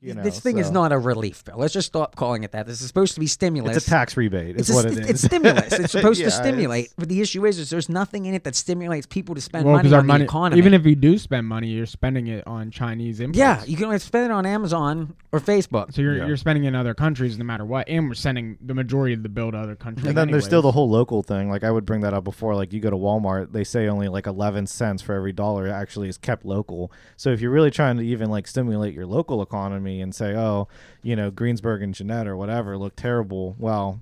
You 0.03 0.15
know, 0.15 0.23
this 0.25 0.41
thing 0.41 0.59
is 0.59 0.71
not 0.73 0.91
a 0.91 0.99
relief 0.99 1.45
bill. 1.45 1.59
Let's 1.59 1.73
just 1.73 1.87
stop 1.87 2.17
calling 2.17 2.43
it 2.43 2.51
that. 2.53 2.67
This 2.67 2.81
is 2.81 2.89
supposed 2.89 3.15
to 3.15 3.21
be 3.21 3.29
stimulus. 3.29 3.77
It's 3.77 3.87
a 3.87 3.91
tax 3.91 4.17
rebate. 4.17 4.57
It's, 4.57 4.69
Is 4.69 4.71
a 4.71 4.75
what 4.75 4.83
st- 4.93 4.99
it 4.99 5.05
is. 5.05 5.11
it's 5.11 5.23
stimulus. 5.23 5.73
It's 5.73 5.93
supposed 5.97 6.19
Yeah, 6.21 6.27
to 6.27 6.31
stimulate. 6.33 6.93
But 6.99 7.09
the 7.09 7.21
issue 7.21 7.47
is, 7.47 7.61
is 7.61 7.71
there's 7.71 7.89
nothing 7.89 8.27
in 8.27 8.35
it 8.35 8.43
that 8.43 8.57
stimulates 8.57 9.07
people 9.07 9.37
to 9.37 9.41
spend 9.41 9.65
Well, 9.65 9.75
money 9.77 9.89
because 9.89 10.03
on 10.03 10.11
our 10.11 10.19
the 10.19 10.25
economy. 10.25 10.59
even 10.59 10.75
if 10.75 10.85
you 10.85 10.97
do 10.97 11.19
spend 11.19 11.47
money, 11.47 11.69
you're 11.69 11.87
spending 11.87 12.27
it 12.27 12.45
on 12.49 12.73
Chinese 12.73 13.21
imports. 13.21 13.39
yeah, 13.39 13.63
you 13.65 13.77
can 13.77 13.85
only 13.87 14.01
spend 14.01 14.25
it 14.25 14.31
on 14.33 14.45
Amazon 14.45 15.15
or 15.31 15.39
Facebook. 15.39 15.95
So 15.95 16.03
you're 16.03 16.17
Yeah. 16.17 16.27
you're 16.27 16.37
spending 16.37 16.65
in 16.65 16.75
other 16.75 16.95
countries 16.95 17.39
no 17.39 17.45
matter 17.45 17.65
what, 17.65 17.89
and 17.89 18.09
we're 18.09 18.15
sending 18.15 18.59
the 18.61 18.75
majority 18.75 19.15
of 19.15 19.23
the 19.23 19.29
bill 19.29 19.53
to 19.53 19.59
other 19.59 19.77
countries. 19.77 20.07
And 20.09 20.17
then 20.19 20.33
there's 20.33 20.45
still 20.45 20.63
the 20.63 20.73
whole 20.73 20.91
local 20.91 21.23
thing. 21.23 21.49
Like 21.49 21.63
I 21.63 21.71
would 21.71 21.87
bring 21.87 22.01
that 22.01 22.13
up 22.13 22.25
before. 22.25 22.57
Like 22.57 22.73
you 22.73 22.81
go 22.81 22.91
to 22.91 22.97
Walmart, 22.97 23.53
they 23.53 23.63
say 23.63 23.87
only 23.87 24.09
like 24.09 24.27
11 24.27 24.67
cents 24.67 25.01
for 25.01 25.15
every 25.15 25.33
dollar 25.33 25.69
actually 25.69 26.09
is 26.09 26.19
kept 26.19 26.45
local. 26.45 26.91
So 27.17 27.31
if 27.31 27.41
you're 27.41 27.53
really 27.53 27.71
trying 27.71 27.99
to 27.99 28.03
even 28.03 28.31
like 28.31 28.49
stimulate 28.49 28.95
your 28.95 29.07
local 29.07 29.43
economy 29.43 29.92
and 30.01 30.15
say, 30.15 30.35
oh, 30.35 30.69
you 31.03 31.17
know, 31.17 31.31
Greensburg 31.31 31.83
and 31.83 31.95
Jeannette 31.95 32.27
or 32.27 32.37
whatever 32.37 32.77
look 32.77 32.97
terrible, 32.97 33.57
well, 33.59 34.01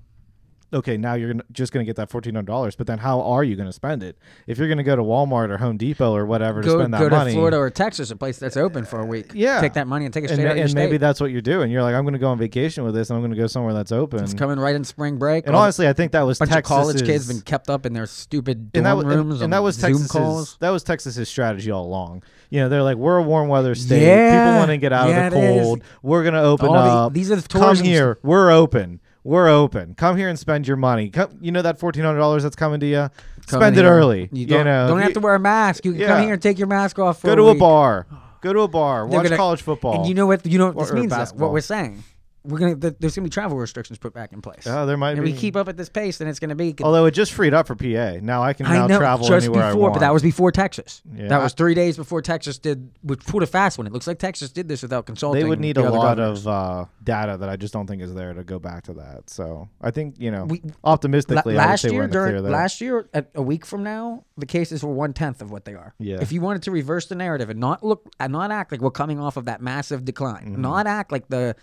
okay, 0.72 0.96
now 0.96 1.14
you're 1.14 1.35
just 1.52 1.72
going 1.72 1.85
to 1.85 1.88
get 1.88 1.96
that 1.96 2.09
$1,400. 2.11 2.76
But 2.76 2.87
then 2.87 2.98
how 2.98 3.20
are 3.22 3.42
you 3.44 3.56
going 3.56 3.68
to 3.68 3.72
spend 3.72 4.02
it? 4.02 4.18
If 4.46 4.59
you're 4.59 4.68
going 4.68 4.78
to 4.78 4.85
go 4.85 4.96
to 4.96 5.02
Walmart 5.02 5.50
or 5.50 5.59
Home 5.59 5.76
Depot 5.76 6.14
or 6.14 6.26
whatever 6.26 6.62
to 6.62 6.70
spend 6.70 6.94
that 6.94 7.00
go 7.00 7.09
to 7.09 7.16
money. 7.16 7.33
Florida 7.33 7.56
or 7.56 7.70
Texas, 7.70 8.11
a 8.11 8.16
place 8.16 8.38
that's 8.38 8.56
open 8.56 8.85
for 8.85 9.00
a 9.00 9.06
week. 9.06 9.30
Uh, 9.30 9.35
yeah. 9.35 9.61
take 9.61 9.74
that 9.74 9.87
money 9.87 10.04
and 10.04 10.14
take 10.14 10.24
it 10.24 10.30
and, 10.30 10.40
out 10.46 10.56
and 10.56 10.74
maybe 10.74 10.96
that's 10.96 11.20
what 11.20 11.30
you're 11.30 11.40
doing. 11.40 11.70
You're 11.70 11.83
like, 11.83 11.94
I'm 11.94 12.04
going 12.04 12.12
to 12.14 12.18
go 12.18 12.28
on 12.28 12.38
vacation 12.38 12.85
with 12.85 12.94
this, 12.94 13.11
and 13.11 13.16
I'm 13.16 13.22
going 13.22 13.33
to 13.33 13.37
go 13.37 13.46
somewhere 13.46 13.74
that's 13.74 13.92
open. 13.92 14.22
It's 14.22 14.35
coming 14.35 14.59
right 14.59 14.74
in 14.74 14.85
spring 14.85 15.18
break. 15.18 15.46
and 15.46 15.56
honestly, 15.56 15.88
I 15.88 15.92
think 15.92 16.12
that 16.12 16.22
was 16.22 16.38
a 16.38 16.40
bunch 16.40 16.52
Texas's, 16.52 16.70
of 16.70 16.85
college 16.85 17.04
kids 17.04 17.28
been 17.28 17.40
kept 17.40 17.68
up 17.70 17.87
in 17.87 17.92
their 17.92 18.06
stupid 18.06 18.72
dorm 18.72 18.80
and 18.80 18.87
that, 18.87 18.94
wa- 18.94 19.00
and- 19.00 19.11
rooms 19.28 19.40
and 19.40 19.52
that 19.52 19.62
was 19.62 19.76
Zoom 19.76 19.92
Texas's, 19.92 20.11
calls. 20.11 20.56
That 20.61 20.70
was 20.70 20.83
Texas's 20.85 21.28
strategy 21.28 21.70
all 21.70 21.85
along. 21.85 22.22
You 22.50 22.61
know, 22.61 22.68
they're 22.68 22.83
like, 22.83 22.96
we're 22.96 23.18
a 23.18 23.22
warm 23.22 23.48
weather 23.48 23.74
state. 23.74 24.02
Yeah. 24.02 24.46
People 24.46 24.59
want 24.59 24.70
to 24.70 24.76
get 24.76 24.92
out 24.92 25.09
Yeah, 25.09 25.26
of 25.26 25.33
the 25.33 25.38
it 25.38 25.56
is. 25.56 25.62
cold. 25.62 25.83
We're 26.02 26.24
gonna 26.24 26.42
open 26.42 26.66
All 26.68 26.74
the- 26.74 26.80
up. 26.80 27.12
these 27.12 27.30
are 27.30 27.37
the 27.37 27.46
Come 27.46 27.76
here. 27.76 28.18
We're 28.22 28.50
open. 28.50 29.00
We're 29.22 29.48
open. 29.48 29.94
Come 29.94 30.16
here 30.16 30.28
and 30.28 30.38
spend 30.38 30.66
your 30.66 30.76
money. 30.78 31.11
Come, 31.11 31.37
you 31.40 31.52
know 31.52 31.62
that 31.62 31.78
fourteen 31.78 32.04
hundred 32.04 32.18
dollars 32.18 32.42
that's 32.42 32.56
coming 32.56 32.80
to 32.80 32.87
you. 32.87 33.11
Come 33.46 33.61
spend 33.61 33.76
it 33.76 33.83
here. 33.83 33.90
early. 33.92 34.28
You 34.33 34.40
You, 34.42 34.46
don't, 34.46 34.64
know, 34.64 34.88
don't 34.88 35.00
have 35.00 35.12
to 35.14 35.20
wear 35.20 35.35
a 35.35 35.38
mask. 35.40 35.85
You 35.85 35.92
can 35.92 36.00
Yeah. 36.00 36.06
come 36.09 36.22
here 36.24 36.33
and 36.35 36.42
take 36.42 36.59
your 36.59 36.68
mask 36.68 36.98
off. 36.98 37.20
For 37.20 37.26
go 37.28 37.35
to 37.37 37.42
a 37.48 37.52
week. 37.52 37.61
bar. 37.61 38.06
Go 38.40 38.52
to 38.54 38.61
a 38.61 38.68
bar. 38.68 39.00
They're 39.09 39.18
Watch 39.18 39.24
gonna- 39.24 39.37
college 39.37 39.61
football. 39.62 39.96
And 40.00 40.06
you 40.06 40.14
know 40.14 40.26
what? 40.26 40.46
You 40.46 40.59
know 40.59 40.66
what 40.68 40.76
Or- 40.76 40.85
this 40.85 40.92
means. 40.94 41.33
What 41.35 41.52
we're 41.52 41.61
saying. 41.61 42.02
We're 42.42 42.59
gonna. 42.59 42.76
th- 42.76 42.94
There's 42.98 43.14
gonna 43.14 43.26
be 43.26 43.31
travel 43.31 43.59
restrictions 43.59 43.98
put 43.98 44.14
back 44.14 44.33
in 44.33 44.40
place. 44.40 44.66
Oh, 44.66 44.87
there 44.87 44.96
might 44.96 45.12
and 45.12 45.24
be. 45.24 45.33
we 45.33 45.38
keep 45.38 45.57
up 45.57 45.68
at 45.68 45.76
this 45.76 45.88
pace, 45.90 46.18
then 46.18 46.26
it's 46.29 46.38
gonna 46.38 46.55
be. 46.55 46.74
Although 46.83 47.05
it 47.07 47.11
just 47.11 47.33
freed 47.33 47.53
up 47.53 47.66
for 47.66 47.74
PA. 47.74 48.18
Now 48.22 48.42
I 48.42 48.53
can 48.55 48.64
now 48.66 48.85
I 48.85 48.87
know 48.87 48.98
travel 48.98 49.26
just 49.29 49.46
anywhere 49.46 49.64
I 49.64 49.68
before, 49.70 49.83
want. 49.83 49.94
but 49.94 50.00
that 50.00 50.12
was 50.12 50.22
before 50.22 50.50
Texas. 50.50 51.03
Yeah, 51.14 51.29
that 51.29 51.42
was 51.42 51.53
three 51.53 51.74
days 51.74 51.96
before 51.96 52.22
Texas 52.22 52.59
did, 52.59 52.90
which 53.03 53.20
put 53.26 53.42
a 53.42 53.46
fast 53.46 53.76
one. 53.79 53.87
It 53.87 53.92
looks 53.92 54.07
like 54.07 54.18
Texas 54.18 54.50
did 54.50 54.68
this 54.68 54.81
without 54.83 55.05
consulting. 55.07 55.42
they 55.42 55.48
would 55.48 55.61
need 55.61 55.76
the 55.76 55.87
a 55.87 55.90
lot 55.90 56.16
governors. 56.16 56.46
of 56.46 56.48
uh, 56.48 56.85
data 57.05 57.37
that 57.37 57.48
I 57.48 57.57
just 57.57 57.72
don't 57.74 57.87
think 57.87 58.00
is 58.03 58.14
there 58.14 58.33
to 58.33 58.42
go 58.42 58.59
back 58.59 58.85
to 58.85 58.94
that. 58.94 59.29
So 59.29 59.68
I 59.83 59.90
think 59.90 60.14
you 60.18 60.31
know, 60.31 60.44
We- 60.44 60.62
optimistically, 60.85 61.59
I 61.59 61.66
last 61.66 61.85
year 61.85 62.03
in 62.05 62.11
the 62.11 62.16
clear 62.18 62.31
during 62.33 62.44
last 62.53 62.81
year 62.81 63.09
at 63.14 63.31
a 63.35 63.42
week 63.42 63.66
from 63.66 63.83
now 63.83 64.24
the 64.37 64.46
cases 64.46 64.83
were 64.83 64.92
one 64.94 65.12
tenth 65.12 65.42
of 65.42 65.50
what 65.50 65.66
they 65.66 65.74
are 65.74 65.94
Yeah. 65.98 66.18
if 66.22 66.33
you 66.33 66.40
wanted 66.40 66.62
to 66.62 66.70
reverse 66.70 67.07
the 67.07 67.14
narrative 67.14 67.50
and 67.50 67.61
not 67.61 67.85
look 67.85 68.09
and 68.18 68.33
not 68.33 68.50
act 68.50 68.72
like 68.72 68.81
we're 68.81 68.90
coming 68.90 69.20
off 69.20 69.37
of 69.37 69.44
that 69.44 69.61
massive 69.61 70.05
decline 70.07 70.31
Mm-hmm. 70.53 70.62
not 70.62 70.87
act 70.87 71.12
like 71.12 71.29
the 71.29 71.55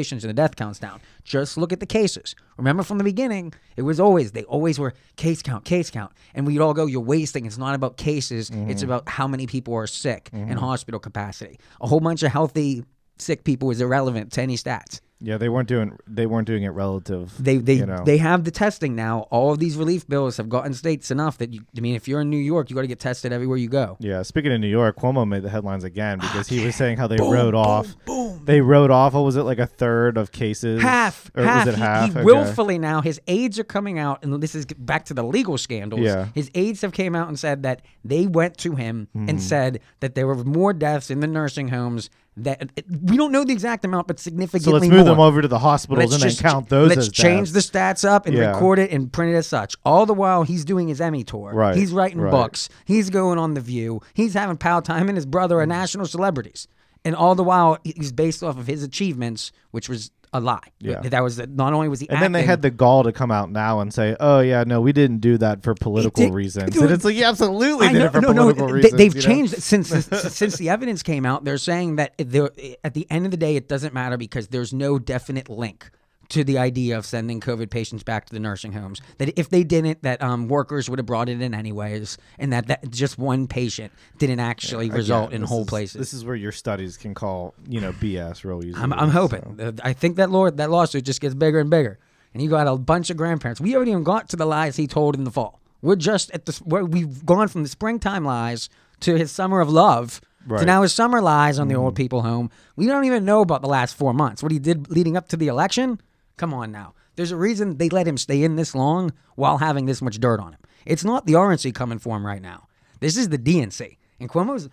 hospitalizations 0.00 0.22
and 0.22 0.30
the 0.30 0.34
death 0.34 0.56
counts 0.56 0.78
down 0.78 1.00
just 1.24 1.56
look 1.56 1.72
at 1.72 1.80
the 1.80 1.86
cases 1.86 2.34
remember 2.56 2.82
from 2.82 2.98
the 2.98 3.04
beginning 3.04 3.52
it 3.76 3.82
was 3.82 4.00
always 4.00 4.32
they 4.32 4.44
always 4.44 4.78
were 4.78 4.94
case 5.16 5.42
count 5.42 5.64
case 5.64 5.90
count 5.90 6.12
and 6.34 6.46
we'd 6.46 6.60
all 6.60 6.74
go 6.74 6.86
you're 6.86 7.00
wasting 7.00 7.46
it's 7.46 7.58
not 7.58 7.74
about 7.74 7.96
cases 7.96 8.50
Mm-hmm. 8.50 8.70
it's 8.70 8.82
about 8.82 9.08
how 9.08 9.26
many 9.28 9.46
people 9.46 9.74
are 9.74 9.86
sick 9.86 10.30
and 10.32 10.58
hospital 10.58 10.98
capacity 10.98 11.58
a 11.80 11.86
whole 11.86 12.00
bunch 12.00 12.22
of 12.22 12.32
healthy 12.32 12.84
sick 13.18 13.44
people 13.44 13.70
is 13.70 13.80
irrelevant 13.80 14.32
to 14.32 14.40
any 14.42 14.56
stats 14.56 15.00
Yeah, 15.20 15.36
they 15.36 15.48
weren't 15.50 15.68
doing 15.68 15.96
they 16.06 16.24
weren't 16.26 16.46
doing 16.46 16.62
it 16.62 16.70
relative. 16.70 17.32
they 17.38 17.58
they 17.58 17.74
you 17.74 17.86
know. 17.86 18.02
they 18.04 18.16
have 18.18 18.44
the 18.44 18.50
testing 18.50 18.92
now. 18.96 19.14
All 19.30 19.52
of 19.52 19.58
these 19.58 19.76
relief 19.76 20.06
bills 20.08 20.38
have 20.38 20.48
gotten 20.48 20.72
states 20.72 21.10
enough 21.10 21.36
that 21.38 21.52
you. 21.52 21.60
I 21.76 21.80
mean, 21.80 21.94
if 21.94 22.08
you're 22.08 22.22
in 22.22 22.30
New 22.30 22.44
York, 22.52 22.70
you 22.70 22.74
got 22.78 22.86
to 22.88 22.92
get 22.94 23.00
tested 23.00 23.30
everywhere 23.30 23.58
you 23.58 23.68
go. 23.68 23.96
yeah, 24.00 24.22
speaking 24.22 24.50
of 24.54 24.60
New 24.60 24.72
York, 24.80 24.96
Cuomo 24.96 25.28
made 25.28 25.42
the 25.42 25.50
headlines 25.50 25.84
again 25.84 26.18
because 26.20 26.48
he 26.48 26.64
was 26.64 26.74
saying 26.74 26.96
how 26.96 27.06
they 27.06 27.18
Boom, 27.18 27.30
wrote 27.34 27.52
boom, 27.52 27.60
off. 27.72 27.86
boom. 28.06 28.29
They 28.44 28.60
wrote 28.60 28.90
off. 28.90 29.14
What 29.14 29.24
was 29.24 29.36
it 29.36 29.42
like 29.42 29.58
a 29.58 29.66
third 29.66 30.16
of 30.16 30.32
cases? 30.32 30.82
Half, 30.82 31.30
or 31.36 31.42
half. 31.44 31.66
was 31.66 31.74
it 31.74 31.76
He- 31.78 31.82
half? 31.82 32.04
He, 32.06 32.10
Okay. 32.12 32.24
willfully 32.24 32.78
now 32.78 33.00
his 33.02 33.20
aides 33.28 33.58
are 33.58 33.64
coming 33.64 33.98
out, 33.98 34.22
and 34.24 34.42
this 34.42 34.54
is 34.54 34.66
back 34.66 35.04
to 35.06 35.14
the 35.14 35.22
legal 35.22 35.58
scandals. 35.58 36.00
Yeah. 36.02 36.26
His 36.34 36.50
aides 36.54 36.80
have 36.82 36.92
came 36.92 37.14
out 37.14 37.28
and 37.28 37.38
said 37.38 37.62
that 37.62 37.82
they 38.04 38.26
went 38.26 38.56
to 38.58 38.74
him 38.74 39.08
Hmm. 39.12 39.28
and 39.28 39.42
said 39.42 39.80
that 40.00 40.14
there 40.14 40.26
were 40.26 40.36
more 40.36 40.72
deaths 40.72 41.10
in 41.10 41.20
the 41.20 41.26
nursing 41.26 41.68
homes. 41.68 42.10
That 42.36 42.70
we 43.06 43.16
don't 43.18 43.32
know 43.32 43.44
the 43.44 43.52
exact 43.52 43.84
amount, 43.84 44.06
but 44.06 44.18
significantly 44.18 44.64
So 44.64 44.70
let's 44.70 44.86
more. 44.86 44.96
move 44.98 45.04
them 45.06 45.20
over 45.20 45.42
to 45.42 45.48
the 45.48 45.58
hospitals 45.58 46.14
and 46.14 46.22
then 46.22 46.28
just 46.30 46.40
count 46.40 46.68
those 46.70 46.88
Let's 46.94 47.08
change 47.10 47.52
deaths. 47.52 47.70
the 47.70 47.78
stats 47.78 48.08
up 48.08 48.24
and 48.26 48.34
Yeah. 48.34 48.52
record 48.52 48.78
it 48.78 48.90
and 48.92 49.12
print 49.12 49.34
it 49.34 49.36
as 49.36 49.46
such. 49.46 49.74
All 49.84 50.06
the 50.06 50.14
while 50.14 50.44
he's 50.44 50.64
doing 50.64 50.88
his 50.88 51.00
Emmy 51.00 51.22
tour. 51.24 51.50
Right, 51.52 51.76
He's 51.76 51.92
writing 51.92 52.20
right. 52.20 52.30
books. 52.30 52.68
He's 52.86 53.10
going 53.10 53.38
on 53.38 53.54
the 53.54 53.60
View. 53.60 54.00
He's 54.14 54.32
having 54.34 54.56
pal 54.56 54.80
time, 54.80 55.08
and 55.08 55.18
his 55.18 55.26
brother 55.26 55.56
Mm. 55.56 55.62
are 55.62 55.66
national 55.66 56.06
celebrities. 56.06 56.66
And 57.04 57.14
all 57.14 57.34
the 57.34 57.44
while 57.44 57.78
he's 57.84 58.12
based 58.12 58.42
off 58.42 58.58
of 58.58 58.66
his 58.66 58.82
achievements, 58.82 59.52
which 59.70 59.88
was 59.88 60.10
a 60.32 60.40
lie. 60.40 60.60
Yeah. 60.78 61.00
That 61.00 61.22
was 61.24 61.38
not 61.48 61.72
only 61.72 61.88
was 61.88 61.98
he 62.00 62.08
And 62.08 62.22
then 62.22 62.32
they 62.32 62.44
had 62.44 62.62
the 62.62 62.70
gall 62.70 63.02
to 63.02 63.10
come 63.10 63.30
out 63.32 63.50
now 63.50 63.80
and 63.80 63.92
say, 63.92 64.14
"Oh 64.20 64.40
yeah, 64.40 64.62
no, 64.64 64.80
we 64.80 64.92
didn't 64.92 65.18
do 65.20 65.38
that 65.38 65.62
for 65.64 65.74
political 65.74 66.24
did- 66.26 66.34
reasons." 66.34 66.70
dude, 66.72 66.84
and 66.84 66.92
it's 66.92 67.04
like, 67.04 67.16
"You 67.16 67.24
absolutely 67.24 67.88
did 67.88 67.98
know- 67.98 68.04
it 68.04 68.12
for 68.12 68.20
no, 68.20 68.28
no, 68.28 68.34
political 68.34 68.66
they- 68.68 68.72
reasons." 68.74 68.94
They've 68.94 69.14
you 69.16 69.20
know? 69.22 69.26
changed 69.26 69.60
since 69.62 69.88
since 69.88 70.56
the 70.56 70.68
evidence 70.68 71.02
came 71.02 71.26
out. 71.26 71.44
They're 71.44 71.58
saying 71.58 71.96
that 71.96 72.14
at 72.20 72.94
the 72.94 73.06
end 73.10 73.24
of 73.24 73.30
the 73.32 73.36
day, 73.36 73.56
it 73.56 73.68
doesn't 73.68 73.92
matter 73.92 74.16
because 74.16 74.48
there's 74.48 74.72
no 74.72 74.98
definite 75.00 75.48
link 75.48 75.90
to 76.30 76.42
the 76.44 76.58
idea 76.58 76.96
of 76.96 77.04
sending 77.06 77.40
COVID 77.40 77.70
patients 77.70 78.02
back 78.02 78.24
to 78.26 78.32
the 78.32 78.40
nursing 78.40 78.72
homes. 78.72 79.00
That 79.18 79.38
if 79.38 79.50
they 79.50 79.62
didn't, 79.64 80.02
that 80.02 80.22
um, 80.22 80.48
workers 80.48 80.88
would 80.88 80.98
have 80.98 81.06
brought 81.06 81.28
it 81.28 81.40
in 81.40 81.54
anyways, 81.54 82.18
and 82.38 82.52
that, 82.52 82.66
that 82.68 82.90
just 82.90 83.18
one 83.18 83.46
patient 83.46 83.92
didn't 84.18 84.40
actually 84.40 84.90
result 84.90 85.28
Again, 85.30 85.42
in 85.42 85.46
whole 85.48 85.62
is- 85.62 85.68
places. 85.68 85.98
This 85.98 86.12
is 86.14 86.24
where 86.24 86.36
your 86.36 86.52
studies 86.52 86.96
can 86.96 87.14
call, 87.14 87.54
you 87.68 87.80
know, 87.80 87.92
BS 87.92 88.44
real 88.44 88.64
easily. 88.64 88.82
I'm, 88.82 88.92
I'm 88.92 89.10
hoping. 89.10 89.58
Uh, 89.60 89.72
I 89.84 89.92
think 89.92 90.16
that 90.16 90.30
Lord 90.30 90.56
that 90.56 90.70
lawsuit 90.70 91.04
just 91.04 91.20
gets 91.20 91.34
bigger 91.34 91.58
and 91.60 91.68
bigger, 91.70 91.98
and 92.32 92.42
you 92.42 92.48
got 92.48 92.66
a 92.66 92.76
bunch 92.76 93.10
of 93.10 93.16
grandparents. 93.16 93.60
We 93.60 93.72
haven't 93.72 93.88
even 93.88 94.04
got 94.04 94.28
to 94.30 94.36
the 94.36 94.46
lies 94.46 94.76
he 94.76 94.86
told 94.86 95.14
in 95.16 95.24
the 95.24 95.30
fall. 95.30 95.60
We're 95.82 95.96
just 95.96 96.30
at 96.32 96.46
the 96.46 96.52
where 96.64 96.84
we've 96.84 97.24
gone 97.26 97.48
from 97.48 97.62
the 97.62 97.68
springtime 97.68 98.24
lies 98.24 98.68
to 99.00 99.16
his 99.16 99.30
summer 99.32 99.60
of 99.60 99.68
love. 99.70 100.20
To 100.48 100.54
Right. 100.54 100.64
now 100.66 100.80
his 100.80 100.94
summer 100.94 101.20
lies 101.20 101.58
on 101.58 101.68
the 101.68 101.74
old 101.74 101.94
people 101.94 102.22
home. 102.22 102.50
We 102.74 102.86
don't 102.86 103.04
even 103.04 103.26
know 103.26 103.42
about 103.42 103.60
the 103.60 103.68
last 103.68 103.94
four 103.94 104.14
months. 104.14 104.42
What 104.42 104.50
he 104.52 104.58
did 104.58 104.90
leading 104.90 105.14
up 105.14 105.28
to 105.28 105.36
the 105.36 105.48
election. 105.48 106.00
Come 106.40 106.54
on 106.54 106.72
now. 106.72 106.94
There's 107.16 107.32
a 107.32 107.36
reason 107.36 107.76
they 107.76 107.90
let 107.90 108.08
him 108.08 108.16
stay 108.16 108.42
in 108.42 108.56
this 108.56 108.74
long 108.74 109.12
while 109.34 109.58
having 109.58 109.84
this 109.84 110.00
much 110.00 110.18
dirt 110.18 110.40
on 110.40 110.54
him. 110.54 110.60
It's 110.86 111.04
not 111.04 111.26
the 111.26 111.34
RNC 111.34 111.74
coming 111.74 111.98
for 111.98 112.16
him 112.16 112.24
right 112.24 112.40
now. 112.40 112.66
This 113.00 113.18
is 113.18 113.28
the 113.28 113.36
DNC. 113.36 113.98
And 114.18 114.30
Cuomo's 114.30 114.70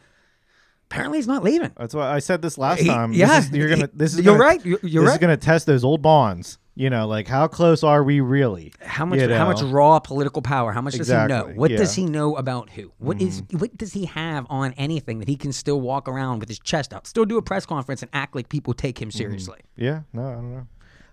apparently 0.89 1.17
he's 1.17 1.27
not 1.27 1.43
leaving. 1.43 1.73
That's 1.75 1.93
why 1.93 2.09
I 2.09 2.19
said 2.19 2.41
this 2.41 2.57
last 2.57 2.79
He- 2.79 2.87
time. 2.87 3.11
yeah, 3.11 3.41
this 3.41 3.49
is, 3.49 3.51
you're 3.51 3.67
gonna. 3.67 3.89
This 3.93 4.13
is 4.13 4.19
you're 4.21 4.37
gonna- 4.37 4.45
right, 4.45 4.65
you're- 4.65 4.79
you're 4.81 5.03
this 5.03 5.09
right. 5.09 5.15
is 5.15 5.19
gonna 5.19 5.35
test 5.35 5.65
those 5.65 5.83
old 5.83 6.01
bonds. 6.01 6.57
You 6.73 6.89
know, 6.89 7.05
like 7.05 7.27
how 7.27 7.49
close 7.49 7.83
are 7.83 8.01
we 8.01 8.21
really? 8.21 8.71
How 8.79 9.05
much? 9.05 9.19
You 9.19 9.27
How 9.33 9.47
much 9.47 9.61
raw 9.63 9.99
political 9.99 10.41
power? 10.41 10.71
How 10.71 10.79
much 10.79 10.93
does 10.93 11.07
he 11.07 11.13
know? 11.13 11.23
Exactly, 11.25 11.53
What 11.55 11.71
does 11.71 11.95
he 11.95 12.05
know 12.05 12.37
about 12.37 12.69
who? 12.69 12.93
What 12.99 13.19
is? 13.19 13.41
Mm-hmm. 13.41 13.57
What 13.57 13.75
does 13.77 13.91
he 13.91 14.05
have 14.05 14.45
on 14.49 14.71
anything 14.77 15.19
that 15.19 15.27
he 15.27 15.35
can 15.35 15.51
still 15.51 15.81
walk 15.81 16.07
around 16.07 16.39
with 16.39 16.47
his 16.47 16.59
chest 16.59 16.93
up, 16.93 17.05
still 17.07 17.25
do 17.25 17.37
a 17.37 17.41
press 17.41 17.65
conference 17.65 18.03
and 18.03 18.11
act 18.13 18.35
like 18.35 18.47
people 18.47 18.73
take 18.73 19.01
him 19.01 19.09
mm-hmm. 19.09 19.17
seriously? 19.17 19.59
Yeah, 19.75 20.03
no, 20.13 20.27
I 20.27 20.33
don't 20.33 20.53
know. 20.53 20.67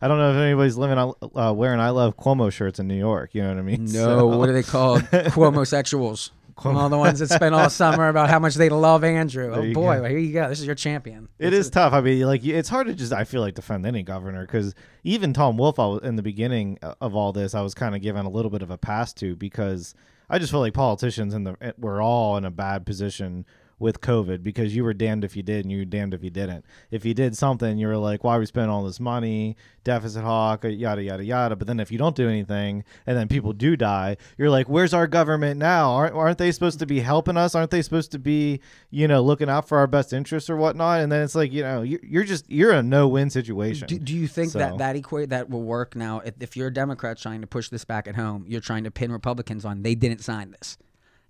I 0.04 0.06
don't 0.06 0.18
know 0.18 0.32
if 0.32 0.36
anybody's 0.36 0.76
living 0.76 0.98
on- 0.98 1.14
uh, 1.34 1.54
wearing 1.54 1.80
I 1.80 1.88
love 1.88 2.18
Cuomo 2.18 2.52
shirts 2.52 2.78
in 2.78 2.86
New 2.86 2.94
York. 2.94 3.34
You 3.34 3.40
know 3.40 3.48
what 3.48 3.58
I 3.58 3.62
mean? 3.62 3.86
No, 3.86 4.26
what 4.26 4.50
are 4.50 4.52
they 4.52 4.62
called? 4.62 5.00
Cuomo-sexuals. 5.10 6.28
All 6.62 6.90
the 6.90 6.98
ones 6.98 7.20
that 7.20 7.30
spend 7.30 7.54
all 7.54 7.70
summer 7.70 8.08
about 8.08 8.28
how 8.28 8.38
much 8.38 8.54
they 8.54 8.68
love 8.68 9.02
Andrew. 9.02 9.50
Oh 9.54 9.72
boy, 9.72 10.02
well, 10.02 10.04
here 10.04 10.18
you 10.18 10.34
go. 10.34 10.46
This 10.46 10.60
is 10.60 10.66
your 10.66 10.74
champion. 10.74 11.30
It 11.38 11.54
is 11.54 11.70
tough. 11.70 11.94
I 11.94 12.02
mean, 12.02 12.20
like 12.26 12.44
it's 12.44 12.68
hard 12.68 12.86
to 12.88 12.94
just. 12.94 13.14
I 13.14 13.24
feel 13.24 13.40
like 13.40 13.54
defend 13.54 13.86
any 13.86 14.02
governor 14.02 14.44
because 14.44 14.74
even 15.04 15.32
Tom 15.32 15.56
Wolf, 15.56 15.78
was, 15.78 16.02
in 16.02 16.16
the 16.16 16.22
beginning 16.22 16.78
of 16.82 17.16
all 17.16 17.32
this, 17.32 17.54
I 17.54 17.62
was 17.62 17.72
kind 17.72 17.96
of 17.96 18.02
given 18.02 18.26
a 18.26 18.30
little 18.30 18.50
bit 18.50 18.60
of 18.60 18.70
a 18.70 18.76
pass 18.76 19.14
to 19.14 19.34
because 19.34 19.94
I 20.28 20.38
just 20.38 20.52
feel 20.52 20.60
like 20.60 20.74
politicians 20.74 21.32
in 21.32 21.44
the 21.44 21.56
eh, 21.62 21.72
we're 21.78 22.02
all 22.02 22.36
in 22.36 22.44
a 22.44 22.50
bad 22.50 22.84
position 22.84 23.46
with 23.78 24.00
COVID 24.00 24.42
because 24.42 24.74
you 24.74 24.84
were 24.84 24.94
damned 24.94 25.24
if 25.24 25.36
you 25.36 25.42
did 25.42 25.64
and 25.64 25.72
you 25.72 25.78
were 25.78 25.84
damned 25.84 26.14
if 26.14 26.22
you 26.22 26.30
didn't. 26.30 26.64
If 26.90 27.04
you 27.04 27.14
did 27.14 27.36
something, 27.36 27.76
you 27.78 27.86
were 27.86 27.96
like, 27.96 28.24
why 28.24 28.36
are 28.36 28.40
we 28.40 28.46
spending 28.46 28.70
all 28.70 28.84
this 28.84 29.00
money, 29.00 29.56
deficit 29.82 30.22
hawk, 30.24 30.64
uh, 30.64 30.68
yada 30.68 31.02
yada 31.02 31.24
yada. 31.24 31.56
But 31.56 31.66
then 31.66 31.80
if 31.80 31.90
you 31.92 31.98
don't 31.98 32.16
do 32.16 32.28
anything 32.28 32.84
and 33.06 33.16
then 33.16 33.28
people 33.28 33.52
do 33.52 33.76
die, 33.76 34.16
you're 34.38 34.50
like, 34.50 34.68
where's 34.68 34.94
our 34.94 35.06
government 35.06 35.58
now? 35.58 35.90
Aren't 35.92 36.14
aren't 36.14 36.38
they 36.38 36.52
supposed 36.52 36.78
to 36.78 36.86
be 36.86 37.00
helping 37.00 37.36
us? 37.36 37.54
Aren't 37.54 37.70
they 37.70 37.82
supposed 37.82 38.12
to 38.12 38.18
be, 38.18 38.60
you 38.90 39.06
know, 39.08 39.22
looking 39.22 39.48
out 39.48 39.68
for 39.68 39.78
our 39.78 39.86
best 39.86 40.12
interests 40.12 40.48
or 40.48 40.56
whatnot? 40.56 41.00
And 41.00 41.10
then 41.12 41.22
it's 41.22 41.34
like, 41.34 41.52
you 41.52 41.62
know, 41.62 41.82
you're, 41.82 42.00
you're 42.02 42.24
just 42.24 42.50
you're 42.50 42.72
in 42.72 42.78
a 42.78 42.82
no 42.82 43.08
win 43.08 43.30
situation. 43.30 43.86
Do, 43.88 43.98
do 43.98 44.14
you 44.14 44.26
think 44.26 44.52
So- 44.52 44.58
that 44.60 44.78
that 44.78 44.96
equate 44.96 45.30
that 45.30 45.50
will 45.50 45.62
work 45.62 45.94
now? 45.96 46.20
If, 46.20 46.34
if 46.40 46.56
you're 46.56 46.68
a 46.68 46.72
Democrat 46.72 47.18
trying 47.18 47.40
to 47.40 47.46
push 47.46 47.68
this 47.68 47.84
back 47.84 48.08
at 48.08 48.14
home, 48.16 48.44
you're 48.48 48.60
trying 48.60 48.84
to 48.84 48.90
pin 48.90 49.12
Republicans 49.12 49.64
on 49.64 49.82
they 49.82 49.94
didn't 49.94 50.22
sign 50.22 50.50
this. 50.52 50.78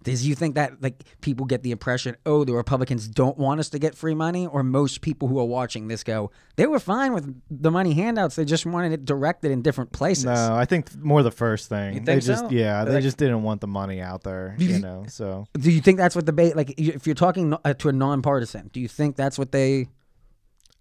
Does 0.02 0.26
you 0.26 0.34
think 0.34 0.54
that 0.56 0.82
like 0.82 1.02
people 1.22 1.46
get 1.46 1.62
the 1.62 1.70
impression, 1.70 2.14
oh, 2.26 2.44
the 2.44 2.52
Republicans 2.52 3.08
don't 3.08 3.38
want 3.38 3.58
us 3.60 3.70
to 3.70 3.78
get 3.78 3.94
free 3.94 4.14
money, 4.14 4.46
or 4.46 4.62
most 4.62 5.00
people 5.00 5.28
who 5.28 5.38
are 5.38 5.46
watching 5.46 5.88
this 5.88 6.04
go, 6.04 6.30
they 6.56 6.66
were 6.66 6.78
fine 6.78 7.14
with 7.14 7.34
the 7.50 7.70
money 7.70 7.94
handouts, 7.94 8.36
they 8.36 8.44
just 8.44 8.66
wanted 8.66 8.92
it 8.92 9.06
directed 9.06 9.50
in 9.50 9.62
different 9.62 9.92
places. 9.92 10.24
No, 10.26 10.54
I 10.54 10.66
think 10.66 10.94
more 10.96 11.22
the 11.22 11.30
first 11.30 11.70
thing. 11.70 11.94
You 11.94 12.00
they 12.00 12.20
think 12.20 12.24
just 12.24 12.50
yeah, 12.50 12.84
they 12.84 12.94
Like- 12.94 13.02
just 13.02 13.16
didn't 13.16 13.42
want 13.44 13.62
the 13.62 13.66
money 13.66 14.02
out 14.02 14.24
there, 14.24 14.54
you- 14.58 14.68
you 14.74 14.78
know. 14.80 15.04
So 15.08 15.46
Do 15.54 15.70
you 15.70 15.80
think 15.80 15.96
that's 15.96 16.14
what 16.14 16.26
the? 16.26 16.52
Like, 16.54 16.74
if 16.78 17.06
you're 17.06 17.14
talking 17.14 17.54
uh, 17.64 17.72
to 17.72 17.88
a 17.88 17.92
nonpartisan, 17.92 18.68
do 18.74 18.80
you 18.80 18.88
think 18.88 19.16
that's 19.16 19.38
what 19.38 19.52
they 19.52 19.88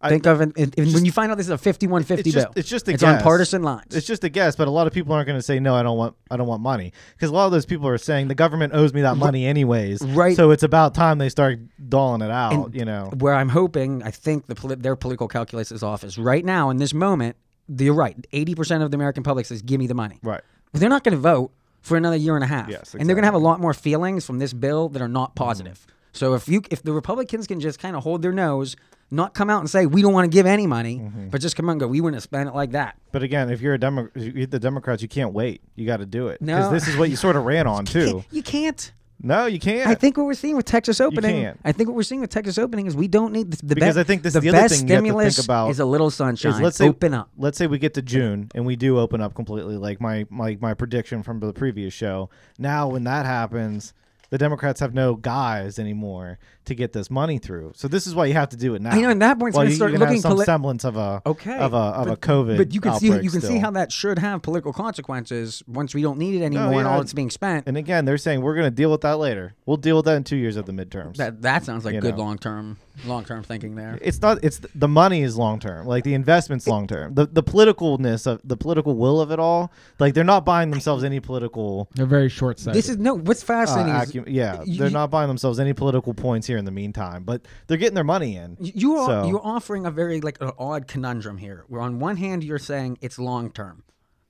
I- 0.03 0.09
think 0.09 0.25
of? 0.25 0.41
In- 0.41 0.53
when 0.77 1.05
you 1.05 1.11
find 1.11 1.31
out 1.31 1.37
this 1.37 1.47
is 1.47 1.51
a 1.51 1.57
51-50 1.57 2.19
it's 2.19 2.23
just 2.23 2.35
bill, 2.35 2.53
it's 2.55 2.69
just 2.69 2.87
a 2.87 2.91
it's 2.91 3.03
on 3.03 3.21
partisan 3.21 3.63
lines. 3.63 3.95
It's 3.95 4.05
just 4.05 4.23
a 4.23 4.29
guess, 4.29 4.55
but 4.55 4.67
a 4.67 4.71
lot 4.71 4.85
of 4.87 4.93
people 4.93 5.13
aren't 5.13 5.27
going 5.27 5.39
to 5.39 5.43
say 5.43 5.59
no. 5.59 5.75
I 5.75 5.83
don't 5.83 5.97
want. 5.97 6.15
I 6.29 6.37
don't 6.37 6.47
want 6.47 6.61
money 6.61 6.93
because 7.13 7.29
a 7.29 7.33
lot 7.33 7.45
of 7.45 7.51
those 7.51 7.65
people 7.65 7.87
are 7.87 7.97
saying 7.97 8.27
the 8.27 8.35
government 8.35 8.73
owes 8.73 8.93
me 8.93 9.01
that 9.01 9.17
money 9.17 9.45
anyways. 9.45 10.01
Right. 10.01 10.35
So 10.35 10.51
it's 10.51 10.63
about 10.63 10.93
time 10.93 11.17
they 11.17 11.29
start 11.29 11.59
doling 11.89 12.21
it 12.21 12.31
out. 12.31 12.53
And 12.53 12.75
you 12.75 12.85
know. 12.85 13.11
where 13.17 13.33
I'm 13.33 13.49
hoping, 13.49 14.03
I 14.03 14.11
think 14.11 14.45
the 14.47 14.55
poli- 14.55 14.75
their 14.75 14.95
political 14.95 15.27
calculus 15.27 15.71
is 15.71 15.83
off. 15.83 16.03
Is 16.03 16.17
right 16.17 16.43
now 16.43 16.69
in 16.69 16.77
this 16.77 16.93
moment, 16.93 17.35
you're 17.67 17.93
right. 17.93 18.15
Eighty 18.33 18.55
percent 18.55 18.83
of 18.83 18.91
the 18.91 18.95
American 18.95 19.23
public 19.23 19.45
says, 19.45 19.61
"Give 19.61 19.79
me 19.79 19.87
the 19.87 19.93
money." 19.95 20.19
Right. 20.21 20.41
But 20.71 20.81
they're 20.81 20.89
not 20.89 21.03
going 21.03 21.15
to 21.15 21.21
vote 21.21 21.51
for 21.81 21.97
another 21.97 22.15
year 22.15 22.35
and 22.35 22.43
a 22.43 22.47
half, 22.47 22.69
Yes, 22.69 22.95
and 22.95 23.07
they're 23.07 23.15
going 23.15 23.23
to 23.23 23.27
have 23.27 23.33
a 23.33 23.37
lot 23.37 23.59
more 23.59 23.73
feelings 23.73 24.25
from 24.25 24.39
this 24.39 24.53
bill 24.53 24.89
that 24.89 25.01
are 25.01 25.07
not 25.09 25.35
positive. 25.35 25.85
So 26.13 26.33
if 26.35 26.47
you 26.47 26.61
if 26.71 26.81
the 26.83 26.93
Republicans 26.93 27.47
can 27.47 27.59
just 27.59 27.79
kind 27.79 27.95
of 27.95 28.03
hold 28.03 28.21
their 28.21 28.31
nose, 28.31 28.75
not 29.11 29.33
come 29.33 29.49
out 29.49 29.59
and 29.59 29.69
say 29.69 29.85
we 29.85 30.01
don't 30.01 30.13
want 30.13 30.25
to 30.31 30.33
give 30.35 30.45
any 30.45 30.65
money, 30.67 30.99
Mm-hmm. 30.99 31.29
but 31.29 31.41
just 31.41 31.55
come 31.55 31.67
out 31.69 31.73
and 31.73 31.79
go, 31.81 31.87
we 31.87 32.01
want 32.01 32.15
to 32.15 32.21
spend 32.21 32.47
it 32.49 32.55
like 32.55 32.71
that. 32.71 32.95
But 33.11 33.23
again, 33.23 33.49
if 33.49 33.61
you're 33.61 33.73
a 33.73 33.79
Demo- 33.79 34.09
you're 34.15 34.45
the 34.47 34.59
Democrats, 34.59 35.01
you 35.01 35.07
can't 35.07 35.33
wait. 35.33 35.61
You 35.75 35.85
got 35.85 35.97
to 35.97 36.05
do 36.05 36.27
it 36.29 36.39
because 36.39 36.65
No. 36.67 36.71
this 36.71 36.87
is 36.87 36.95
what 36.97 37.09
you 37.09 37.15
sort 37.15 37.35
of 37.35 37.43
ran 37.45 37.67
on 37.75 37.85
too. 37.85 38.23
You 38.31 38.41
can't. 38.43 38.91
No, 39.25 39.45
you 39.45 39.57
can't. 39.59 39.87
I 39.87 39.95
think 39.95 40.17
what 40.17 40.25
we're 40.25 40.33
seeing 40.33 40.57
with 40.57 40.65
Texas 40.65 40.99
opening, 40.99 41.43
can't. 41.43 41.59
I 41.63 41.71
think 41.71 41.87
what 41.87 41.95
we're 41.95 42.03
seeing 42.03 42.19
with 42.19 42.29
Texas 42.29 42.57
opening 42.57 42.87
is 42.87 42.95
we 42.95 43.07
don't 43.07 43.31
need 43.31 43.51
the, 43.51 43.65
the 43.67 43.75
Because 43.75 43.95
be- 43.95 44.01
I 44.01 44.03
think 44.03 44.21
this 44.21 44.33
the 44.33 44.39
is 44.39 44.43
the 44.43 44.49
other 44.49 44.57
best 44.57 44.79
thing 44.81 44.87
you 44.89 44.95
have 44.95 45.03
to 45.03 45.07
think 45.07 45.13
stimulus 45.13 45.45
about 45.45 45.69
is 45.69 45.79
a 45.79 45.85
little 45.85 46.09
sunshine. 46.11 46.61
let's 46.61 46.75
say 46.75 46.89
open 46.89 47.13
up. 47.13 47.29
Let's 47.37 47.57
say 47.57 47.65
we 47.67 47.79
get 47.79 47.93
to 47.93 48.01
June 48.01 48.49
and 48.53 48.65
we 48.65 48.75
do 48.75 48.99
open 48.99 49.21
up 49.21 49.33
completely, 49.33 49.77
like 49.77 50.01
my 50.01 50.25
my 50.29 50.57
my 50.59 50.73
prediction 50.73 51.23
from 51.23 51.39
the 51.39 51.53
previous 51.53 51.93
show. 51.93 52.29
Now, 52.59 52.89
when 52.89 53.05
that 53.05 53.25
happens, 53.25 53.93
the 54.33 54.39
Democrats 54.39 54.79
have 54.79 54.95
no 54.95 55.13
guys 55.13 55.77
anymore 55.77 56.39
to 56.65 56.75
get 56.75 56.93
this 56.93 57.09
money 57.11 57.37
through. 57.39 57.73
So 57.75 57.87
this 57.87 58.07
is 58.07 58.15
why 58.15 58.25
you 58.27 58.33
have 58.33 58.49
to 58.49 58.57
do 58.57 58.73
it 58.75 58.81
now. 58.81 58.91
I 58.91 59.01
know, 59.01 59.09
and 59.09 59.21
that 59.21 59.37
point's 59.39 59.55
Well, 59.57 59.63
gonna 59.65 59.71
you, 59.71 59.75
start 59.75 59.91
you 59.91 59.97
can 59.97 59.99
looking 60.01 60.15
have 60.17 60.21
some 60.21 60.31
poli- 60.33 60.45
semblance 60.45 60.83
of 60.85 60.95
a 60.95 61.21
Okay, 61.25 61.57
of 61.57 61.73
a 61.73 61.77
of 61.77 62.07
but, 62.07 62.13
a 62.13 62.17
COVID. 62.17 62.57
But 62.57 62.73
you 62.73 62.81
can 62.81 62.93
see 62.99 63.07
you 63.07 63.29
can 63.31 63.41
see 63.41 63.57
how 63.59 63.71
that 63.71 63.91
should 63.91 64.19
have 64.19 64.41
political 64.41 64.71
consequences 64.73 65.63
once 65.67 65.93
we 65.93 66.01
don't 66.01 66.17
need 66.17 66.41
it 66.41 66.45
anymore 66.45 66.65
and 66.73 66.75
yeah. 66.81 66.89
all 66.95 67.01
it's 67.01 67.13
being 67.13 67.29
spent. 67.29 67.67
And 67.67 67.75
again, 67.77 68.05
they're 68.05 68.17
saying 68.17 68.41
we're 68.41 68.55
going 68.55 68.65
to 68.69 68.75
deal 68.75 68.91
with 68.91 69.01
that 69.01 69.17
later. 69.19 69.53
We'll 69.65 69.77
deal 69.77 69.97
with 69.97 70.05
that 70.05 70.15
in 70.15 70.23
two 70.23 70.35
years 70.37 70.55
of 70.55 70.65
the 70.65 70.71
midterms. 70.71 71.17
That 71.17 71.41
that 71.41 71.65
sounds 71.65 71.85
like 71.85 71.95
You 71.95 72.01
good 72.01 72.17
long 72.17 72.37
term 72.37 72.77
long 73.05 73.25
term 73.25 73.41
thinking 73.41 73.75
there. 73.75 73.97
it's 74.03 74.21
not 74.21 74.37
it's 74.43 74.61
the 74.75 74.87
money 74.87 75.23
is 75.23 75.35
long 75.35 75.59
term 75.59 75.87
like 75.87 76.03
the 76.03 76.13
investments 76.13 76.67
long 76.67 76.85
term 76.85 77.11
the 77.15 77.25
the 77.25 77.41
politicalness 77.41 78.27
of 78.27 78.39
the 78.43 78.55
political 78.55 78.95
will 78.95 79.19
of 79.19 79.31
it 79.31 79.39
all 79.39 79.71
like 79.99 80.13
they're 80.13 80.23
not 80.23 80.45
buying 80.45 80.69
themselves 80.69 81.03
any 81.03 81.19
political 81.19 81.89
They're 81.95 82.05
very 82.05 82.29
short 82.29 82.59
sighted. 82.59 82.77
This 82.77 82.89
is 82.89 82.97
no. 82.97 83.15
What's 83.15 83.41
uh, 83.41 83.47
fascinating 83.47 83.95
is 83.95 84.11
acu- 84.11 84.23
yeah 84.27 84.61
you- 84.63 84.77
they're 84.77 84.87
you- 84.89 84.93
not 84.93 85.09
buying 85.09 85.27
themselves 85.27 85.59
any 85.59 85.73
political 85.73 86.13
points 86.13 86.45
here 86.45 86.52
in 86.57 86.65
the 86.65 86.71
meantime 86.71 87.23
but 87.23 87.41
they're 87.67 87.77
getting 87.77 87.95
their 87.95 88.03
money 88.03 88.35
in. 88.35 88.57
You 88.59 88.97
are 88.97 89.07
So- 89.23 89.27
you're 89.29 89.45
offering 89.45 89.85
a 89.85 89.91
very 89.91 90.21
like 90.21 90.37
an 90.41 90.51
odd 90.57 90.87
conundrum 90.87 91.37
here. 91.37 91.65
Where 91.67 91.81
on 91.81 91.99
one 91.99 92.17
hand 92.17 92.43
you're 92.43 92.59
saying 92.59 92.97
it's 93.01 93.17
long 93.19 93.51
term, 93.51 93.83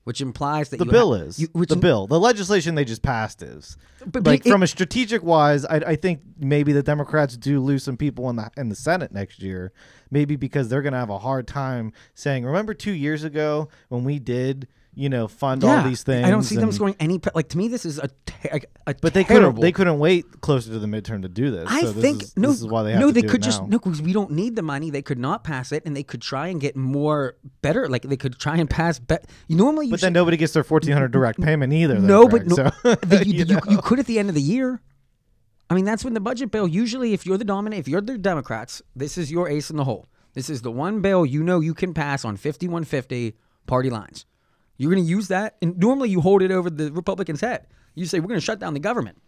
which 0.04 0.20
implies 0.20 0.68
that 0.70 0.78
the 0.78 0.84
you 0.84 0.90
bill 0.90 1.14
is. 1.14 1.38
you- 1.38 1.48
which 1.52 1.68
the 1.70 1.76
bill. 1.76 2.06
The 2.06 2.20
legislation 2.20 2.74
they 2.74 2.84
just 2.84 3.02
passed 3.02 3.42
is. 3.42 3.76
But- 4.06 4.24
like 4.26 4.44
it- 4.46 4.50
from 4.50 4.62
a 4.62 4.66
strategic 4.66 5.22
wise 5.22 5.64
I, 5.64 5.76
I 5.76 5.96
think 5.96 6.20
maybe 6.38 6.72
the 6.72 6.82
democrats 6.82 7.36
do 7.36 7.60
lose 7.60 7.82
some 7.82 7.96
people 7.96 8.28
in 8.30 8.36
the 8.36 8.50
in 8.56 8.68
the 8.68 8.74
senate 8.74 9.12
next 9.12 9.40
year 9.40 9.72
maybe 10.10 10.36
because 10.36 10.68
they're 10.68 10.82
gonna 10.82 10.98
have 10.98 11.08
a 11.10 11.18
hard 11.20 11.46
time 11.46 11.90
saying 12.14 12.44
remember 12.44 12.74
two 12.74 12.92
years 12.92 13.24
ago 13.24 13.68
when 13.88 14.04
we 14.04 14.18
did 14.18 14.68
you 14.96 15.08
know 15.08 15.26
fund 15.28 15.64
all 15.64 15.82
these 15.82 16.02
things 16.02 16.26
I 16.26 16.30
don't 16.30 16.42
see 16.42 16.54
them 16.56 16.64
and- 16.64 16.74
scoring 16.74 16.96
any. 17.00 17.20
Like 17.34 17.48
to 17.50 17.58
me, 17.58 17.68
this 17.68 17.84
is 17.84 17.98
a, 17.98 18.08
te- 18.26 18.48
a 18.86 18.94
But 19.00 19.14
they 19.14 19.24
couldn't. 19.24 19.60
They 19.60 19.72
couldn't 19.72 19.98
wait 19.98 20.40
closer 20.40 20.70
to 20.70 20.78
the 20.78 20.86
midterm 20.86 21.22
to 21.22 21.28
do 21.28 21.50
this. 21.50 21.66
I 21.68 21.80
so 21.82 21.92
this 21.92 22.02
think 22.02 22.22
is, 22.22 22.36
no. 22.36 22.50
This 22.50 22.60
is 22.60 22.66
why 22.66 22.82
they 22.84 22.92
have 22.92 23.00
no, 23.00 23.10
they 23.10 23.22
could 23.22 23.42
just 23.42 23.62
now. 23.62 23.68
no 23.68 23.78
because 23.78 24.00
we 24.02 24.12
don't 24.12 24.30
need 24.32 24.56
the 24.56 24.62
money. 24.62 24.90
They 24.90 25.02
could 25.02 25.18
not 25.18 25.44
pass 25.44 25.72
it, 25.72 25.82
and 25.84 25.96
they 25.96 26.02
could 26.02 26.22
try 26.22 26.48
and 26.48 26.60
get 26.60 26.76
more 26.76 27.36
better. 27.62 27.88
Like 27.88 28.02
they 28.02 28.16
could 28.16 28.38
try 28.38 28.56
and 28.56 28.68
pass. 28.70 28.98
Be- 28.98 29.16
normally, 29.48 29.86
you 29.86 29.90
But 29.92 30.00
should, 30.00 30.06
then 30.06 30.12
nobody 30.14 30.36
gets 30.36 30.52
their 30.52 30.64
fourteen 30.64 30.92
hundred 30.92 31.12
direct 31.12 31.40
payment 31.40 31.72
either. 31.72 31.98
no, 31.98 32.28
but 32.28 32.46
no, 32.46 32.56
so- 32.56 32.70
the- 32.82 33.22
you, 33.26 33.32
you 33.32 33.38
you, 33.44 33.54
know? 33.54 33.60
you 33.68 33.78
could 33.78 33.98
at 33.98 34.06
the 34.06 34.18
end 34.18 34.28
of 34.28 34.34
the 34.34 34.42
year. 34.42 34.80
I 35.70 35.74
mean, 35.74 35.86
that's 35.86 36.04
when 36.04 36.12
the 36.14 36.20
budget 36.20 36.50
bill. 36.50 36.68
Usually, 36.68 37.14
if 37.14 37.24
you're 37.24 37.38
the 37.38 37.44
dominant, 37.44 37.80
if 37.80 37.88
you're 37.88 38.02
the 38.02 38.18
Democrats, 38.18 38.82
this 38.94 39.16
is 39.16 39.32
your 39.32 39.48
ace 39.48 39.70
in 39.70 39.76
the 39.76 39.84
hole. 39.84 40.06
This 40.34 40.50
is 40.50 40.62
the 40.62 40.70
one 40.70 41.00
bill 41.00 41.24
you 41.24 41.42
know 41.42 41.60
you 41.60 41.74
can 41.74 41.94
pass 41.94 42.24
on 42.24 42.36
5150 42.36 43.34
party 43.66 43.88
lines. 43.88 44.26
You're 44.76 44.92
going 44.92 45.04
to 45.04 45.08
use 45.08 45.28
that, 45.28 45.56
and 45.62 45.78
normally 45.78 46.08
you 46.10 46.20
hold 46.20 46.42
it 46.42 46.50
over 46.50 46.68
the 46.70 46.90
Republicans' 46.92 47.40
head. 47.40 47.66
You 47.94 48.06
say 48.06 48.18
we're 48.20 48.26
going 48.28 48.40
to 48.40 48.44
shut 48.44 48.58
down 48.58 48.74
the 48.74 48.80
government. 48.80 49.18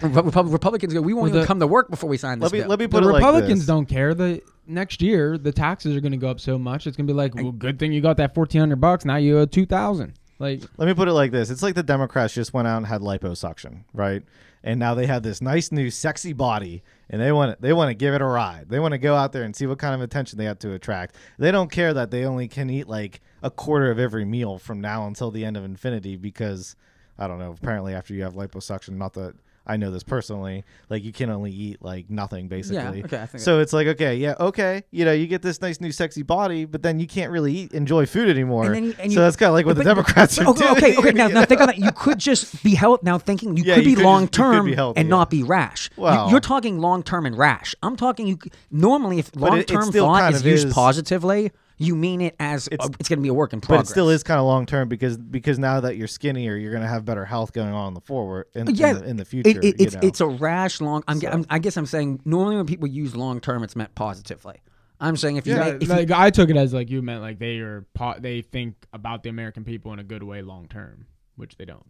Repub- 0.00 0.52
Republicans 0.52 0.94
go, 0.94 1.00
we 1.00 1.12
won't 1.12 1.24
Well, 1.24 1.28
even 1.30 1.40
the- 1.40 1.46
come 1.46 1.58
to 1.60 1.66
work 1.66 1.90
before 1.90 2.08
we 2.08 2.16
sign 2.16 2.38
this 2.38 2.44
let 2.44 2.52
me 2.52 2.60
bill. 2.60 2.68
let 2.68 2.78
me 2.78 2.86
put 2.86 3.02
the 3.02 3.08
it 3.08 3.12
like 3.12 3.20
Republicans 3.22 3.60
this. 3.60 3.66
don't 3.66 3.86
care. 3.86 4.14
The 4.14 4.40
next 4.66 5.02
year, 5.02 5.36
the 5.36 5.50
taxes 5.52 5.96
are 5.96 6.00
going 6.00 6.12
to 6.12 6.18
go 6.18 6.28
up 6.28 6.38
so 6.38 6.58
much. 6.58 6.86
It's 6.86 6.96
going 6.96 7.08
to 7.08 7.12
be 7.12 7.16
like, 7.16 7.34
well, 7.34 7.50
good 7.50 7.78
thing 7.78 7.92
you 7.92 8.00
got 8.00 8.16
that 8.18 8.32
fourteen 8.34 8.60
hundred 8.60 8.80
bucks. 8.80 9.04
Now 9.04 9.16
you 9.16 9.38
owe 9.40 9.46
two 9.46 9.66
thousand. 9.66 10.14
Like, 10.38 10.62
Let 10.78 10.86
me 10.86 10.94
put 10.94 11.08
it 11.08 11.12
like 11.12 11.32
this: 11.32 11.50
It's 11.50 11.62
like 11.62 11.74
the 11.74 11.82
Democrats 11.82 12.32
just 12.32 12.54
went 12.54 12.66
out 12.68 12.78
and 12.78 12.86
had 12.86 13.00
liposuction, 13.02 13.80
right? 13.92 14.22
And 14.62 14.78
now 14.78 14.94
they 14.94 15.06
have 15.06 15.22
this 15.22 15.40
nice 15.40 15.72
new 15.72 15.90
sexy 15.90 16.34
body, 16.34 16.82
and 17.08 17.20
they 17.20 17.32
want 17.32 17.60
they 17.62 17.72
want 17.72 17.88
to 17.88 17.94
give 17.94 18.12
it 18.12 18.20
a 18.20 18.26
ride. 18.26 18.68
They 18.68 18.78
want 18.78 18.92
to 18.92 18.98
go 18.98 19.16
out 19.16 19.32
there 19.32 19.42
and 19.42 19.56
see 19.56 19.66
what 19.66 19.78
kind 19.78 19.94
of 19.94 20.02
attention 20.02 20.38
they 20.38 20.44
have 20.44 20.58
to 20.60 20.72
attract. 20.72 21.16
They 21.38 21.50
don't 21.50 21.70
care 21.70 21.94
that 21.94 22.10
they 22.10 22.24
only 22.24 22.46
can 22.46 22.68
eat 22.68 22.86
like 22.86 23.20
a 23.42 23.50
quarter 23.50 23.90
of 23.90 23.98
every 23.98 24.24
meal 24.24 24.58
from 24.58 24.80
now 24.80 25.06
until 25.06 25.30
the 25.30 25.44
end 25.44 25.56
of 25.56 25.64
infinity 25.64 26.16
because 26.16 26.76
I 27.20 27.28
don't 27.28 27.38
know. 27.38 27.54
Apparently, 27.60 27.94
after 27.94 28.14
you 28.14 28.22
have 28.22 28.34
liposuction, 28.34 28.96
not 28.96 29.12
that 29.14 29.34
I 29.66 29.76
know 29.76 29.90
this 29.90 30.02
personally, 30.02 30.64
like 30.88 31.04
you 31.04 31.12
can 31.12 31.28
only 31.28 31.52
eat 31.52 31.82
like 31.82 32.08
nothing 32.08 32.48
basically. 32.48 33.00
Yeah, 33.00 33.04
okay, 33.04 33.20
I 33.22 33.26
think 33.26 33.42
so 33.44 33.60
it's 33.60 33.74
like 33.74 33.86
okay, 33.88 34.16
yeah, 34.16 34.34
okay, 34.40 34.82
you 34.90 35.04
know, 35.04 35.12
you 35.12 35.26
get 35.26 35.42
this 35.42 35.60
nice 35.60 35.80
new 35.82 35.92
sexy 35.92 36.22
body, 36.22 36.64
but 36.64 36.82
then 36.82 36.98
you 36.98 37.06
can't 37.06 37.30
really 37.30 37.52
eat 37.52 37.72
enjoy 37.72 38.06
food 38.06 38.30
anymore. 38.30 38.64
And 38.64 38.74
then 38.74 38.84
you- 38.84 38.94
and 38.98 39.12
so 39.12 39.20
you- 39.20 39.24
that's 39.24 39.36
kind 39.36 39.48
of 39.48 39.54
like 39.54 39.66
what 39.66 39.76
the 39.76 39.84
Democrats 39.84 40.38
but- 40.38 40.46
are 40.46 40.50
okay, 40.50 40.60
doing. 40.60 40.76
Okay, 40.76 40.96
okay. 40.96 41.12
Now, 41.12 41.28
now 41.28 41.44
think 41.44 41.60
on 41.60 41.66
that. 41.68 41.78
You 41.78 41.92
could 41.92 42.18
just 42.18 42.64
be 42.64 42.74
health. 42.74 43.02
Now 43.02 43.18
thinking 43.18 43.54
you 43.56 43.64
Yeah, 43.64 43.74
could 43.76 43.84
you 43.86 43.96
be 43.96 44.02
long 44.02 44.26
term 44.28 44.66
and 44.66 44.76
yeah. 44.96 45.02
not 45.02 45.28
be 45.28 45.42
rash. 45.42 45.90
You- 45.96 46.02
Well- 46.04 46.30
you're 46.30 46.40
talking 46.40 46.80
long 46.80 47.02
term 47.02 47.26
and 47.26 47.36
rash. 47.36 47.74
I'm 47.82 47.96
talking 47.96 48.26
you. 48.26 48.38
Normally, 48.70 49.18
if 49.18 49.36
long 49.36 49.62
term 49.64 49.92
thought 49.92 50.20
kind 50.20 50.34
is 50.34 50.40
of 50.40 50.46
used 50.46 50.70
positively, 50.72 51.52
you 51.80 51.96
mean 51.96 52.20
it 52.20 52.36
as 52.38 52.66
it's, 52.68 52.74
It's- 52.84 52.90
it's 53.00 53.08
going 53.08 53.18
to 53.18 53.22
be 53.22 53.28
a 53.28 53.34
work 53.34 53.52
in 53.52 53.60
progress. 53.60 53.68
but 53.68 53.74
progress. 53.78 53.88
it 53.90 53.92
still 53.92 54.08
is 54.10 54.22
kind 54.22 54.38
of 54.38 54.46
long 54.46 54.66
term 54.66 54.88
because 54.88 55.16
because 55.16 55.58
now 55.58 55.80
that 55.80 55.96
you're 55.96 56.06
skinnier, 56.08 56.54
you're 56.56 56.70
going 56.70 56.82
to 56.82 56.88
have 56.88 57.04
better 57.04 57.24
health 57.24 57.52
going 57.52 57.72
on 57.72 57.88
in 57.88 57.94
the 57.94 58.00
forward 58.02 58.46
in, 58.54 58.68
in 58.68 58.74
the, 58.74 59.02
in 59.04 59.16
the 59.16 59.24
future. 59.24 59.48
It, 59.50 59.56
it, 59.56 59.64
you 59.80 59.86
it's 59.86 59.94
know? 59.94 60.00
it's 60.02 60.20
a 60.20 60.26
rash 60.26 60.80
long. 60.80 61.02
I'm, 61.08 61.18
So- 61.20 61.28
I'm, 61.28 61.46
I 61.50 61.58
guess 61.58 61.76
I'm 61.76 61.86
saying 61.86 62.20
normally 62.24 62.56
when 62.56 62.66
people 62.66 62.86
use 62.86 63.16
long 63.16 63.40
term, 63.40 63.64
it's 63.64 63.74
meant 63.74 63.94
positively. 63.94 64.60
I'm 65.02 65.16
saying 65.16 65.36
if 65.36 65.46
you, 65.46 65.54
Yeah, 65.54 65.72
make, 65.72 65.82
if 65.82 65.88
you 65.88 66.14
I 66.14 66.28
took 66.28 66.50
it 66.50 66.56
as 66.58 66.74
like 66.74 66.90
you 66.90 67.00
meant 67.00 67.22
like 67.22 67.38
they 67.38 67.58
are 67.60 67.86
po- 67.94 68.16
they 68.18 68.42
think 68.42 68.74
about 68.92 69.22
the 69.22 69.30
American 69.30 69.64
people 69.64 69.94
in 69.94 69.98
a 69.98 70.04
good 70.04 70.22
way 70.22 70.42
long 70.42 70.68
term, 70.68 71.06
which 71.36 71.56
they 71.56 71.64
don't. 71.64 71.82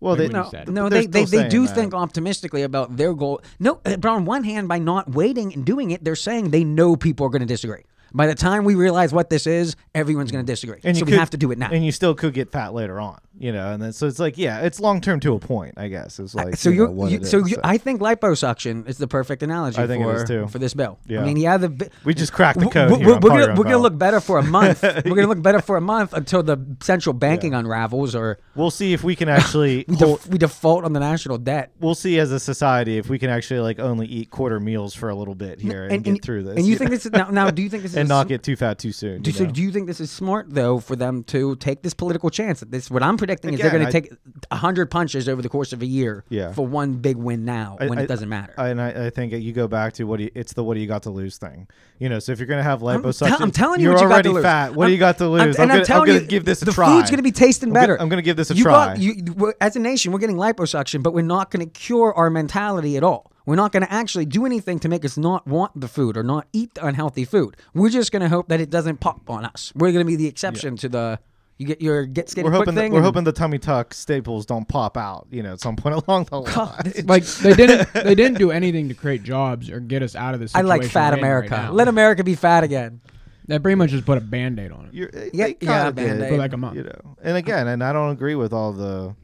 Well, 0.00 0.16
Like 0.16 0.26
they, 0.26 0.28
No, 0.32 0.48
said. 0.50 0.68
no, 0.68 0.88
They're 0.88 1.06
they, 1.06 1.24
they, 1.26 1.48
do 1.48 1.64
that. 1.64 1.74
think 1.76 1.94
optimistically 1.94 2.62
about 2.62 2.96
their 2.96 3.14
goal. 3.14 3.40
No, 3.60 3.80
but 3.84 4.04
on 4.04 4.24
one 4.24 4.42
hand, 4.42 4.66
by 4.66 4.80
not 4.80 5.12
waiting 5.12 5.54
and 5.54 5.64
doing 5.64 5.92
it, 5.92 6.02
they're 6.02 6.16
saying 6.16 6.50
they 6.50 6.64
know 6.64 6.96
people 6.96 7.24
are 7.26 7.30
going 7.30 7.38
to 7.38 7.46
disagree. 7.46 7.84
By 8.14 8.26
the 8.26 8.34
time 8.34 8.64
we 8.64 8.74
realize 8.74 9.12
what 9.12 9.30
this 9.30 9.46
is, 9.46 9.76
everyone's 9.94 10.30
going 10.30 10.44
to 10.44 10.50
mm. 10.50 10.54
disagree. 10.54 10.80
and 10.84 10.96
so 10.96 11.04
you 11.04 11.12
we 11.12 11.16
have 11.16 11.30
to 11.30 11.36
do 11.36 11.50
it 11.50 11.58
now. 11.58 11.70
and 11.70 11.84
you 11.84 11.92
still 11.92 12.14
could 12.14 12.34
get 12.34 12.50
fat 12.50 12.74
later 12.74 13.00
on, 13.00 13.18
you 13.38 13.52
know. 13.52 13.72
And 13.72 13.82
then 13.82 13.92
so 13.92 14.06
it's 14.06 14.18
like, 14.18 14.38
yeah, 14.38 14.60
it's 14.60 14.80
long 14.80 15.00
term 15.00 15.20
to 15.20 15.34
a 15.34 15.38
point, 15.38 15.74
I 15.76 15.88
guess. 15.88 16.18
It's 16.18 16.34
like 16.34 16.56
so 16.56 16.70
you 16.70 16.88
know, 16.88 17.06
you 17.06 17.18
it 17.18 17.26
so 17.26 17.40
is, 17.40 17.50
you, 17.50 17.56
I 17.64 17.78
think 17.78 18.00
liposuction 18.00 18.88
is 18.88 18.98
the 18.98 19.08
perfect 19.08 19.42
analogy 19.42 19.78
I 19.78 19.86
think 19.86 20.02
it 20.02 20.04
for 20.04 20.16
is 20.16 20.24
too. 20.24 20.46
for 20.48 20.58
this 20.58 20.74
bill. 20.74 20.98
Yeah. 21.06 21.22
I 21.22 21.24
mean, 21.24 21.36
yeah, 21.36 21.56
the 21.56 21.90
we 22.04 22.14
just 22.14 22.32
cracked 22.32 22.60
the 22.60 22.66
code. 22.66 22.90
we're, 22.90 22.98
here 22.98 23.06
we're 23.14 23.20
gonna, 23.20 23.54
we're 23.54 23.64
gonna 23.64 23.78
look 23.78 23.98
better 23.98 24.20
for 24.20 24.38
a 24.38 24.42
month. 24.42 24.82
we're 25.04 25.16
gonna 25.16 25.26
look 25.26 25.42
better 25.42 25.60
for 25.60 25.76
a 25.76 25.80
month 25.80 26.12
until 26.12 26.42
the 26.42 26.58
central 26.80 27.12
banking 27.12 27.54
unravels 27.54 28.14
or 28.14 28.38
We'll 28.54 28.70
see 28.70 28.92
if 28.92 29.02
we 29.02 29.16
can 29.16 29.28
actually 29.28 29.84
we, 29.88 29.96
def- 29.96 30.26
we 30.28 30.38
default 30.38 30.84
on 30.84 30.92
the 30.92 31.00
national 31.00 31.38
debt. 31.38 31.72
we'll 31.80 31.94
see 31.94 32.18
as 32.18 32.32
a 32.32 32.40
society 32.40 32.98
if 32.98 33.08
we 33.08 33.18
can 33.18 33.30
actually 33.30 33.60
like 33.60 33.78
only 33.78 34.06
eat 34.06 34.30
quarter 34.30 34.60
meals 34.60 34.94
for 34.94 35.08
a 35.08 35.14
little 35.14 35.34
bit 35.34 35.60
here 35.60 35.84
and, 35.84 36.04
get 36.04 36.22
through 36.22 36.42
this. 36.42 36.56
And 36.56 36.66
you 36.66 36.76
think 36.78 36.90
this 36.90 37.06
is 37.06 37.12
now, 37.12 37.30
now? 37.30 37.50
Do 37.50 37.62
you 37.62 37.68
think 37.68 37.82
this 37.82 37.92
is 37.92 38.01
and 38.02 38.08
not 38.08 38.28
get 38.28 38.42
too 38.42 38.54
fat 38.56 38.78
too 38.78 38.92
soon. 38.92 39.22
Do, 39.22 39.30
you 39.30 39.36
so 39.36 39.46
do 39.46 39.60
you 39.62 39.72
think 39.72 39.86
this 39.86 40.00
is 40.00 40.10
smart 40.10 40.46
though 40.50 40.78
for 40.78 40.94
them 40.96 41.24
to 41.24 41.56
take 41.56 41.82
this 41.82 41.94
political 41.94 42.30
chance? 42.30 42.60
That 42.60 42.70
this 42.70 42.90
what 42.90 43.02
I'm 43.02 43.16
predicting 43.16 43.54
is 43.54 43.60
they're 43.60 43.70
going 43.70 43.82
to 43.82 43.88
I- 43.88 43.90
take 43.90 44.12
hundred 44.52 44.90
punches 44.90 45.28
over 45.28 45.42
the 45.42 45.48
course 45.48 45.72
of 45.72 45.82
a 45.82 45.86
year 45.86 46.24
Yeah. 46.28 46.52
for 46.52 46.66
one 46.66 46.94
big 46.94 47.16
win 47.16 47.44
now 47.44 47.76
I- 47.80 47.86
when 47.86 47.98
I- 47.98 48.02
it 48.02 48.06
doesn't 48.06 48.28
matter. 48.28 48.52
and 48.58 48.80
I, 48.80 49.06
I 49.06 49.10
think 49.10 49.32
you 49.32 49.52
go 49.52 49.66
back 49.68 49.94
to 49.94 50.04
what 50.04 50.18
do 50.18 50.24
you, 50.24 50.30
it's 50.34 50.52
the 50.52 50.62
what 50.64 50.74
do 50.74 50.80
you 50.80 50.86
got 50.86 51.04
to 51.04 51.10
lose 51.10 51.38
thing. 51.38 51.66
You 51.98 52.08
know, 52.08 52.18
so 52.18 52.32
if 52.32 52.38
you're 52.38 52.46
gonna 52.48 52.62
have 52.62 52.82
I'm, 52.82 53.02
liposuction, 53.02 53.40
I'm 53.40 53.50
telling 53.50 53.80
you 53.80 53.84
you're 53.86 53.94
what 53.94 54.02
you 54.02 54.06
already 54.08 54.28
got 54.28 54.30
to 54.30 54.34
lose. 54.34 54.42
fat. 54.42 54.74
What 54.74 54.84
I'm- 54.84 54.88
do 54.90 54.92
you 54.94 54.98
got 54.98 55.18
to 55.18 55.24
I'm- 55.24 55.32
lose? 55.48 55.56
and 55.58 55.72
I'm, 55.72 55.84
telling 55.84 56.02
I'm 56.10 56.16
gonna 56.16 56.20
you, 56.22 56.26
give 56.26 56.44
this 56.44 56.62
a 56.62 56.64
the 56.66 56.72
try. 56.72 56.86
food's 56.98 57.10
going 57.10 57.18
to 57.18 57.22
be 57.22 57.32
tasting 57.32 57.72
better. 57.72 58.00
I'm 58.00 58.08
gonna 58.08 58.22
give 58.22 58.36
this 58.36 58.50
a 58.50 58.54
you 58.54 58.64
try. 58.64 58.72
Got, 58.96 58.98
you, 58.98 59.52
as 59.60 59.76
a 59.76 59.80
nation, 59.80 60.12
we're 60.12 60.18
getting 60.18 60.36
liposuction, 60.36 61.02
but 61.02 61.14
we're 61.14 61.22
not 61.22 61.50
going 61.50 61.64
to 61.64 61.70
cure 61.70 62.12
our 62.14 62.30
mentality 62.30 62.96
at 62.96 63.02
all. 63.04 63.30
We're 63.46 63.56
not 63.56 63.72
going 63.72 63.84
to 63.84 63.92
actually 63.92 64.26
do 64.26 64.46
anything 64.46 64.78
to 64.80 64.88
make 64.88 65.04
us 65.04 65.16
not 65.16 65.46
want 65.46 65.80
the 65.80 65.88
food 65.88 66.16
or 66.16 66.22
not 66.22 66.46
eat 66.52 66.74
the 66.74 66.86
unhealthy 66.86 67.24
food. 67.24 67.56
We're 67.74 67.90
just 67.90 68.12
going 68.12 68.22
to 68.22 68.28
hope 68.28 68.48
that 68.48 68.60
it 68.60 68.70
doesn't 68.70 69.00
pop 69.00 69.28
on 69.28 69.44
us. 69.44 69.72
We're 69.74 69.92
going 69.92 70.04
to 70.04 70.08
be 70.10 70.16
the 70.16 70.26
exception 70.26 70.76
to 70.78 70.88
the 70.88 71.18
you 71.58 71.66
get 71.66 71.80
your 71.82 72.06
get 72.06 72.28
skinny 72.28 72.44
we're 72.44 72.50
quick 72.50 72.60
hoping 72.60 72.74
that, 72.74 72.80
thing. 72.80 72.92
we're 72.92 73.02
hoping 73.02 73.24
the 73.24 73.32
tummy 73.32 73.58
tuck 73.58 73.94
staples 73.94 74.46
don't 74.46 74.66
pop 74.66 74.96
out. 74.96 75.26
You 75.30 75.42
know, 75.42 75.52
at 75.52 75.60
some 75.60 75.76
point 75.76 76.02
along 76.08 76.24
the 76.24 76.40
line. 76.40 76.54
God, 76.54 76.92
Like 77.04 77.24
they 77.24 77.54
didn't 77.54 77.92
they 77.92 78.14
didn't 78.14 78.38
do 78.38 78.50
anything 78.50 78.88
to 78.88 78.94
create 78.94 79.22
jobs 79.22 79.70
or 79.70 79.78
get 79.80 80.02
us 80.02 80.16
out 80.16 80.34
of 80.34 80.40
this. 80.40 80.54
I 80.54 80.62
like 80.62 80.84
fat 80.84 81.10
we're 81.10 81.16
right 81.16 81.18
America. 81.18 81.68
Let 81.72 81.88
America 81.88 82.24
be 82.24 82.34
fat 82.34 82.64
again. 82.64 83.00
They 83.46 83.58
pretty 83.58 83.74
much 83.74 83.90
just 83.90 84.06
put 84.06 84.18
a 84.18 84.20
band 84.20 84.58
aid 84.60 84.72
on 84.72 84.86
it. 84.86 84.94
You're, 84.94 85.10
Yeah, 85.32 85.46
they 85.46 85.56
yeah, 85.60 85.84
kinda 85.84 85.92
Band-Aid. 85.92 86.28
For 86.30 86.36
like 86.36 86.52
a 86.52 86.56
month. 86.56 86.76
You 86.76 86.84
know, 86.84 87.16
and 87.22 87.36
again, 87.36 87.66
and 87.66 87.82
I 87.82 87.92
don't 87.92 88.10
agree 88.10 88.36
with 88.36 88.52
all 88.52 88.72
the 88.72 89.14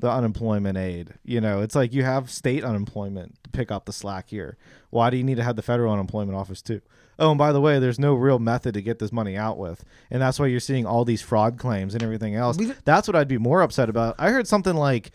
the 0.00 0.10
unemployment 0.10 0.76
aid. 0.76 1.14
You 1.24 1.40
know, 1.40 1.60
it's 1.60 1.74
like 1.74 1.92
you 1.92 2.02
have 2.02 2.30
state 2.30 2.64
unemployment 2.64 3.42
to 3.44 3.50
pick 3.50 3.70
up 3.70 3.84
the 3.84 3.92
slack 3.92 4.30
here. 4.30 4.56
Why 4.90 5.10
do 5.10 5.16
you 5.16 5.24
need 5.24 5.36
to 5.36 5.44
have 5.44 5.56
the 5.56 5.62
federal 5.62 5.92
unemployment 5.92 6.36
office 6.36 6.62
too? 6.62 6.80
Oh, 7.18 7.30
and 7.30 7.38
by 7.38 7.52
the 7.52 7.60
way, 7.60 7.78
there's 7.78 7.98
no 7.98 8.14
real 8.14 8.38
method 8.38 8.74
to 8.74 8.82
get 8.82 8.98
this 8.98 9.12
money 9.12 9.36
out 9.36 9.58
with, 9.58 9.84
and 10.10 10.22
that's 10.22 10.40
why 10.40 10.46
you're 10.46 10.58
seeing 10.58 10.86
all 10.86 11.04
these 11.04 11.22
fraud 11.22 11.58
claims 11.58 11.94
and 11.94 12.02
everything 12.02 12.34
else. 12.34 12.56
That's 12.84 13.06
what 13.06 13.14
I'd 13.14 13.28
be 13.28 13.38
more 13.38 13.60
upset 13.60 13.88
about. 13.88 14.16
I 14.18 14.30
heard 14.30 14.48
something 14.48 14.74
like. 14.74 15.12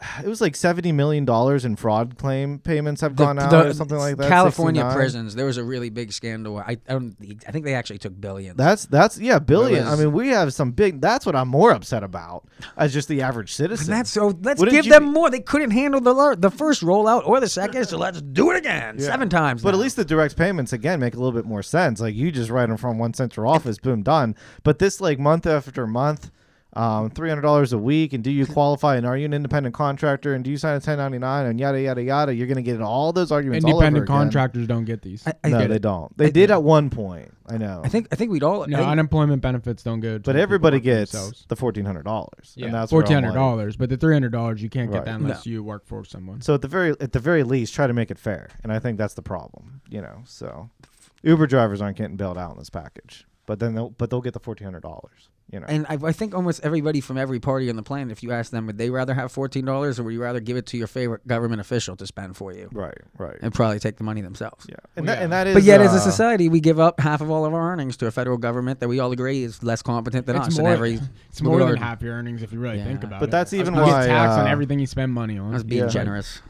It 0.24 0.28
was 0.28 0.40
like 0.40 0.56
seventy 0.56 0.92
million 0.92 1.24
dollars 1.24 1.64
in 1.64 1.76
fraud 1.76 2.16
claim 2.16 2.58
payments 2.58 3.00
have 3.00 3.16
gone 3.16 3.38
out, 3.38 3.52
or 3.66 3.72
something 3.74 3.98
like 3.98 4.16
that. 4.16 4.28
California 4.28 4.80
69. 4.82 4.96
prisons. 4.96 5.34
There 5.34 5.46
was 5.46 5.56
a 5.56 5.64
really 5.64 5.90
big 5.90 6.12
scandal. 6.12 6.58
I, 6.58 6.78
I 6.88 6.92
don't. 6.92 7.16
I 7.46 7.52
think 7.52 7.64
they 7.64 7.74
actually 7.74 7.98
took 7.98 8.18
billions. 8.18 8.56
That's 8.56 8.86
that's 8.86 9.18
yeah, 9.18 9.38
billion. 9.38 9.86
I 9.86 9.96
mean, 9.96 10.12
we 10.12 10.28
have 10.28 10.52
some 10.54 10.72
big. 10.72 11.00
That's 11.00 11.26
what 11.26 11.36
I'm 11.36 11.48
more 11.48 11.72
upset 11.72 12.02
about 12.02 12.46
as 12.76 12.92
just 12.92 13.08
the 13.08 13.22
average 13.22 13.52
citizen. 13.52 13.92
And 13.92 14.00
that's 14.00 14.10
so. 14.10 14.28
Let's 14.42 14.58
Wouldn't 14.58 14.74
give 14.74 14.86
you 14.86 14.92
them 14.92 15.04
more. 15.04 15.30
They 15.30 15.40
couldn't 15.40 15.70
handle 15.72 16.00
the 16.00 16.36
the 16.38 16.50
first 16.50 16.82
rollout 16.82 17.26
or 17.26 17.40
the 17.40 17.48
second, 17.48 17.86
so 17.86 17.98
let's 17.98 18.22
do 18.22 18.50
it 18.50 18.56
again 18.56 18.96
Yeah. 18.98 19.06
seven 19.06 19.28
times. 19.28 19.62
But 19.62 19.74
at 19.74 19.80
least 19.80 19.96
the 19.96 20.04
direct 20.04 20.36
payments 20.36 20.72
again 20.72 21.00
make 21.00 21.14
a 21.14 21.18
little 21.18 21.32
bit 21.32 21.44
more 21.46 21.62
sense. 21.62 22.00
Like 22.00 22.14
you 22.14 22.30
just 22.32 22.50
write 22.50 22.68
them 22.68 22.76
from 22.78 22.98
one 22.98 23.14
central 23.14 23.50
office, 23.50 23.78
boom, 23.78 24.02
done. 24.02 24.34
But 24.62 24.78
this 24.78 25.00
like 25.00 25.18
month 25.18 25.46
after 25.46 25.86
month, 25.86 26.30
um, 26.74 27.10
three 27.10 27.28
hundred 27.28 27.42
dollars 27.42 27.72
a 27.72 27.78
week, 27.78 28.12
and 28.12 28.22
do 28.22 28.30
you 28.30 28.46
qualify 28.58 28.96
and 28.96 29.04
are 29.06 29.16
you 29.16 29.24
an 29.24 29.32
independent 29.34 29.74
contractor 29.74 30.34
and 30.34 30.44
do 30.44 30.50
you 30.50 30.56
sign 30.56 30.76
a 30.76 30.80
ten 30.80 30.98
ninety 30.98 31.18
nine 31.18 31.46
and 31.46 31.58
yada 31.58 31.80
yada 31.80 32.02
yada? 32.02 32.34
You're 32.34 32.46
gonna 32.46 32.62
get 32.62 32.80
all 32.80 33.12
those 33.12 33.32
arguments. 33.32 33.64
all 33.64 33.72
over 33.76 33.84
Independent 33.84 34.04
again. 34.08 34.16
contractors 34.16 34.66
don't 34.68 34.84
get 34.84 35.02
these. 35.02 35.26
I- 35.26 35.34
I 35.44 35.48
No, 35.48 35.58
get 35.60 35.68
they 35.70 35.74
it. 35.76 35.82
don't. 35.82 36.16
They 36.16 36.30
did 36.30 36.50
at 36.50 36.62
one 36.62 36.90
point. 36.90 37.32
I 37.48 37.56
know. 37.58 37.80
I 37.84 37.88
think. 37.88 38.06
I 38.12 38.14
think 38.16 38.30
we'd 38.30 38.44
all. 38.44 38.66
no, 38.68 38.80
I 38.80 38.92
unemployment 38.92 39.42
benefits 39.42 39.82
don't 39.82 39.98
go. 40.00 40.14
To 40.18 40.20
but 40.20 40.36
everybody 40.36 40.78
gets 40.78 41.10
themselves. 41.12 41.44
the 41.48 41.56
fourteen 41.56 41.84
hundred 41.84 42.04
dollars. 42.04 42.52
yeah, 42.54 42.66
and 42.66 42.74
that's 42.74 42.92
where 42.92 43.00
I'm 43.00 43.06
fourteen 43.06 43.14
hundred 43.16 43.28
like- 43.30 43.34
dollars. 43.36 43.76
But 43.76 43.88
the 43.90 43.96
three 43.96 44.14
hundred 44.14 44.30
dollars 44.32 44.62
you 44.62 44.68
can't 44.70 44.90
Right. 44.90 44.98
get 44.98 45.04
that 45.06 45.16
unless 45.20 45.46
you 45.46 45.64
work 45.64 45.84
for 45.86 46.04
someone. 46.04 46.40
So 46.42 46.54
at 46.54 46.62
the 46.62 46.68
very 46.68 46.90
at 47.00 47.12
the 47.12 47.18
very 47.18 47.42
least, 47.42 47.74
try 47.74 47.88
to 47.88 47.92
make 47.92 48.10
it 48.12 48.18
fair, 48.18 48.50
and 48.62 48.72
I 48.72 48.78
think 48.78 48.96
that's 48.98 49.14
the 49.14 49.22
problem. 49.22 49.80
You 49.88 50.02
know, 50.02 50.22
so 50.24 50.70
Uber 51.24 51.48
drivers 51.48 51.82
aren't 51.82 51.96
getting 51.96 52.16
bailed 52.16 52.38
out 52.38 52.52
in 52.52 52.58
this 52.58 52.70
package, 52.70 53.26
but 53.46 53.58
then 53.58 53.74
they'll 53.74 53.90
but 53.90 54.10
they'll 54.10 54.20
get 54.20 54.34
the 54.34 54.38
fourteen 54.40 54.66
hundred 54.66 54.82
dollars. 54.82 55.28
You 55.52 55.58
know, 55.58 55.66
and 55.68 55.84
I, 55.88 55.98
I 56.04 56.12
think 56.12 56.32
almost 56.32 56.60
everybody 56.62 57.00
from 57.00 57.18
every 57.18 57.40
party 57.40 57.68
on 57.70 57.74
the 57.76 57.82
planet, 57.82 58.12
if 58.12 58.22
you 58.22 58.30
ask 58.30 58.52
them, 58.52 58.66
would 58.68 58.78
they 58.78 58.88
rather 58.88 59.14
have 59.14 59.32
fourteen 59.32 59.64
dollars 59.64 59.98
or 59.98 60.04
would 60.04 60.14
you 60.14 60.22
rather 60.22 60.38
give 60.38 60.56
it 60.56 60.66
to 60.66 60.76
your 60.76 60.86
favorite 60.86 61.26
government 61.26 61.60
official 61.60 61.96
to 61.96 62.06
spend 62.06 62.36
for 62.36 62.52
you 62.52 62.68
right, 62.72 62.94
right, 63.18 63.36
and 63.42 63.52
probably 63.52 63.80
take 63.80 63.96
the 63.96 64.04
money 64.04 64.20
themselves? 64.20 64.64
yeah, 64.68 64.76
and 64.94 65.06
Well, 65.06 65.14
that 65.16 65.18
yeah. 65.18 65.24
and 65.24 65.32
that 65.32 65.46
is. 65.48 65.54
But 65.54 65.62
yet, 65.64 65.80
as 65.80 65.92
a 65.92 65.96
uh, 65.96 66.00
society, 66.00 66.48
we 66.48 66.60
give 66.60 66.78
up 66.78 67.00
half 67.00 67.20
of 67.20 67.30
all 67.32 67.44
of 67.44 67.52
our 67.52 67.72
earnings 67.72 67.96
to 67.96 68.06
a 68.06 68.12
federal 68.12 68.36
government 68.38 68.78
that 68.78 68.88
we 68.88 69.00
all 69.00 69.10
agree 69.10 69.42
is 69.42 69.60
less 69.62 69.82
competent 69.82 70.26
than 70.26 70.36
It's 70.36 70.48
us. 70.48 70.58
more, 70.58 70.68
and 70.68 70.74
every 70.76 71.00
it's 71.30 71.42
more 71.42 71.58
than 71.58 71.68
regard. 71.70 71.78
half 71.80 72.02
your 72.02 72.14
earnings 72.14 72.42
if 72.44 72.52
you 72.52 72.60
really 72.60 72.78
Yeah. 72.78 72.84
think 72.84 73.02
about 73.02 73.18
But 73.18 73.24
it. 73.24 73.30
But 73.30 73.30
that's 73.32 73.52
even 73.52 73.74
you 73.74 73.80
why, 73.80 74.02
get 74.06 74.06
taxed 74.08 74.38
on 74.38 74.46
uh, 74.46 74.50
everything 74.50 74.78
you 74.78 74.86
spend 74.86 75.12
money 75.12 75.36
on. 75.38 75.52
us 75.54 75.64
being 75.64 75.82
Yeah. 75.82 75.88
generous. 75.88 76.40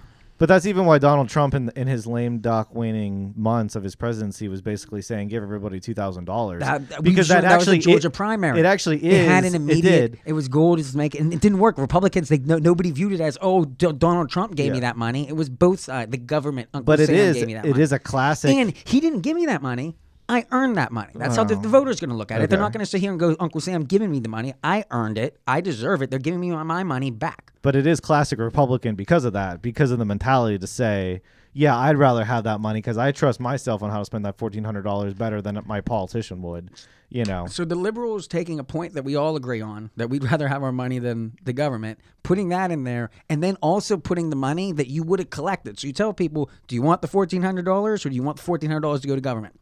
But 0.41 0.49
that's 0.49 0.65
even 0.65 0.87
why 0.87 0.99
Donald 0.99 1.29
Trump, 1.29 1.53
in 1.55 1.71
in 1.77 1.87
his 1.87 2.07
lame 2.07 2.39
duck 2.39 2.75
waning 2.75 3.35
months 3.37 3.77
of 3.77 3.83
his 3.85 3.95
presidency, 3.95 4.49
was 4.49 4.63
basically 4.63 5.03
saying, 5.03 5.29
"Give 5.29 5.43
everybody 5.43 5.79
two 5.81 5.93
thousand 5.93 6.25
dollars," 6.25 6.61
That, 6.63 6.89
that- 6.89 7.03
we 7.05 7.11
because 7.11 7.27
showed- 7.27 7.35
that 7.35 7.43
that 7.43 7.59
was 7.59 7.69
actually 7.69 7.81
Georgia 7.81 8.09
it, 8.09 8.15
primary. 8.15 8.59
It 8.59 8.65
actually 8.65 9.05
is. 9.05 9.27
It 9.27 9.29
had 9.29 9.45
an 9.45 9.55
immediate. 9.55 10.15
It 10.15 10.21
It, 10.25 10.33
was 10.33 10.49
gold 10.49 10.81
make, 10.97 11.15
and 11.15 11.33
it 11.35 11.43
didn't 11.43 11.59
work. 11.59 11.77
Republicans, 11.77 12.31
they 12.31 12.39
no, 12.39 12.57
nobody 12.57 12.91
viewed 12.91 13.13
it 13.13 13.21
as, 13.21 13.37
oh, 13.43 13.67
D- 13.67 13.93
Donald 13.93 14.31
Trump 14.31 14.55
gave 14.55 14.73
me 14.73 14.81
that 14.81 14.97
money. 14.97 15.29
It 15.29 15.37
was 15.37 15.51
both 15.51 15.79
sides. 15.81 16.11
The 16.11 16.17
government, 16.17 16.71
Uncle 16.73 16.87
But 16.87 17.01
it 17.01 17.09
Sam 17.09 17.17
is. 17.17 17.37
gave 17.37 17.47
me 17.47 17.55
that 17.55 17.67
It 17.67 17.71
money. 17.73 17.83
is 17.83 17.93
a 17.93 17.99
classic. 17.99 18.57
and 18.57 18.73
he 18.85 18.99
didn't 19.01 19.21
give 19.21 19.37
me 19.37 19.45
that 19.45 19.61
money. 19.61 19.95
I 20.31 20.47
earned 20.53 20.77
that 20.77 20.93
money. 20.93 21.11
That's 21.15 21.35
how 21.37 21.43
the, 21.45 21.57
the 21.57 21.69
voters 21.69 21.99
going 21.99 22.11
to 22.11 22.17
look 22.17 22.31
at 22.31 22.41
it. 22.41 22.49
They're 22.51 22.57
Okay. 22.59 22.63
not 22.63 22.73
going 22.73 22.85
to 22.85 22.87
sit 22.91 23.01
here 23.01 23.11
and 23.11 23.19
go, 23.19 23.35
Uncle 23.41 23.61
Sam 23.61 23.83
giving 23.85 24.11
me 24.11 24.21
the 24.21 24.29
money. 24.29 24.55
I 24.63 24.85
earned 24.93 25.19
it. 25.19 25.39
I 25.47 25.61
deserve 25.61 26.03
it. 26.03 26.11
They're 26.11 26.21
giving 26.21 26.39
me 26.41 26.51
my, 26.51 26.63
my 26.63 26.85
money 26.85 27.11
back. 27.11 27.53
But 27.63 27.75
it 27.75 27.87
is 27.87 27.99
classic 28.01 28.39
Republican 28.39 28.95
because 28.95 29.25
of 29.25 29.33
that, 29.33 29.61
because 29.61 29.91
of 29.91 29.99
the 29.99 30.05
mentality 30.05 30.57
to 30.59 30.67
say, 30.69 31.21
yeah, 31.53 31.77
I'd 31.77 31.97
rather 31.99 32.25
have 32.25 32.45
that 32.45 32.61
money 32.61 32.79
because 32.79 32.97
I 32.97 33.11
trust 33.11 33.41
myself 33.41 33.83
on 33.83 33.91
how 33.91 33.99
to 33.99 34.05
spend 34.05 34.25
that 34.25 34.39
fourteen 34.39 34.63
hundred 34.63 34.83
dollars 34.83 35.15
better 35.15 35.43
than 35.43 35.59
my 35.67 35.81
politician 35.81 36.43
would. 36.43 36.71
You 37.09 37.25
know, 37.25 37.47
So 37.49 37.65
the 37.65 37.75
liberals 37.75 38.29
taking 38.29 38.61
a 38.61 38.65
point 38.65 38.95
that 38.95 39.03
we 39.03 39.17
all 39.17 39.35
agree 39.35 39.61
on, 39.61 39.91
that 39.97 40.09
we'd 40.11 40.23
rather 40.31 40.47
have 40.47 40.63
our 40.63 40.71
money 40.71 41.01
than 41.01 41.33
the 41.43 41.53
government, 41.53 41.99
putting 42.23 42.51
that 42.51 42.71
in 42.71 42.85
there, 42.85 43.11
and 43.29 43.43
then 43.43 43.57
also 43.61 43.97
putting 43.97 44.31
the 44.31 44.37
money 44.37 44.71
that 44.71 44.87
you 44.87 45.03
would 45.03 45.19
have 45.19 45.31
collected. 45.31 45.81
So 45.81 45.89
you 45.89 45.93
tell 45.93 46.13
people, 46.13 46.49
do 46.69 46.77
you 46.77 46.83
want 46.83 47.03
the 47.03 47.09
fourteen 47.09 47.43
hundred 47.43 47.65
dollars 47.65 48.07
or 48.07 48.11
do 48.11 48.15
you 48.15 48.23
want 48.23 48.37
the 48.37 48.45
fourteen 48.45 48.71
hundred 48.71 48.83
dollars 48.83 49.01
to 49.01 49.09
go 49.09 49.17
to 49.17 49.21
government? 49.21 49.59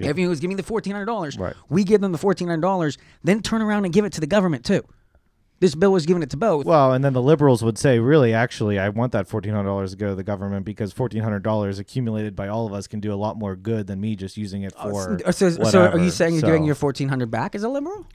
Everyone 0.00 0.30
was 0.30 0.40
giving 0.40 0.56
the 0.56 0.62
fourteen 0.62 0.92
hundred 0.92 1.06
dollars. 1.06 1.36
Right. 1.38 1.54
We 1.68 1.84
give 1.84 2.00
them 2.00 2.12
the 2.12 2.18
fourteen 2.18 2.48
hundred 2.48 2.62
dollars, 2.62 2.98
then 3.24 3.42
turn 3.42 3.62
around 3.62 3.84
and 3.84 3.92
give 3.94 4.04
it 4.04 4.12
to 4.14 4.20
the 4.20 4.26
government 4.26 4.64
too. 4.64 4.82
This 5.58 5.74
bill 5.74 5.92
was 5.92 6.06
giving 6.06 6.22
it 6.22 6.30
to 6.30 6.38
both. 6.38 6.64
well, 6.64 6.94
and 6.94 7.04
then 7.04 7.12
the 7.12 7.20
liberals 7.20 7.62
would 7.62 7.76
say, 7.76 7.98
really, 7.98 8.32
actually, 8.32 8.78
I 8.78 8.88
want 8.88 9.12
that 9.12 9.28
fourteen 9.28 9.52
hundred 9.52 9.68
dollars 9.68 9.90
to 9.90 9.96
go 9.98 10.08
to 10.08 10.14
the 10.14 10.22
government 10.22 10.64
because 10.64 10.92
fourteen 10.92 11.22
hundred 11.22 11.42
dollars 11.42 11.78
accumulated 11.78 12.34
by 12.34 12.48
all 12.48 12.66
of 12.66 12.72
us 12.72 12.86
can 12.86 13.00
do 13.00 13.12
a 13.12 13.16
lot 13.16 13.36
more 13.36 13.56
good 13.56 13.86
than 13.86 14.00
me 14.00 14.16
just 14.16 14.36
using 14.36 14.62
it 14.62 14.72
uh, 14.76 14.90
for. 14.90 15.18
so, 15.32 15.50
so, 15.50 15.64
so 15.64 15.86
are 15.88 15.98
you 15.98 16.10
saying 16.10 16.34
you're 16.34 16.40
So- 16.42 16.46
giving 16.46 16.64
your 16.64 16.74
fourteen 16.76 17.08
hundred 17.08 17.30
back 17.30 17.54
as 17.54 17.62
a 17.62 17.68
liberal? 17.68 18.06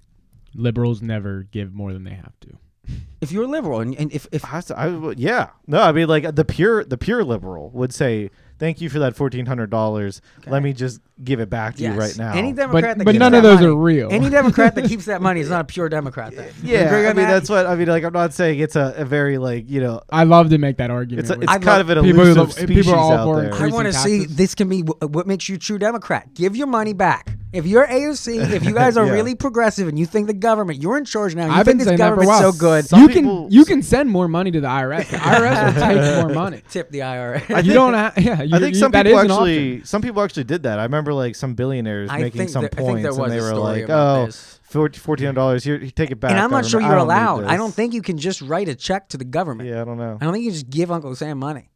Liberals 0.56 1.02
never 1.02 1.44
give 1.44 1.74
more 1.74 1.94
than 1.94 2.04
they 2.04 2.14
have 2.16 2.34
to. 2.42 2.58
If 3.22 3.32
you're 3.32 3.46
a 3.46 3.48
liberal, 3.48 3.80
and, 3.80 3.96
and 3.96 4.12
if, 4.14 4.28
if 4.32 4.46
I, 4.46 4.62
I 4.76 5.14
yeah, 5.18 5.50
no, 5.66 5.82
I 5.82 5.92
mean 5.94 6.08
like 6.08 6.36
the 6.36 6.46
pure 6.46 6.84
the 6.84 6.98
pure 6.98 7.24
liberal 7.24 7.72
would 7.72 7.92
say, 7.92 8.30
"Thank 8.60 8.82
you 8.82 8.90
for 8.90 9.00
that 9.00 9.16
fourteen 9.16 9.46
hundred 9.46 9.70
dollars. 9.70 10.22
Let 10.48 10.64
me 10.64 10.74
just 10.74 11.02
give 11.24 11.40
it 11.40 11.50
back 11.50 11.76
to 11.76 11.82
yes, 11.84 11.94
you 11.94 12.00
right 12.00 12.18
now." 12.18 12.34
any 12.34 12.54
Democrat, 12.54 12.98
that 12.98 13.06
but 13.06 13.12
keeps 13.12 13.20
none 13.20 13.32
that 13.34 13.38
of 13.40 13.44
those 13.44 13.56
money- 13.56 13.68
are 13.68 13.76
real. 13.76 14.08
Any 14.12 14.30
Democrat 14.30 14.76
that 14.76 14.86
keeps 14.86 15.06
that 15.06 15.22
money 15.22 15.40
is 15.42 15.50
not 15.50 15.62
a 15.62 15.64
pure 15.74 15.90
Democrat. 15.90 16.36
Then. 16.36 16.52
You 16.64 16.74
yeah, 16.74 16.90
I 16.96 17.02
mean 17.08 17.16
that? 17.16 17.32
that's 17.32 17.50
what 17.50 17.66
I 17.66 17.76
mean. 17.76 17.88
Like 17.88 18.04
I'm 18.04 18.14
not 18.14 18.34
saying 18.34 18.60
it's 18.60 18.76
a, 18.76 18.94
a 18.98 19.06
very 19.06 19.38
like 19.38 19.70
you 19.70 19.82
know 19.82 20.02
I 20.10 20.24
love 20.24 20.50
to 20.50 20.58
make 20.58 20.78
that 20.78 20.92
argument. 20.92 21.30
it's 21.30 21.36
a, 21.38 21.40
it's 21.42 21.52
I 21.52 21.56
kind 21.60 21.66
love 21.66 21.90
of 21.90 21.98
an 21.98 22.04
people 22.04 22.22
elusive 22.22 22.38
love- 22.38 22.56
people 22.56 22.74
are 22.74 22.82
species 22.82 22.94
all 22.94 23.12
out 23.14 23.42
there. 23.42 23.54
I 23.54 23.68
want 23.68 23.88
to 23.88 23.94
see 23.94 24.26
this 24.26 24.56
can 24.56 24.70
be 24.70 24.82
wh- 24.82 25.02
what 25.14 25.28
makes 25.28 25.48
you 25.50 25.56
a 25.56 25.60
true 25.60 25.78
Democrat. 25.78 26.34
Give 26.34 26.56
your 26.56 26.68
money 26.68 26.94
back. 26.94 27.32
If 27.54 27.66
you're 27.66 27.88
AOC, 27.88 28.52
if 28.52 28.66
you 28.66 28.74
guys 28.74 28.98
are 28.98 29.06
Yeah. 29.06 29.14
really 29.14 29.34
progressive 29.34 29.88
and 29.88 29.98
you 29.98 30.06
think 30.06 30.28
the 30.28 30.34
government, 30.34 30.82
you're 30.82 30.98
in 30.98 31.06
charge 31.06 31.36
now. 31.36 31.46
You 31.46 31.52
I've 31.54 31.66
think 31.66 31.78
been 31.78 31.78
this 31.78 31.88
saying 31.88 31.98
that 32.00 32.08
for 32.16 32.22
a 32.24 32.26
government's 32.26 32.42
while. 32.44 32.52
so 32.52 32.60
good. 32.60 32.86
Some 32.86 33.02
you 33.02 33.08
people- 33.08 33.44
can 33.44 33.52
you 33.54 33.64
can 33.64 33.82
send 33.82 34.10
more 34.10 34.28
money 34.28 34.52
to 34.52 34.60
the 34.60 34.68
IRS. 34.68 35.10
The 35.10 35.18
IRS 35.18 35.66
will 35.74 35.82
take 35.82 36.26
more 36.26 36.34
money. 36.36 36.62
Tip 36.70 36.92
the 36.92 37.00
IRS. 37.00 37.64
You 37.64 37.74
don't 37.74 37.94
have, 37.94 38.18
yeah. 38.18 38.42
You, 38.46 38.56
I 38.56 38.60
think 38.60 38.74
you- 38.76 38.80
some 38.80 38.92
people 38.92 39.18
actually 39.20 39.84
some 39.84 40.02
people 40.02 40.22
actually 40.22 40.44
did 40.46 40.64
that. 40.64 40.80
I 40.80 40.84
remember 40.84 41.14
like 41.14 41.36
some 41.36 41.54
billionaires 41.56 42.10
I 42.10 42.20
making 42.20 42.48
some 42.48 42.62
there- 42.64 42.70
I 42.74 42.76
think 42.76 43.02
there 43.02 43.12
points 43.12 43.24
and 43.24 43.32
they 43.32 43.42
were 43.42 43.56
like, 43.56 43.86
"Oh, 43.90 44.26
this. 44.28 44.60
fourteen 44.64 45.26
hundred 45.28 45.36
dollars 45.36 45.64
here, 45.64 45.78
you 45.78 45.92
take 45.92 46.12
it 46.12 46.20
back." 46.20 46.32
and 46.32 46.40
I'm 46.40 46.52
not 46.52 46.66
sure 46.66 46.82
you're 46.82 46.98
I 46.98 47.02
allowed. 47.02 47.46
I 47.46 47.58
don't 47.58 47.74
think 47.74 47.94
you 47.94 48.02
can 48.02 48.18
just 48.18 48.42
write 48.42 48.68
a 48.68 48.76
check 48.76 49.10
to 49.10 49.18
the 49.18 49.26
government. 49.26 49.70
Yeah, 49.70 49.82
I 49.82 49.86
don't 49.86 49.98
know. 49.98 50.18
I 50.20 50.24
don't 50.24 50.34
think 50.34 50.46
you 50.46 50.52
just 50.52 50.70
give 50.70 50.92
Uncle 50.92 51.16
Sam 51.16 51.38
money. 51.40 51.70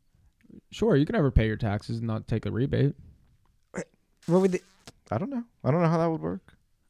Sure, 0.71 0.95
you 0.95 1.05
can 1.05 1.13
never 1.13 1.31
pay 1.31 1.47
your 1.47 1.57
taxes 1.57 1.97
and 1.97 2.07
not 2.07 2.27
take 2.27 2.45
a 2.45 2.51
rebate. 2.51 2.93
What 4.27 4.41
would 4.41 4.51
the, 4.51 4.61
I 5.09 5.17
don't 5.17 5.29
know. 5.31 5.43
I 5.63 5.71
don't 5.71 5.81
know 5.81 5.87
how 5.87 5.97
that 5.97 6.09
would 6.09 6.21
work. 6.21 6.41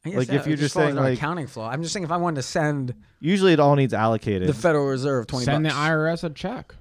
Like, 0.04 0.28
that 0.28 0.36
if 0.36 0.46
you're 0.46 0.56
just 0.56 0.62
just 0.62 0.74
falls 0.74 0.86
saying, 0.86 0.96
like- 0.96 1.18
accounting 1.18 1.46
flaw. 1.46 1.70
I'm 1.70 1.82
just 1.82 1.92
saying 1.92 2.04
if 2.04 2.10
I 2.10 2.16
wanted 2.16 2.36
to 2.36 2.42
send 2.42 2.94
Usually, 3.20 3.52
it 3.52 3.60
all 3.60 3.76
needs 3.76 3.92
allocated. 3.94 4.48
the 4.48 4.54
Federal 4.54 4.86
Reserve 4.86 5.26
twenty 5.26 5.44
Send 5.44 5.64
bucks. 5.64 5.74
the 5.74 5.80
IRS 5.80 6.24
a 6.24 6.30
check. 6.30 6.74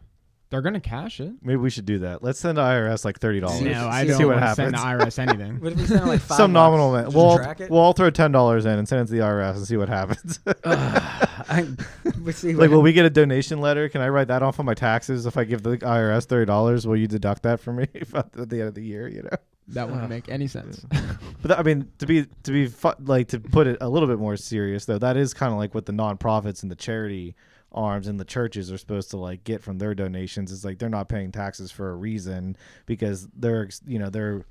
They're 0.51 0.61
gonna 0.63 0.79
cash 0.79 1.19
it. 1.19 1.31
Maybe 1.43 1.57
we 1.57 1.69
should 1.69 1.85
do 1.85 1.99
that. 1.99 2.23
Let's 2.23 2.39
send 2.39 2.57
the 2.57 2.61
IRS 2.63 3.05
like 3.05 3.19
thirty 3.19 3.39
dollars. 3.39 3.61
No, 3.61 3.71
No, 3.71 3.87
I 3.87 4.01
see 4.03 4.09
don't 4.09 4.27
what 4.27 4.37
want 4.41 4.45
to 4.49 4.55
send 4.55 4.73
the. 4.73 4.77
IRS 4.79 5.19
anything. 5.19 5.59
What 5.61 5.73
if 5.73 5.77
we 5.77 5.85
send 5.85 6.07
like 6.07 6.19
five 6.21 6.37
Some 6.37 6.53
bucks? 6.53 6.63
nominal 6.63 6.89
amount. 6.95 7.05
Just 7.07 7.15
We'll 7.15 7.25
all, 7.25 7.37
track 7.37 7.61
it? 7.61 7.69
we'll 7.69 7.79
all 7.79 7.93
throw 7.93 8.09
ten 8.09 8.31
dollars 8.31 8.65
in 8.65 8.79
and 8.79 8.87
send 8.87 9.01
it 9.01 9.05
to 9.05 9.11
the 9.11 9.19
IRS 9.19 9.57
and 9.57 9.67
see 9.67 9.77
what 9.77 9.89
happens. 9.89 10.39
I, 10.65 11.67
we 12.23 12.31
see 12.31 12.53
like, 12.53 12.71
will 12.71 12.81
we 12.81 12.93
get 12.93 13.05
a 13.05 13.09
donation 13.09 13.61
letter? 13.61 13.89
Can 13.89 14.01
I 14.01 14.09
write 14.09 14.27
that 14.29 14.41
off 14.43 14.59
on 14.59 14.65
my 14.65 14.73
taxes 14.73 15.25
if 15.25 15.37
I 15.37 15.43
give 15.43 15.61
the 15.63 15.77
IRS 15.77 16.25
thirty 16.25 16.45
dollars? 16.45 16.87
Will 16.87 16.97
you 16.97 17.07
deduct 17.07 17.43
that 17.43 17.59
from 17.59 17.77
me 17.77 17.87
at 18.15 18.31
the 18.33 18.41
end 18.59 18.61
of 18.69 18.73
the 18.75 18.83
year? 18.83 19.07
You 19.07 19.23
know. 19.23 19.37
That 19.69 19.87
wouldn't 19.87 20.09
make 20.09 20.29
any 20.29 20.47
sense. 20.47 20.83
But 20.89 21.49
that, 21.49 21.59
I 21.59 21.61
mean, 21.61 21.87
to 21.99 22.07
be 22.07 22.25
to 22.41 22.51
be 22.51 22.65
fu- 22.65 22.89
like 23.03 23.27
to 23.27 23.39
put 23.39 23.67
it 23.67 23.77
a 23.81 23.87
little 23.87 24.07
bit 24.09 24.17
more 24.17 24.35
serious 24.35 24.85
though, 24.85 24.97
that 24.97 25.15
is 25.15 25.35
kind 25.35 25.51
of 25.53 25.59
like 25.59 25.75
what 25.75 25.85
the 25.85 25.91
nonprofits 25.93 26.63
and 26.63 26.71
the 26.71 26.75
charity 26.75 27.35
arms 27.71 28.07
and 28.07 28.19
the 28.19 28.25
churches 28.25 28.71
are 28.71 28.77
supposed 28.77 29.11
to 29.11 29.17
like 29.17 29.43
get 29.43 29.61
from 29.61 29.77
their 29.77 29.93
donations. 29.93 30.51
It's 30.51 30.63
like 30.63 30.79
they're 30.79 30.89
not 30.89 31.09
paying 31.09 31.31
taxes 31.31 31.71
for 31.71 31.89
a 31.91 31.95
reason 31.95 32.57
because 32.85 33.27
they're 33.35 33.69
you 33.85 33.99
know 33.99 34.09
they're 34.09 34.43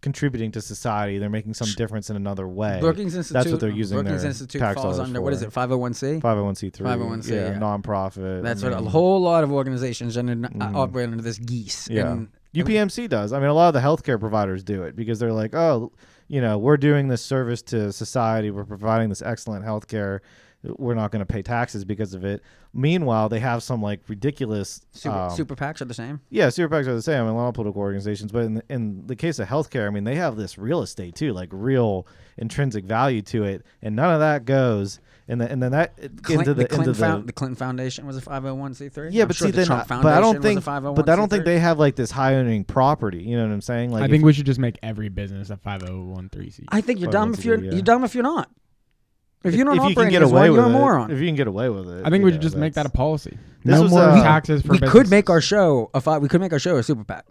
contributing 0.00 0.50
to 0.50 0.60
society. 0.60 1.18
They're 1.18 1.30
making 1.30 1.54
some 1.54 1.68
difference 1.76 2.10
in 2.10 2.16
another 2.16 2.48
way. 2.48 2.78
Brookings 2.80 3.14
Institute. 3.14 3.34
That's 3.34 3.50
what 3.50 3.60
they're 3.60 3.70
using 3.70 3.98
Brookings 3.98 4.24
Institute 4.24 4.60
tax 4.60 4.80
falls 4.80 4.98
under 4.98 5.20
what 5.20 5.32
is 5.32 5.42
it? 5.42 5.52
Five 5.52 5.68
hundred 5.70 5.78
one 5.78 5.94
c. 5.94 6.20
501c3, 6.20 6.72
501c, 6.72 7.28
yeah, 7.30 7.34
yeah. 7.50 7.54
nonprofit. 7.58 8.42
That's 8.42 8.62
what 8.62 8.72
a 8.72 8.76
whole 8.78 9.20
lot 9.20 9.44
of 9.44 9.52
organizations 9.52 10.16
under, 10.16 10.34
Mhm. 10.34 10.74
operate 10.74 11.08
under 11.08 11.22
this 11.22 11.38
geese. 11.38 11.88
Yeah. 11.88 12.12
And, 12.12 12.28
UPMC 12.54 13.08
does. 13.08 13.32
I 13.32 13.38
mean, 13.38 13.48
a 13.48 13.54
lot 13.54 13.68
of 13.68 13.74
the 13.74 13.80
healthcare 13.80 14.20
providers 14.20 14.62
do 14.62 14.82
it 14.82 14.94
because 14.94 15.18
they're 15.18 15.32
like, 15.32 15.54
oh, 15.54 15.90
you 16.28 16.40
know, 16.40 16.58
we're 16.58 16.76
doing 16.76 17.08
this 17.08 17.22
service 17.22 17.62
to 17.62 17.92
society. 17.92 18.50
We're 18.50 18.64
providing 18.64 19.08
this 19.08 19.22
excellent 19.22 19.64
healthcare. 19.64 20.20
We're 20.64 20.94
not 20.94 21.10
going 21.10 21.20
to 21.20 21.26
pay 21.26 21.42
taxes 21.42 21.84
because 21.84 22.14
of 22.14 22.24
it. 22.24 22.42
Meanwhile, 22.72 23.28
they 23.28 23.40
have 23.40 23.62
some 23.62 23.82
like 23.82 24.00
ridiculous. 24.08 24.86
super, 24.92 25.16
um, 25.16 25.30
super 25.30 25.56
PACs 25.56 25.80
are 25.80 25.86
the 25.86 25.94
same. 25.94 26.20
yeah, 26.30 26.48
super 26.50 26.74
PACs 26.74 26.86
are 26.86 26.94
the 26.94 27.02
same. 27.02 27.20
I 27.20 27.24
mean, 27.24 27.32
a 27.32 27.36
lot 27.36 27.48
of 27.48 27.54
political 27.54 27.80
organizations, 27.80 28.30
but 28.30 28.44
in 28.44 28.54
the, 28.54 28.64
in 28.68 29.06
the 29.06 29.16
case 29.16 29.38
of 29.38 29.48
healthcare, 29.48 29.86
I 29.86 29.90
mean, 29.90 30.04
they 30.04 30.14
have 30.14 30.36
this 30.36 30.58
real 30.58 30.82
estate 30.82 31.14
too, 31.14 31.32
like 31.32 31.48
real 31.52 32.06
intrinsic 32.38 32.84
value 32.84 33.22
to 33.22 33.44
it, 33.44 33.64
and 33.82 33.96
none 33.96 34.14
of 34.14 34.20
that 34.20 34.44
goes. 34.44 35.00
And 35.28 35.40
then 35.40 35.48
and 35.48 35.62
then 35.62 35.72
that 35.72 35.96
Clin- 35.96 36.40
into 36.40 36.52
the, 36.52 36.62
the, 36.62 36.68
Clinton 36.68 36.80
into 36.80 36.92
the 36.92 37.06
Found- 37.06 37.28
the 37.28 37.32
Clinton 37.32 37.56
Foundation 37.56 38.06
was 38.06 38.16
a 38.16 38.20
501c3. 38.20 39.10
yeah, 39.12 39.22
I'm 39.22 39.28
but 39.28 39.36
sure 39.36 39.46
see, 39.46 39.50
the 39.52 39.56
then, 39.58 39.66
Trump 39.66 39.88
but 39.88 40.06
I 40.06 40.20
don't 40.20 40.34
Foundation 40.34 40.62
think, 40.62 40.96
but 40.96 41.08
I 41.08 41.16
don't 41.16 41.28
think 41.28 41.44
they 41.44 41.58
have 41.58 41.78
like 41.78 41.96
this 41.96 42.10
high 42.10 42.34
earning 42.34 42.64
property. 42.64 43.22
You 43.22 43.36
know 43.36 43.46
what 43.46 43.52
I'm 43.52 43.60
saying? 43.60 43.92
Like, 43.92 44.02
I 44.02 44.08
think 44.08 44.24
we 44.24 44.32
should 44.32 44.46
just 44.46 44.58
make 44.60 44.78
every 44.82 45.08
business 45.08 45.50
a 45.50 45.56
5013c. 45.56 46.64
I 46.68 46.80
think 46.80 47.00
you're 47.00 47.10
dumb 47.10 47.34
if 47.34 47.44
you're 47.44 47.62
yeah. 47.62 47.72
you're 47.72 47.82
dumb 47.82 48.04
if 48.04 48.14
you're 48.14 48.24
not. 48.24 48.50
If 49.44 49.54
you're 49.54 49.64
not 49.64 49.76
if 49.78 49.88
you 49.88 49.94
can 49.94 50.08
get 50.08 50.22
as 50.22 50.30
away 50.30 50.50
one, 50.50 50.50
with 50.50 50.56
you're 50.58 50.66
a 50.66 50.68
it, 50.68 50.72
moron. 50.72 51.10
if 51.10 51.18
you 51.20 51.26
can 51.26 51.34
get 51.34 51.46
away 51.46 51.68
with 51.68 51.88
it, 51.88 52.06
I 52.06 52.10
think 52.10 52.20
you 52.20 52.24
we 52.26 52.30
know, 52.30 52.34
should 52.36 52.42
just 52.42 52.56
make 52.56 52.74
that 52.74 52.82
a 52.82 52.88
that's- 52.88 52.96
policy. 52.96 53.36
This 53.64 53.76
no 53.76 53.82
was, 53.82 53.92
more 53.92 54.00
uh, 54.02 54.22
taxes 54.22 54.62
for 54.62 54.72
we 54.72 54.80
could 54.80 55.08
make 55.08 55.30
our 55.30 55.40
show 55.40 55.88
a 55.94 56.00
fi- 56.00 56.18
we 56.18 56.28
could 56.28 56.40
make 56.40 56.52
our 56.52 56.58
show 56.58 56.78
a 56.78 56.82
super 56.82 57.04
PAC. 57.04 57.24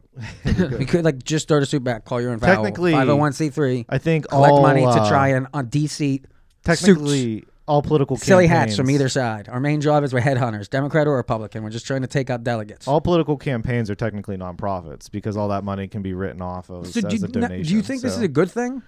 we 0.79 0.85
could 0.85 1.03
like 1.03 1.21
just 1.23 1.43
start 1.43 1.61
a 1.61 1.65
super 1.65 1.91
PAC, 1.91 2.05
call 2.05 2.21
your 2.21 2.31
own 2.31 2.39
Technically, 2.39 2.93
501c3, 2.93 3.85
I 3.89 3.97
think 3.97 4.29
collect 4.29 4.53
all, 4.53 4.61
money 4.61 4.81
to 4.83 4.87
uh, 4.87 5.09
try 5.09 5.29
and 5.29 5.47
uh, 5.53 5.61
de-seat 5.61 6.25
technically 6.63 7.43
all 7.67 7.81
political 7.81 8.17
silly 8.17 8.47
hats 8.47 8.75
from 8.75 8.89
either 8.89 9.07
side. 9.09 9.47
Our 9.49 9.59
main 9.59 9.81
job 9.81 10.03
is 10.03 10.13
we're 10.13 10.21
headhunters, 10.21 10.69
Democrat 10.69 11.07
or 11.07 11.15
Republican. 11.15 11.63
We're 11.63 11.69
just 11.69 11.85
trying 11.85 12.01
to 12.01 12.07
take 12.07 12.29
out 12.29 12.43
delegates. 12.43 12.87
All 12.87 13.01
political 13.01 13.37
campaigns 13.37 13.89
are 13.89 13.95
technically 13.95 14.37
nonprofits 14.37 15.09
because 15.11 15.37
all 15.37 15.49
that 15.49 15.63
money 15.63 15.87
can 15.87 16.01
be 16.01 16.13
written 16.13 16.41
off 16.41 16.69
of 16.69 16.87
so 16.87 16.99
as 17.05 17.19
do, 17.19 17.25
a 17.25 17.27
no, 17.29 17.41
donation. 17.41 17.67
do 17.67 17.73
you 17.75 17.81
think 17.81 18.01
this 18.01 18.13
so- 18.13 18.19
is 18.19 18.23
a 18.23 18.27
good 18.29 18.49
thing? 18.51 18.81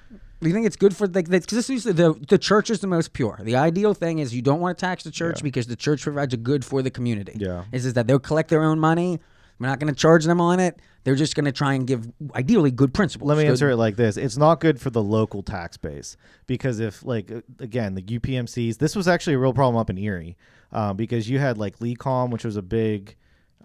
Do 0.44 0.50
you 0.50 0.54
think 0.54 0.66
it's 0.66 0.76
good 0.76 0.96
for 0.96 1.08
like 1.08 1.30
because 1.30 1.48
this 1.48 1.70
is 1.70 1.84
the 1.86 2.14
the 2.28 2.38
church 2.38 2.70
is 2.70 2.80
the 2.82 2.88
most 2.88 3.14
pure. 3.14 3.40
The 3.42 3.56
ideal 3.56 3.94
thing 3.94 4.20
is 4.20 4.36
you 4.36 4.42
don't 4.42 4.60
want 4.60 4.78
to 4.78 4.82
tax 4.86 5.04
the 5.04 5.12
church 5.12 5.38
Yeah. 5.40 5.44
because 5.44 5.68
the 5.68 5.76
church 5.76 6.04
provides 6.04 6.34
a 6.34 6.38
good 6.38 6.64
for 6.66 6.82
the 6.82 6.92
community. 6.92 7.34
Yeah. 7.38 7.64
is 7.72 7.86
is 7.86 7.94
that 7.94 8.08
they'll 8.08 8.20
collect 8.20 8.50
their 8.50 8.64
own 8.64 8.80
money. 8.80 9.20
We're 9.60 9.68
not 9.68 9.80
going 9.80 9.94
to 9.94 9.98
charge 10.00 10.26
them 10.26 10.42
on 10.42 10.60
it. 10.60 10.80
They're 11.04 11.16
just 11.16 11.36
going 11.36 11.46
to 11.46 11.52
try 11.52 11.74
and 11.74 11.86
give 11.88 12.12
ideally 12.36 12.72
good 12.72 12.94
principles. 12.94 13.30
Let 13.30 13.38
me 13.38 13.44
good- 13.44 13.52
answer 13.52 13.70
it 13.70 13.78
like 13.78 13.96
this: 13.96 14.18
It's 14.18 14.36
not 14.38 14.60
good 14.60 14.82
for 14.82 14.90
the 14.90 15.02
local 15.04 15.44
tax 15.44 15.78
base 15.78 16.18
because 16.48 16.80
if, 16.80 17.06
like, 17.06 17.32
uh, 17.32 17.42
again, 17.60 17.94
the 17.96 18.02
UPMCs. 18.02 18.78
This 18.80 18.96
was 18.96 19.08
actually 19.08 19.36
a 19.36 19.40
real 19.40 19.54
problem 19.54 19.80
up 19.80 19.90
in 19.90 19.98
Erie 19.98 20.36
uh, 20.72 20.94
because 20.94 21.30
you 21.30 21.40
had 21.40 21.58
like 21.58 21.80
Lecom, 21.80 22.32
which 22.32 22.44
was 22.44 22.58
a 22.58 22.62
big 22.62 23.16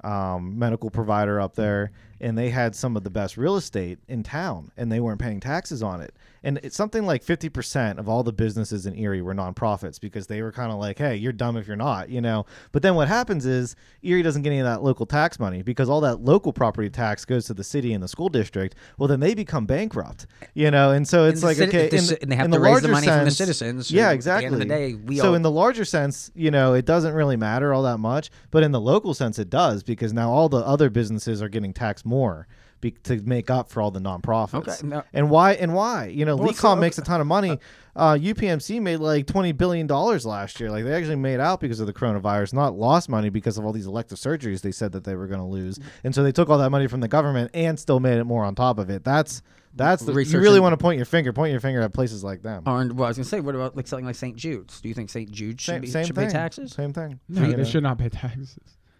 um, 0.05 0.59
medical 0.59 0.91
provider 0.91 1.41
up 1.41 1.55
there, 1.55 1.91
and 2.21 2.37
they 2.37 2.51
had 2.51 2.75
some 2.75 2.97
of 2.97 3.05
the 3.05 3.11
best 3.11 3.37
real 3.37 3.57
estate 3.57 3.99
in 4.09 4.23
town, 4.23 4.71
and 4.77 4.91
they 4.91 5.01
weren't 5.01 5.21
paying 5.21 5.41
taxes 5.41 5.83
on 5.83 6.01
it. 6.01 6.15
And 6.45 6.59
it's 6.63 6.77
something 6.77 7.05
like 7.05 7.23
fifty 7.25 7.49
percent 7.49 7.99
of 7.99 8.09
all 8.09 8.23
the 8.23 8.33
businesses 8.33 8.87
in 8.87 8.97
Erie 8.97 9.21
were 9.23 9.35
nonprofits 9.35 10.01
because 10.01 10.29
they 10.29 10.41
were 10.41 10.53
kind 10.53 10.71
of 10.71 10.79
like, 10.79 10.97
"Hey, 10.99 11.17
you're 11.17 11.33
dumb 11.33 11.57
if 11.57 11.67
you're 11.67 11.77
not," 11.77 12.11
you 12.11 12.21
know. 12.21 12.47
But 12.71 12.83
then 12.83 12.95
what 12.95 13.09
happens 13.09 13.45
is 13.45 13.75
Erie 14.03 14.23
doesn't 14.23 14.43
get 14.43 14.51
any 14.51 14.61
of 14.61 14.65
that 14.67 14.83
local 14.83 15.05
tax 15.05 15.41
money 15.41 15.63
because 15.63 15.89
all 15.91 16.01
that 16.03 16.21
local 16.21 16.53
property 16.53 16.91
tax 16.91 17.25
goes 17.25 17.47
to 17.47 17.55
the 17.55 17.65
city 17.65 17.93
and 17.93 18.03
the 18.03 18.09
school 18.09 18.29
district. 18.29 18.77
Well, 18.99 19.09
then 19.09 19.19
they 19.19 19.35
become 19.35 19.67
bankrupt, 19.67 20.27
you 20.55 20.71
know. 20.71 20.93
And 20.93 21.07
so 21.09 21.25
it's 21.25 21.43
like, 21.43 21.59
okay, 21.61 21.89
the 21.89 21.97
in 21.97 22.07
the, 22.07 22.23
and 22.23 22.33
they 22.33 22.37
have 22.37 22.47
to 22.47 22.53
the 22.53 22.61
raise 22.61 22.83
the 22.83 22.89
money 22.89 23.07
from 23.09 23.25
the 23.25 23.31
citizens, 23.33 23.91
Yeah, 23.91 24.05
at 24.05 24.09
the 24.11 24.15
exactly. 24.15 24.47
end 24.47 24.55
of 24.55 24.61
the 24.61 24.65
day, 24.67 25.17
so 25.17 25.31
all- 25.31 25.35
in 25.35 25.43
the 25.43 25.51
larger 25.51 25.85
sense, 25.85 26.31
you 26.37 26.53
know, 26.53 26.73
it 26.75 26.85
doesn't 26.87 27.15
really 27.15 27.37
matter 27.37 27.75
all 27.75 27.83
that 27.83 27.99
much, 27.99 28.31
but 28.53 28.63
in 28.63 28.71
the 28.71 28.81
local 28.81 29.13
sense, 29.13 29.39
it 29.41 29.51
does 29.51 29.83
because 29.83 30.13
now 30.13 30.31
all 30.31 30.49
the 30.49 30.59
other 30.59 30.89
businesses 30.89 31.43
are 31.43 31.49
getting 31.49 31.73
taxed 31.73 32.07
more. 32.09 32.47
Be, 32.81 32.93
to 32.93 33.21
make 33.23 33.51
up 33.51 33.71
for 33.71 33.83
all 33.83 33.91
the 33.91 33.99
nonprofits, 33.99 34.55
Okay, 34.55 34.87
no- 34.87 35.03
and 35.13 35.31
why? 35.31 35.55
And 35.55 35.75
why? 35.75 36.07
You 36.07 36.25
know, 36.25 36.37
Well, 36.37 36.51
Lecom 36.51 36.55
so- 36.61 36.77
makes 36.77 36.97
a 36.97 37.03
ton 37.03 37.21
of 37.21 37.27
money. 37.27 37.59
Uh, 37.97 38.15
UPMC 38.15 38.81
made 38.81 38.99
like 38.99 39.27
twenty 39.27 39.51
billion 39.51 39.89
dollars 39.89 40.25
last 40.25 40.61
year. 40.61 40.71
Like 40.71 40.85
they 40.85 40.95
actually 40.95 41.17
made 41.17 41.41
out 41.41 41.59
because 41.59 41.81
of 41.81 41.89
the 41.89 41.93
coronavirus, 41.93 42.53
not 42.53 42.75
lost 42.79 43.09
money 43.09 43.31
because 43.31 43.59
of 43.59 43.65
all 43.65 43.73
these 43.73 43.87
elective 43.89 44.19
surgeries 44.19 44.61
they 44.61 44.71
said 44.71 44.93
that 44.93 45.03
they 45.03 45.17
were 45.17 45.27
going 45.27 45.41
to 45.41 45.47
lose. 45.47 45.81
And 46.05 46.15
so 46.15 46.23
they 46.23 46.31
took 46.31 46.49
all 46.49 46.59
that 46.59 46.71
money 46.71 46.87
from 46.87 47.01
the 47.01 47.09
government 47.09 47.51
and 47.53 47.77
still 47.81 47.99
made 47.99 48.19
it 48.19 48.25
more 48.25 48.45
on 48.45 48.55
top 48.55 48.79
of 48.79 48.91
it. 48.91 49.03
That's 49.03 49.43
that's 49.75 50.05
the, 50.05 50.13
you 50.13 50.39
really 50.39 50.61
want 50.61 50.73
to 50.73 50.77
point 50.77 50.97
your 50.99 51.05
finger, 51.05 51.33
point 51.33 51.51
your 51.51 51.61
finger 51.61 51.81
at 51.83 51.93
places 51.93 52.23
like 52.23 52.43
them. 52.43 52.63
Or, 52.67 52.87
well, 52.95 53.05
I 53.07 53.09
was 53.09 53.17
gonna 53.17 53.25
say, 53.25 53.41
what 53.41 53.57
about 53.57 53.77
like 53.77 53.89
something 53.89 54.07
like 54.07 54.15
St. 54.15 54.37
Jude's? 54.37 54.81
Do 54.81 54.89
you 54.89 54.95
think 54.95 55.11
St. 55.11 55.29
Jude 55.33 55.61
should, 55.61 55.73
Same, 55.73 55.81
be, 55.81 55.89
same 55.89 56.07
should 56.07 56.15
pay 56.17 56.29
taxes? 56.29 56.71
Same 56.73 56.93
thing. 56.93 57.19
No, 57.29 57.43
You 57.43 57.51
they 57.51 57.57
know? 57.57 57.65
should 57.65 57.83
not 57.83 57.99
pay 57.99 58.09
taxes. 58.09 58.55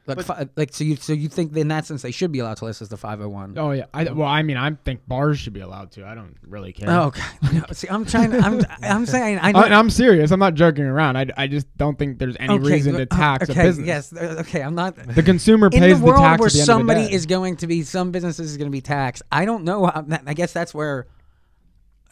Like, 0.09 0.17
But- 0.17 0.27
fi- 0.27 0.49
like 0.57 0.73
so 0.73 0.85
you 0.85 0.97
so 0.97 1.13
you 1.13 1.29
think 1.29 1.55
in 1.55 1.69
that 1.69 1.85
sense 1.85 2.01
they 2.01 2.11
should 2.11 2.33
be 2.33 2.39
allowed 2.39 2.57
to 2.57 2.65
list 2.65 2.81
as 2.81 2.89
the 2.89 2.97
501? 2.97 3.59
Oh 3.59 3.73
yeah. 3.73 3.85
I, 3.93 4.05
well, 4.05 4.27
I 4.27 4.43
mean, 4.43 4.57
I 4.57 4.71
think 4.71 5.07
bars 5.07 5.39
should 5.39 5.53
be 5.53 5.61
allowed 5.61 5.93
to. 5.93 6.07
I 6.07 6.15
don't 6.15 6.35
really 6.47 6.73
care. 6.73 6.89
Oh, 6.91 7.03
okay. 7.09 7.23
No, 7.53 7.63
see, 7.73 7.89
I'm 7.89 8.07
trying. 8.07 8.31
To, 8.31 8.39
I'm 8.39 8.63
I'm 8.83 9.07
saying 9.17 9.39
I 9.43 9.53
know. 9.53 9.61
I, 9.61 9.79
I'm 9.79 9.91
serious. 9.91 10.31
I'm 10.31 10.41
not 10.41 10.55
joking 10.55 10.85
around. 10.85 11.17
I, 11.19 11.27
I 11.37 11.47
just 11.47 11.67
don't 11.77 11.99
think 11.99 12.19
there's 12.19 12.37
any 12.41 12.55
okay, 12.55 12.65
reason 12.65 12.95
uh, 12.95 12.99
to 12.99 13.07
tax 13.07 13.51
okay, 13.51 13.61
a 13.61 13.65
business. 13.65 13.87
Yes. 13.87 14.13
uh, 14.15 14.37
Okay. 14.41 14.63
I'm 14.63 14.75
not. 14.75 14.97
The 14.97 15.23
consumer 15.23 15.67
in 15.73 15.79
pays 15.81 16.01
the 16.01 16.07
world 16.07 16.21
tax 16.21 16.41
where 16.41 16.49
the 16.51 16.59
end 16.59 16.67
somebody 16.67 17.05
the 17.05 17.13
is 17.13 17.27
going 17.27 17.57
to 17.57 17.67
be, 17.67 17.83
some 17.83 18.11
businesses 18.11 18.51
is 18.51 18.57
going 18.57 18.69
to 18.71 18.73
be 18.73 18.81
taxed. 18.81 19.23
I 19.31 19.45
don't 19.45 19.65
know. 19.65 19.85
I 20.27 20.33
guess 20.35 20.53
that's 20.55 20.73
where. 20.73 21.07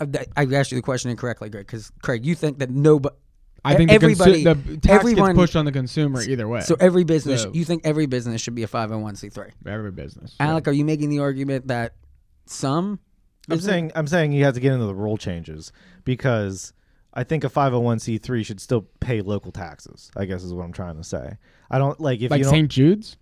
uh, 0.01 0.07
I 0.37 0.45
asked 0.53 0.71
you 0.71 0.77
the 0.77 0.83
question 0.83 1.11
incorrectly, 1.11 1.49
Greg. 1.49 1.67
Because 1.67 1.91
Craig, 2.03 2.27
you 2.27 2.35
think 2.35 2.59
that 2.59 2.69
nobody. 2.71 3.17
I 3.67 3.75
think 3.75 3.91
the, 3.91 3.95
everybody- 3.95 4.45
consu- 4.45 4.65
the 4.67 4.77
tax 4.79 5.01
everyone- 5.01 5.31
gets 5.31 5.37
pushed 5.39 5.57
on 5.57 5.65
the 5.65 5.73
consumer 5.73 6.23
either 6.23 6.47
way. 6.49 6.61
So 6.61 6.77
every 6.81 7.05
business, 7.05 7.43
So- 7.43 7.53
you 7.53 7.65
think 7.65 7.83
every 7.85 8.07
business 8.07 8.41
should 8.41 8.55
be 8.55 8.63
a 8.63 8.69
501c3. 8.69 9.51
every 9.67 9.91
business. 9.93 10.35
Alec, 10.41 10.69
are 10.69 10.73
you 10.73 10.85
making 10.85 11.11
the 11.11 11.19
argument 11.21 11.69
that 11.69 11.95
some? 12.47 13.01
I'm 13.49 13.57
business- 13.57 13.65
saying 13.71 13.93
I'm 13.95 14.07
saying 14.07 14.33
you 14.33 14.45
have 14.45 14.55
to 14.55 14.61
get 14.61 14.73
into 14.73 14.87
the 14.87 14.95
rule 14.95 15.17
changes 15.17 15.73
because 16.05 16.73
I 17.15 17.25
think 17.25 17.45
a 17.45 17.49
501c3 17.49 18.45
should 18.45 18.61
still 18.61 18.87
pay 19.01 19.21
local 19.23 19.53
taxes. 19.53 20.11
I 20.17 20.25
guess 20.27 20.43
is 20.43 20.53
what 20.53 20.65
I'm 20.65 20.73
trying 20.73 20.97
to 20.97 21.05
say. 21.05 21.37
I 21.71 21.79
don't 21.79 21.99
like 22.01 22.21
if 22.21 22.31
like 22.31 22.39
you 22.39 22.45
don't. 22.45 22.53
St. 22.53 22.69
Jude's, 22.71 23.17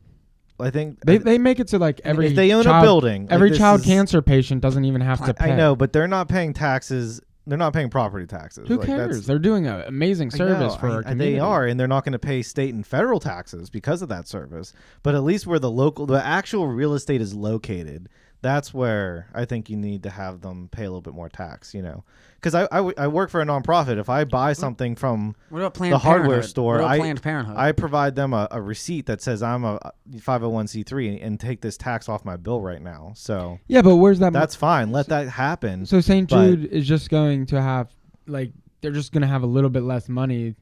I 0.58 0.70
think 0.70 1.00
they 1.04 1.18
they 1.18 1.38
make 1.38 1.60
it 1.60 1.68
to 1.68 1.78
like 1.78 2.00
every 2.04 2.26
if 2.28 2.34
they 2.36 2.52
own 2.52 2.64
child, 2.64 2.82
a 2.84 2.86
building, 2.86 3.26
every 3.30 3.50
this 3.50 3.58
child 3.58 3.80
is- 3.80 3.86
cancer 3.86 4.22
patient 4.22 4.62
doesn't 4.62 4.84
even 4.84 5.00
have 5.00 5.24
to 5.26 5.34
pay. 5.34 5.52
I 5.52 5.56
know, 5.56 5.76
but 5.76 5.92
they're 5.92 6.08
not 6.08 6.28
paying 6.28 6.52
taxes. 6.54 7.20
They're 7.46 7.58
not 7.58 7.72
paying 7.74 7.90
property 7.90 8.26
taxes. 8.26 8.66
Who 8.68 8.78
Like, 8.78 8.86
that's- 8.88 9.06
cares? 9.08 9.26
They're 9.26 9.38
doing 9.38 9.66
an 9.66 9.82
amazing 9.86 10.30
service 10.30 10.58
know, 10.74 10.78
for 10.78 10.88
I- 10.88 10.94
our 10.94 11.02
community. 11.02 11.32
They 11.34 11.38
are, 11.40 11.66
and 11.66 11.78
they're 11.78 11.86
not 11.88 12.04
going 12.04 12.12
to 12.14 12.18
pay 12.18 12.42
state 12.42 12.72
and 12.72 12.86
federal 12.86 13.20
taxes 13.20 13.68
because 13.70 14.00
of 14.00 14.08
that 14.08 14.26
service. 14.26 14.72
But 15.02 15.14
at 15.14 15.22
least 15.24 15.46
where 15.46 15.58
the 15.58 15.70
local, 15.70 16.06
the 16.06 16.24
actual 16.24 16.66
real 16.68 16.94
estate 16.94 17.20
is 17.20 17.34
located, 17.34 18.08
that's 18.40 18.72
where 18.74 19.26
I 19.34 19.44
think 19.44 19.68
you 19.70 19.76
need 19.76 20.02
to 20.04 20.10
have 20.10 20.40
them 20.40 20.68
pay 20.70 20.84
a 20.84 20.88
little 20.88 21.00
bit 21.02 21.14
more 21.14 21.28
tax. 21.28 21.74
You 21.74 21.82
know, 21.82 22.04
because 22.44 22.54
I 22.54 22.78
I 23.02 23.08
work 23.08 23.30
for 23.30 23.40
a 23.40 23.46
nonprofit. 23.46 23.98
If 23.98 24.08
I 24.10 24.24
buy 24.24 24.52
something 24.52 24.94
from 24.96 25.34
What 25.48 25.60
about 25.60 25.74
the 25.74 25.96
hardware 25.98 26.28
Parenthood? 26.28 26.50
store, 26.50 26.74
What 26.74 26.80
about 26.82 26.90
I- 26.90 26.98
Planned 26.98 27.22
Parenthood? 27.22 27.56
I 27.56 27.72
provide 27.72 28.14
them 28.16 28.34
a, 28.34 28.46
a 28.50 28.60
receipt 28.60 29.06
that 29.06 29.22
says 29.22 29.42
I'm 29.42 29.64
a 29.64 29.78
501c3 30.16 31.08
and, 31.12 31.18
and 31.20 31.40
take 31.40 31.60
this 31.60 31.76
tax 31.76 32.08
off 32.08 32.24
my 32.24 32.36
bill 32.36 32.60
right 32.60 32.82
now. 32.82 33.12
So 33.16 33.58
Yeah, 33.66 33.82
but 33.82 33.96
where's 33.96 34.18
that? 34.18 34.32
mo- 34.32 34.38
that's 34.38 34.54
fine. 34.54 34.92
Let 34.92 35.08
that 35.08 35.28
happen. 35.28 35.86
so 35.86 36.00
St. 36.00 36.28
but- 36.28 36.44
Jude 36.46 36.66
is 36.66 36.86
just 36.86 37.08
going 37.10 37.46
to 37.46 37.60
have 37.62 37.90
like 38.26 38.52
they're 38.80 38.92
just 38.92 39.12
going 39.12 39.22
to 39.22 39.26
have 39.28 39.42
a 39.42 39.46
little 39.46 39.70
bit 39.70 39.82
less 39.82 40.08
money 40.08 40.54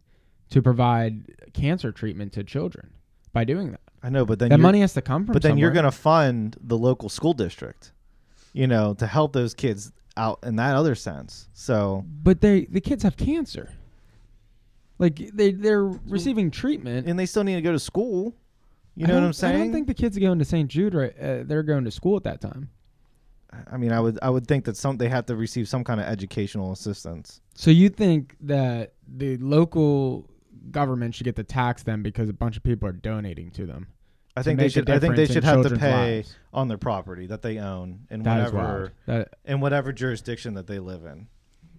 to 0.51 0.63
provide 0.63 1.25
cancer 1.55 1.91
treatment 1.91 2.33
to 2.35 2.45
children 2.45 2.91
by 3.33 3.43
doing 3.45 3.73
that. 3.73 3.81
I 4.03 4.11
know, 4.11 4.25
but 4.25 4.39
then 4.39 4.49
That 4.51 4.57
you're- 4.59 4.63
money 4.63 4.81
has 4.83 4.95
to 4.95 5.03
come 5.03 5.25
from. 5.27 5.33
but 5.33 5.43
then 5.43 5.59
you're 5.59 5.71
going 5.73 5.85
to 5.85 5.91
fund 5.91 6.57
the 6.61 6.77
local 6.79 7.09
school 7.09 7.33
district, 7.33 7.93
you 8.53 8.67
know, 8.67 8.95
to 8.95 9.07
help 9.07 9.33
those 9.33 9.55
kids 9.55 9.93
out 10.17 10.41
in 10.43 10.57
that 10.57 10.77
other 10.77 10.95
sense. 10.95 11.49
So 11.55 12.05
But 12.23 12.41
they 12.41 12.67
the 12.67 12.81
kids 12.81 13.03
have 13.03 13.17
cancer. 13.17 13.71
Like 14.99 15.31
they 15.35 15.53
they're 15.53 15.85
receiving 15.85 16.51
treatment. 16.51 17.07
and 17.07 17.19
they 17.19 17.27
still 17.27 17.45
need 17.45 17.57
to 17.57 17.63
go 17.63 17.73
to 17.73 17.79
school. 17.79 18.35
You 18.95 19.07
know 19.07 19.15
what 19.15 19.23
I'm 19.23 19.33
saying? 19.33 19.55
I 19.55 19.59
don't 19.59 19.73
think 19.73 19.87
the 19.87 19.95
kids 19.95 20.19
going 20.19 20.39
to 20.39 20.45
St. 20.45 20.69
Jude 20.69 20.95
right. 20.95 21.19
Uh, 21.19 21.45
they're 21.45 21.63
going 21.63 21.85
to 21.85 21.91
school 21.91 22.17
at 22.17 22.25
that 22.25 22.43
time. 22.43 22.69
I 23.71 23.77
mean, 23.77 23.91
I 23.93 24.01
would 24.01 24.19
I 24.23 24.31
would 24.31 24.47
think 24.47 24.65
that 24.67 24.77
some 24.77 24.99
they 24.99 25.09
have 25.09 25.27
to 25.27 25.37
receive 25.37 25.69
some 25.69 25.83
kind 25.85 26.01
of 26.01 26.07
educational 26.07 26.73
assistance. 26.73 27.41
So 27.55 27.71
you 27.71 27.89
think 27.89 28.37
that 28.41 28.93
the 29.07 29.37
local 29.39 30.29
government 30.71 31.15
should 31.15 31.25
get 31.25 31.37
to 31.37 31.45
tax 31.45 31.83
them 31.83 32.03
because 32.03 32.29
a 32.29 32.33
bunch 32.33 32.57
of 32.57 32.63
people 32.63 32.89
are 32.89 32.93
donating 32.93 33.51
to 33.53 33.67
them? 33.67 33.89
I 34.37 34.43
think 34.43 34.59
they 34.59 34.69
should. 34.69 34.89
I 34.89 34.99
think 34.99 35.17
they 35.17 35.27
should 35.27 35.45
have 35.45 35.63
to 35.63 35.77
pay 35.77 36.17
lives? 36.17 36.37
on 36.53 36.69
their 36.69 36.79
property 36.79 37.27
that 37.27 37.43
they 37.43 37.59
own 37.59 38.07
in 38.11 38.23
That 38.23 38.47
is 38.47 38.53
whatever. 38.53 38.93
That 39.07 39.35
in 39.45 39.61
whatever 39.61 39.93
jurisdiction 39.93 40.55
that 40.55 40.67
they 40.67 40.79
live 40.79 41.05
in. 41.05 41.29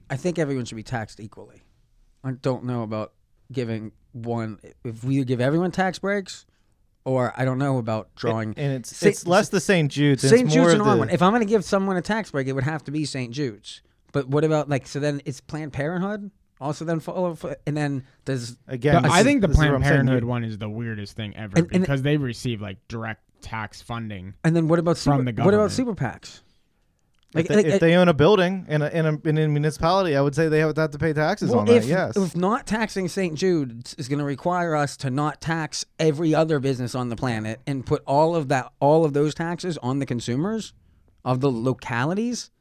I 0.10 0.18
think 0.18 0.38
everyone 0.38 0.66
should 0.66 0.76
be 0.76 0.84
taxed 0.84 1.20
equally. 1.20 1.64
I 2.24 2.32
don't 2.32 2.66
know 2.66 2.84
about 2.84 3.14
giving 3.52 3.92
one 4.12 4.60
if 4.84 5.04
we 5.04 5.24
give 5.24 5.42
everyone 5.42 5.72
tax 5.72 5.98
breaks, 6.00 6.46
or 7.06 7.34
I 7.36 7.46
don't 7.46 7.58
know 7.58 7.80
about 7.80 8.14
drawing. 8.16 8.50
And, 8.50 8.60
and 8.60 8.74
it's 8.76 8.96
Sa- 8.96 9.08
it's 9.08 9.26
less 9.26 9.50
the 9.50 9.60
St. 9.60 9.92
Jude's. 9.92 10.22
St. 10.22 10.34
it's 10.34 10.56
more 10.56 10.66
Jude's 10.70 10.80
and 10.80 11.04
of. 11.04 11.10
If 11.10 11.22
I'm 11.22 11.32
going 11.32 11.42
to 11.42 11.50
give 11.50 11.66
someone 11.66 11.98
a 11.98 12.02
tax 12.02 12.32
break, 12.32 12.48
it 12.48 12.54
would 12.54 12.64
have 12.64 12.84
to 12.84 12.92
be 12.92 13.06
St. 13.06 13.34
Jude's. 13.34 13.82
But 14.12 14.28
what 14.28 14.44
about 14.44 14.70
like 14.70 14.86
so 14.86 15.00
then 15.00 15.22
it's 15.26 15.42
Planned 15.42 15.74
Parenthood 15.74 16.30
also 16.64 16.86
then 16.86 17.00
follow 17.00 17.38
oh, 17.44 17.54
and 17.68 17.76
then 17.78 18.04
does 18.26 18.58
again, 18.68 18.96
The- 18.96 19.02
this 19.02 19.12
I 19.12 19.20
is- 19.20 19.26
think 19.26 19.42
the 19.42 19.48
this 19.48 19.58
is 19.58 19.62
what 19.62 19.68
Planned 19.70 19.84
Parenthood 19.84 20.24
one 20.24 20.44
is 20.44 20.58
the 20.58 20.70
weirdest 20.70 21.16
thing 21.16 21.36
ever 21.36 21.54
And- 21.58 21.70
and- 21.72 21.82
because 21.82 22.02
they 22.02 22.18
receive 22.18 22.62
like 22.62 22.78
direct 22.88 23.22
tax 23.42 23.82
funding. 23.82 24.34
and 24.44 24.56
then 24.56 24.68
what 24.68 24.80
about 24.80 24.98
super, 24.98 25.18
From 25.18 25.26
the 25.26 25.32
government? 25.34 25.58
what 25.58 25.62
about 25.66 25.72
super 25.72 25.94
PACs? 25.94 26.42
If, 27.36 27.48
they, 27.48 27.66
if 27.66 27.80
they 27.80 27.96
own 27.96 28.10
a 28.10 28.14
building 28.14 28.68
in 28.70 28.84
a, 28.84 28.90
in 28.90 29.06
a 29.08 29.20
in 29.28 29.38
a 29.40 29.48
municipality, 29.48 30.16
I 30.16 30.22
would 30.22 30.36
say 30.36 30.50
they 30.50 30.60
have, 30.60 30.78
have 30.78 30.92
to 30.92 31.00
pay 31.00 31.14
taxes 31.14 31.50
well, 31.50 31.62
on 31.62 31.68
if, 31.68 31.82
that. 31.82 31.90
Yes. 31.90 32.16
if 32.16 32.36
not 32.36 32.68
taxing 32.68 33.08
St. 33.08 33.34
Jude's 33.34 33.96
is 33.96 34.08
going 34.08 34.20
to 34.20 34.24
require 34.26 34.76
us 34.76 34.96
to 34.98 35.10
not 35.10 35.42
tax 35.42 35.84
every 35.98 36.36
other 36.36 36.60
business 36.60 36.94
on 36.94 37.10
the 37.10 37.16
planet 37.16 37.60
and 37.66 37.88
put 37.88 38.04
all 38.06 38.36
of 38.36 38.50
that 38.50 38.72
all 38.80 39.04
of 39.04 39.14
those 39.14 39.34
taxes 39.34 39.80
on 39.80 39.98
the 39.98 40.06
consumers 40.06 40.74
of 41.26 41.42
the 41.42 41.50
localities. 41.52 42.52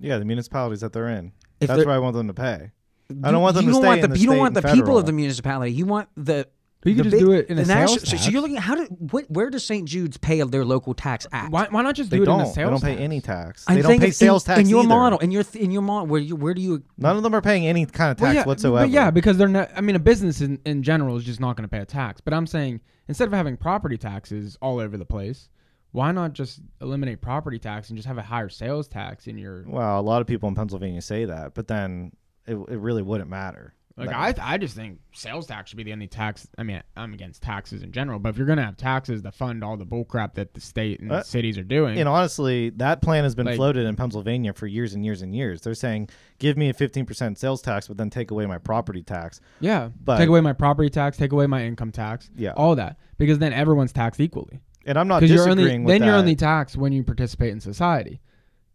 yeah, 0.00 0.18
the 0.18 0.24
municipalities 0.24 0.80
that 0.80 0.92
they're 0.92 1.08
in. 1.08 1.30
If 1.60 1.68
That's 1.68 1.78
they're- 1.78 1.86
where 1.86 1.94
I 1.94 1.98
want 2.00 2.16
them 2.16 2.26
to 2.26 2.34
pay. 2.34 2.72
I 3.10 3.14
You- 3.28 3.32
don't 3.32 3.42
want 3.42 3.54
them 3.56 3.64
you 3.64 3.70
to 3.70 3.72
don't 3.74 3.82
stay 3.82 3.86
want 3.88 4.00
in 4.04 4.10
the, 4.10 4.14
the 4.14 4.20
you 4.20 4.26
don't 4.26 4.34
state 4.34 4.40
want 4.40 4.54
the 4.54 4.66
and 4.68 4.78
people 4.78 4.98
of 4.98 5.06
the 5.06 5.12
municipality. 5.12 5.72
You 5.72 5.86
want 5.86 6.08
the 6.16 6.48
But 6.82 6.90
you 6.90 6.96
the 6.96 7.02
could 7.02 7.10
just 7.12 7.16
big- 7.20 7.26
do 7.26 7.32
it 7.32 7.46
in 7.48 7.56
the 7.56 7.62
a 7.62 7.66
sales 7.66 7.78
national- 7.80 7.98
so- 8.06 8.10
tax. 8.12 8.24
So 8.24 8.30
you're 8.30 8.40
looking 8.40 8.56
how 8.56 8.74
do 8.74 8.84
what, 8.84 9.30
where 9.30 9.48
does 9.50 9.64
St. 9.64 9.88
Jude's 9.88 10.16
pay 10.16 10.42
their 10.42 10.64
local 10.64 10.92
tax 10.94 11.26
at? 11.32 11.50
Why, 11.50 11.66
why 11.70 11.82
not 11.82 11.94
just 11.94 12.10
They 12.10 12.16
do 12.18 12.22
it 12.24 12.26
don't. 12.26 12.40
in 12.40 12.46
a 12.46 12.52
sales 12.52 12.56
They 12.56 12.70
don't 12.70 12.80
pay 12.82 12.94
tax? 12.96 13.00
any 13.04 13.20
tax. 13.20 13.64
I'm 13.68 13.74
They 13.76 13.82
don't 13.82 13.88
saying 13.90 14.00
pay 14.00 14.08
if 14.08 14.14
sales 14.14 14.44
in, 14.44 14.46
tax 14.54 14.60
in 14.60 14.68
your 14.68 14.80
either. 14.80 14.88
model. 14.88 15.18
In 15.20 15.30
your 15.30 15.42
th- 15.44 15.64
in 15.64 15.70
your 15.70 15.82
model, 15.82 16.06
where 16.08 16.20
you 16.20 16.36
where 16.36 16.54
do 16.54 16.60
you? 16.62 16.82
None 16.98 17.16
of 17.16 17.22
them 17.22 17.34
are 17.34 17.40
paying 17.40 17.66
any 17.66 17.86
kind 17.86 18.10
of 18.10 18.16
tax 18.16 18.22
Well, 18.22 18.34
yeah, 18.34 18.44
whatsoever. 18.44 18.86
But 18.86 18.90
yeah, 18.90 19.10
because 19.10 19.36
they're 19.38 19.48
not. 19.48 19.70
I 19.76 19.80
mean, 19.80 19.96
a 19.96 20.00
business 20.00 20.40
in, 20.40 20.58
in 20.64 20.82
general 20.82 21.16
is 21.16 21.24
just 21.24 21.40
not 21.40 21.56
going 21.56 21.64
to 21.64 21.68
pay 21.68 21.80
a 21.80 21.86
tax. 21.86 22.20
But 22.20 22.34
I'm 22.34 22.46
saying 22.46 22.80
instead 23.08 23.26
of 23.28 23.32
having 23.34 23.56
property 23.56 23.96
taxes 23.96 24.56
all 24.60 24.78
over 24.80 24.96
the 24.96 25.04
place, 25.06 25.48
why 25.92 26.12
not 26.12 26.34
just 26.34 26.60
eliminate 26.80 27.20
property 27.20 27.58
tax 27.58 27.88
and 27.88 27.96
just 27.96 28.06
have 28.08 28.18
a 28.18 28.22
higher 28.22 28.48
sales 28.48 28.86
tax 28.88 29.26
in 29.26 29.38
your? 29.38 29.64
Well, 29.66 29.98
a 29.98 30.02
lot 30.02 30.20
of 30.20 30.26
people 30.26 30.48
in 30.48 30.54
Pennsylvania 30.54 31.00
say 31.02 31.24
that, 31.24 31.54
but 31.54 31.68
then 31.68 32.12
it, 32.46 32.54
it 32.54 32.78
really 32.78 33.02
wouldn't 33.02 33.30
matter. 33.30 33.72
Like 33.98 34.10
That- 34.10 34.38
I, 34.40 34.54
I 34.54 34.58
just 34.58 34.76
think 34.76 34.98
sales 35.14 35.46
tax 35.46 35.70
should 35.70 35.78
be 35.78 35.82
the 35.82 35.92
only 35.94 36.06
tax. 36.06 36.46
I 36.58 36.64
mean, 36.64 36.82
I'm 36.98 37.14
against 37.14 37.40
taxes 37.42 37.82
in 37.82 37.92
general, 37.92 38.18
but 38.18 38.28
if 38.28 38.36
you're 38.36 38.46
gonna 38.46 38.62
have 38.64 38.76
taxes 38.76 39.22
to 39.22 39.32
fund 39.32 39.64
all 39.64 39.78
the 39.78 39.86
bullcrap 39.86 40.34
that 40.34 40.52
the 40.52 40.60
state 40.60 41.00
and 41.00 41.10
Uh, 41.10 41.22
cities 41.22 41.56
are 41.56 41.62
doing, 41.64 41.98
and 41.98 42.06
honestly, 42.06 42.68
that 42.76 43.00
plan 43.00 43.24
has 43.24 43.34
been 43.34 43.46
Like- 43.46 43.56
floated 43.56 43.86
in 43.86 43.96
Pennsylvania 43.96 44.52
for 44.52 44.66
years 44.66 44.92
and 44.92 45.02
years 45.02 45.22
and 45.22 45.34
years. 45.34 45.62
They're 45.62 45.72
saying, 45.72 46.10
give 46.38 46.58
me 46.58 46.68
a 46.68 46.74
15% 46.74 47.38
sales 47.38 47.62
tax, 47.62 47.88
but 47.88 47.96
then 47.96 48.10
take 48.10 48.30
away 48.30 48.44
my 48.44 48.58
property 48.58 49.02
tax. 49.02 49.40
yeah, 49.60 49.88
but- 50.04 50.18
take 50.18 50.28
away 50.28 50.42
my 50.42 50.52
property 50.52 50.90
tax, 50.90 51.16
take 51.16 51.32
away 51.32 51.46
my 51.46 51.64
income 51.64 51.90
tax, 51.90 52.28
Yeah. 52.36 52.52
all 52.54 52.76
that, 52.76 52.98
because 53.16 53.38
then 53.38 53.54
everyone's 53.54 53.94
taxed 53.94 54.20
equally. 54.20 54.60
And 54.84 54.98
I'm 54.98 55.08
not 55.08 55.20
Because 55.20 55.34
you're 55.34 55.46
disagreeing 55.46 55.68
only 55.80 55.84
with 55.86 55.94
then 55.94 56.00
that. 56.02 56.06
you're 56.06 56.16
only 56.16 56.36
taxed 56.36 56.76
when 56.76 56.92
you 56.92 57.02
participate 57.02 57.50
in 57.50 57.60
society. 57.60 58.20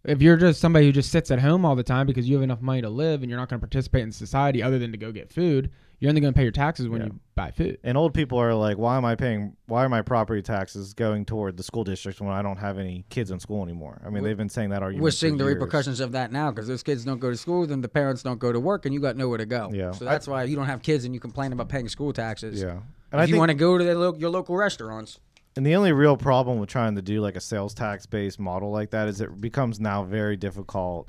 If 0.04 0.22
you're 0.22 0.38
just 0.38 0.60
somebody 0.60 0.88
who 0.88 0.92
just 0.92 1.12
sits 1.12 1.30
at 1.30 1.40
home 1.40 1.64
all 1.64 1.76
the 1.76 1.84
time 1.84 2.08
because 2.08 2.28
you 2.28 2.36
have 2.36 2.44
enough 2.44 2.62
money 2.62 2.82
to 2.82 2.90
live 2.90 3.22
and 3.22 3.30
you're 3.30 3.40
not 3.40 3.50
going 3.50 3.60
to 3.60 3.66
participate 3.66 4.02
in 4.04 4.12
society 4.12 4.64
other 4.64 4.80
than 4.80 4.92
to 4.92 4.98
go 4.98 5.12
get 5.12 5.32
food, 5.32 5.70
you're 6.00 6.10
only 6.10 6.22
going 6.22 6.34
to 6.34 6.38
pay 6.38 6.42
your 6.42 6.52
taxes 6.52 6.88
when 6.88 7.02
Yeah. 7.02 7.08
you 7.08 7.20
buy 7.36 7.52
food. 7.52 7.78
and 7.84 7.96
old 7.98 8.14
people 8.16 8.40
are 8.40 8.56
like, 8.56 8.80
why 8.80 8.98
am 8.98 9.06
I 9.06 9.14
paying? 9.14 9.56
Why 9.68 9.86
are 9.86 9.90
my 9.90 10.02
property 10.02 10.42
taxes 10.42 10.96
going 10.96 11.26
toward 11.26 11.56
the 11.56 11.62
school 11.62 11.84
district 11.84 12.20
when 12.20 12.32
I 12.32 12.42
don't 12.42 12.58
have 12.58 12.80
any 12.80 13.06
kids 13.12 13.30
in 13.30 13.40
school 13.40 13.62
anymore? 13.64 14.02
I 14.02 14.06
mean, 14.06 14.14
We're- 14.16 14.26
they've 14.32 14.38
been 14.38 14.50
saying 14.50 14.72
that 14.72 14.82
argument. 14.82 15.04
We're 15.04 15.12
for 15.12 15.18
seeing 15.18 15.38
the 15.38 15.44
years. 15.44 15.54
repercussions 15.54 16.00
of 16.00 16.14
that 16.14 16.32
now 16.32 16.50
because 16.50 16.68
those 16.68 16.82
kids 16.82 17.06
don't 17.06 17.20
go 17.20 17.30
to 17.30 17.38
school, 17.38 17.68
then 17.68 17.82
the 17.82 17.88
parents 17.90 18.24
don't 18.24 18.40
go 18.40 18.52
to 18.52 18.60
work, 18.60 18.86
and 18.88 18.96
you 18.96 19.00
got 19.00 19.16
nowhere 19.18 19.38
to 19.38 19.46
go. 19.46 19.70
Yeah. 19.72 19.92
So 19.92 20.06
that's 20.06 20.28
why 20.28 20.44
you 20.46 20.56
don't 20.56 20.66
have 20.66 20.82
kids 20.82 21.06
and 21.06 21.14
you 21.14 21.20
complain 21.20 21.54
about 21.54 21.70
paying 21.70 21.88
school 21.88 22.12
taxes. 22.12 22.60
Yeah, 22.60 22.70
and 22.72 22.82
if 23.14 23.20
I 23.20 23.24
you 23.26 23.38
want 23.38 23.50
to 23.50 23.56
go 23.56 23.78
to 23.78 23.84
the 23.84 23.94
lo- 23.94 24.16
your 24.18 24.32
local 24.32 24.56
restaurants, 24.58 25.20
and 25.58 25.66
the 25.66 25.76
only 25.76 25.92
real 25.92 26.18
problem 26.18 26.60
with 26.60 26.70
trying 26.70 26.96
to 26.96 27.02
do 27.02 27.22
like 27.22 27.36
a 27.36 27.42
sales 27.42 27.74
tax 27.74 28.06
based 28.06 28.40
model 28.40 28.72
like 28.72 28.92
that 28.92 29.08
is 29.08 29.22
it 29.22 29.40
becomes 29.42 29.80
now 29.80 30.04
very 30.04 30.38
difficult 30.38 31.08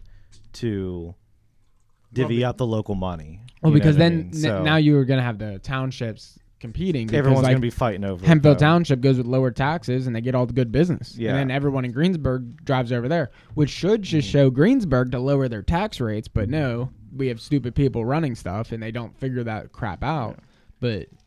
to 0.55 1.14
divvy 2.12 2.45
up 2.45 2.57
the 2.59 2.66
local 2.66 2.95
money. 2.95 3.40
Well, 3.62 3.72
because 3.72 3.97
what 3.97 4.05
I 4.07 4.09
then 4.09 4.16
mean? 4.18 4.26
n- 4.28 4.32
So 4.34 4.62
now 4.62 4.76
you're 4.76 5.05
going 5.05 5.18
to 5.18 5.24
have 5.24 5.38
the 5.38 5.59
townships 5.61 6.38
competing. 6.61 7.07
Because 7.07 7.18
everyone's 7.18 7.43
like, 7.45 7.53
going 7.53 7.61
to 7.61 7.66
be 7.66 7.70
fighting 7.70 8.05
over 8.05 8.24
though. 8.38 8.55
Township 8.55 9.01
goes 9.01 9.16
with 9.16 9.26
lower 9.26 9.51
taxes 9.51 10.07
and 10.07 10.14
they 10.14 10.20
get 10.20 10.34
all 10.34 10.47
the 10.47 10.53
good 10.53 10.70
business. 10.70 11.16
Yeah. 11.16 11.30
And 11.30 11.38
then 11.38 11.51
everyone 11.51 11.84
in 11.84 11.93
Greensburg 11.93 12.64
drives 12.64 12.93
over 12.93 13.09
there, 13.09 13.30
which 13.55 13.70
should 13.70 14.03
just 14.03 14.28
Mm-hmm. 14.28 14.32
show 14.32 14.51
Greensburg 14.51 15.11
to 15.12 15.18
lower 15.18 15.49
their 15.49 15.62
tax 15.62 16.01
rates. 16.01 16.28
But 16.28 16.49
no, 16.49 16.90
we 17.14 17.28
have 17.28 17.40
stupid 17.40 17.74
people 17.74 18.05
running 18.05 18.34
stuff 18.34 18.72
and 18.72 18.82
they 18.82 18.90
don't 18.93 19.16
figure 19.18 19.43
that 19.45 19.72
crap 19.72 20.03
out. 20.05 20.38
But 20.80 20.90
don't 20.90 21.12
know. 21.12 21.21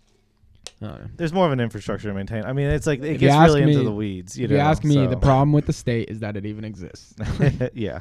Oh, 0.81 0.97
There's 1.15 1.33
more 1.33 1.45
of 1.45 1.51
an 1.51 1.59
infrastructure 1.59 2.07
to 2.09 2.13
maintain. 2.13 2.43
I 2.43 2.53
mean, 2.53 2.69
it's 2.69 2.85
like 2.87 2.99
it 2.99 3.05
If 3.05 3.11
you 3.21 3.27
gets 3.29 3.35
ask 3.35 3.47
really 3.53 3.63
into 3.63 3.83
the 3.83 3.91
weeds. 3.91 4.37
You 4.37 4.45
if 4.45 4.51
know, 4.51 4.57
you 4.57 4.61
ask 4.61 4.83
me, 4.83 4.95
so. 4.95 5.07
the 5.07 5.17
problem 5.17 5.53
with 5.53 5.65
the 5.65 5.73
state 5.73 6.09
is 6.09 6.19
that 6.19 6.35
it 6.37 6.45
even 6.45 6.63
exists. 6.65 7.15
yeah. 7.73 7.99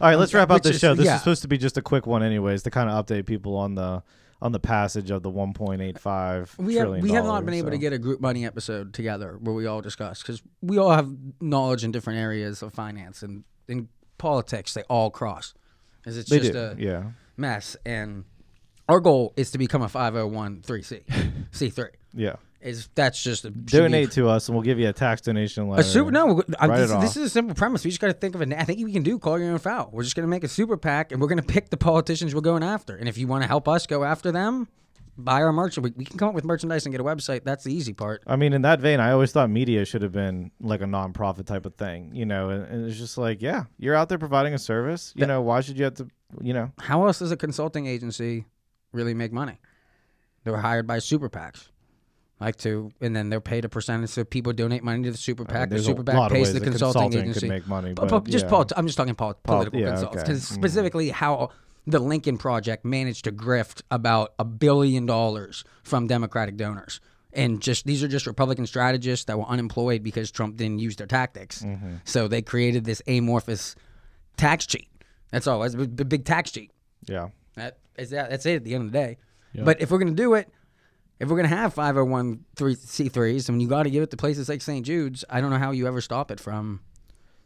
All 0.00 0.08
right, 0.08 0.16
let's 0.16 0.32
wrap 0.34 0.50
up 0.50 0.56
Which 0.56 0.62
this 0.64 0.74
is- 0.76 0.80
show. 0.80 0.94
This 0.94 1.06
yeah. 1.06 1.14
is 1.16 1.20
supposed 1.20 1.42
to 1.42 1.48
be 1.48 1.58
just 1.58 1.76
a 1.76 1.82
quick 1.82 2.06
one, 2.06 2.22
anyways, 2.22 2.62
to 2.64 2.70
kind 2.70 2.88
of 2.90 3.04
update 3.06 3.26
people 3.26 3.56
on 3.56 3.74
the 3.74 4.02
on 4.42 4.52
the 4.52 4.60
passage 4.60 5.10
of 5.10 5.22
the 5.22 5.30
1.85 5.30 6.58
we 6.58 6.74
have 6.74 6.82
trillion 6.82 7.02
we 7.02 7.10
have 7.12 7.24
not 7.24 7.30
dollars, 7.30 7.44
been 7.46 7.54
able 7.54 7.70
to 7.70 7.76
so. 7.76 7.80
get 7.80 7.94
a 7.94 7.98
group 7.98 8.20
money 8.20 8.44
episode 8.44 8.92
together 8.92 9.38
where 9.40 9.54
we 9.54 9.64
all 9.64 9.80
discuss 9.80 10.20
because 10.20 10.42
we 10.60 10.76
all 10.76 10.90
have 10.90 11.10
knowledge 11.40 11.84
in 11.84 11.90
different 11.90 12.18
areas 12.18 12.60
of 12.62 12.74
finance 12.74 13.22
and 13.22 13.44
in 13.66 13.88
politics. 14.18 14.74
They 14.74 14.82
all 14.82 15.10
cross. 15.10 15.54
Is 16.04 16.18
it's 16.18 16.28
They 16.28 16.40
just 16.40 16.52
do, 16.52 16.58
a 16.58 16.74
yeah. 16.78 17.04
mess 17.36 17.76
and. 17.86 18.24
Our 18.88 19.00
goal 19.00 19.32
is 19.36 19.50
to 19.50 19.58
become 19.58 19.82
a 19.82 19.88
501c 19.88 21.02
C3. 21.56 21.88
Yeah. 22.14 22.36
Is 22.60 22.88
that's 22.94 23.22
just 23.22 23.44
a 23.44 23.50
Donate 23.50 24.10
to 24.12 24.28
us, 24.28 24.48
and 24.48 24.56
we'll 24.56 24.64
give 24.64 24.78
you 24.80 24.88
a 24.88 24.92
tax 24.92 25.20
donation 25.20 25.68
letter. 25.68 25.82
A 25.82 25.84
super 25.84 26.10
no, 26.10 26.36
Write 26.60 26.76
this, 26.78 26.90
it 26.90 27.00
this 27.00 27.10
off. 27.10 27.16
is 27.16 27.16
a 27.16 27.28
simple 27.28 27.54
premise. 27.54 27.84
We 27.84 27.90
just 27.90 28.00
got 28.00 28.08
to 28.08 28.12
think 28.14 28.34
of 28.34 28.42
it. 28.42 28.52
I 28.54 28.64
think 28.64 28.82
we 28.84 28.92
can 28.92 29.02
do 29.04 29.18
call 29.18 29.38
your 29.38 29.52
own 29.52 29.58
foul. 29.58 29.90
We're 29.92 30.02
just 30.02 30.16
going 30.16 30.24
to 30.26 30.30
make 30.30 30.42
a 30.42 30.48
super 30.48 30.76
PAC, 30.76 31.12
and 31.12 31.20
we're 31.20 31.28
going 31.28 31.40
to 31.40 31.46
pick 31.46 31.68
the 31.70 31.76
politicians 31.76 32.34
we're 32.34 32.40
going 32.40 32.64
after. 32.64 32.96
And 32.96 33.08
if 33.08 33.18
you 33.18 33.28
want 33.28 33.42
to 33.44 33.46
help 33.46 33.68
us 33.68 33.86
go 33.86 34.02
after 34.04 34.32
them, 34.32 34.66
buy 35.16 35.42
our 35.42 35.52
merch. 35.52 35.78
We, 35.78 35.92
we 35.96 36.04
can 36.06 36.18
come 36.18 36.28
up 36.30 36.34
with 36.34 36.44
merchandise 36.44 36.86
and 36.86 36.92
get 36.92 37.00
a 37.00 37.04
website. 37.04 37.44
That's 37.44 37.62
the 37.62 37.72
easy 37.72 37.92
part. 37.92 38.22
I 38.26 38.34
mean, 38.36 38.52
in 38.52 38.62
that 38.62 38.80
vein, 38.80 38.98
I 39.00 39.12
always 39.12 39.30
thought 39.32 39.48
media 39.48 39.84
should 39.84 40.02
have 40.02 40.12
been 40.12 40.50
like 40.60 40.80
a 40.80 40.86
nonprofit 40.86 41.46
type 41.46 41.66
of 41.66 41.74
thing, 41.76 42.10
you 42.14 42.24
know. 42.26 42.48
And, 42.48 42.64
and 42.64 42.86
it's 42.88 42.98
just 42.98 43.16
like, 43.16 43.42
yeah, 43.42 43.64
you're 43.78 43.94
out 43.94 44.08
there 44.08 44.18
providing 44.18 44.54
a 44.54 44.58
service. 44.58 45.12
You 45.14 45.20
That- 45.20 45.26
know, 45.28 45.42
why 45.42 45.60
should 45.60 45.78
you 45.78 45.84
have 45.84 45.94
to, 45.96 46.08
you 46.40 46.54
know? 46.54 46.72
How 46.80 47.06
else 47.06 47.20
does 47.20 47.30
a 47.30 47.36
consulting 47.36 47.86
agency 47.86 48.46
really 48.92 49.14
make 49.14 49.30
money? 49.32 49.60
They 50.46 50.52
were 50.52 50.58
hired 50.58 50.86
by 50.86 51.00
super 51.00 51.28
PACs. 51.28 51.70
Like 52.38 52.54
to, 52.58 52.92
and 53.00 53.16
then 53.16 53.30
they're 53.30 53.40
paid 53.40 53.64
a 53.64 53.68
percentage. 53.68 54.10
So 54.10 54.22
people 54.24 54.52
donate 54.52 54.84
money 54.84 55.02
to 55.02 55.10
the 55.10 55.16
super 55.16 55.42
I 55.42 55.52
mean, 55.52 55.60
PAC. 55.60 55.70
the 55.70 55.78
super 55.82 56.04
PAC 56.04 56.30
pays 56.30 56.52
the 56.52 56.60
consulting, 56.60 57.10
consulting 57.10 57.20
agency. 57.30 57.48
make 57.48 57.66
money, 57.66 57.94
But, 57.94 58.08
but, 58.10 58.24
just 58.28 58.46
yeah. 58.48 58.62
I'm 58.76 58.86
just 58.86 58.96
talking 58.96 59.14
pol- 59.16 59.34
Pol- 59.42 59.56
political 59.56 59.80
yeah, 59.80 59.88
consultants 59.90 60.22
because 60.22 60.42
Mhm. 60.44 60.54
specifically 60.54 61.08
how 61.08 61.50
the 61.86 61.98
Lincoln 61.98 62.38
Project 62.38 62.84
managed 62.84 63.24
to 63.24 63.32
grift 63.32 63.82
about 63.90 64.34
a 64.38 64.44
billion 64.44 65.04
dollars 65.06 65.64
from 65.82 66.06
Democratic 66.06 66.56
donors. 66.56 67.00
and 67.32 67.60
just 67.60 67.84
these 67.84 68.02
are 68.02 68.08
just 68.08 68.26
Republican 68.26 68.66
strategists 68.66 69.26
that 69.26 69.36
were 69.38 69.44
unemployed 69.44 70.02
because 70.02 70.30
Trump 70.30 70.56
didn't 70.56 70.78
use 70.78 70.96
their 70.96 71.06
tactics. 71.06 71.62
Mm-hmm. 71.62 71.96
So 72.04 72.28
they 72.28 72.40
created 72.40 72.84
this 72.86 73.02
amorphous 73.06 73.74
tax 74.38 74.64
cheat. 74.64 74.88
That's 75.32 75.46
all. 75.46 75.62
It's 75.64 75.74
a 75.74 75.78
big 75.86 76.24
tax 76.24 76.50
cheat. 76.52 76.70
Yeah. 77.06 77.28
That 77.56 77.76
is 77.98 78.08
that. 78.10 78.30
That's 78.30 78.46
it 78.46 78.54
at 78.56 78.64
the 78.64 78.74
end 78.74 78.86
of 78.86 78.92
the 78.92 78.98
day. 78.98 79.16
Yeah. 79.52 79.64
But 79.64 79.80
if 79.80 79.90
we're 79.90 79.98
gonna 79.98 80.12
do 80.12 80.34
it, 80.34 80.48
if 81.18 81.28
we're 81.28 81.36
gonna 81.36 81.48
have 81.48 81.72
five 81.74 81.94
hundred 81.94 82.04
one 82.10 82.44
three 82.56 82.74
C 82.74 83.08
threes, 83.08 83.48
and 83.48 83.60
you 83.62 83.68
got 83.68 83.84
to 83.84 83.90
give 83.90 84.02
it 84.02 84.10
to 84.10 84.16
places 84.16 84.48
like 84.48 84.60
St. 84.62 84.84
Jude's, 84.84 85.24
I 85.30 85.40
don't 85.40 85.50
know 85.50 85.58
how 85.58 85.70
you 85.70 85.86
ever 85.86 86.00
stop 86.00 86.30
it 86.30 86.38
from 86.40 86.80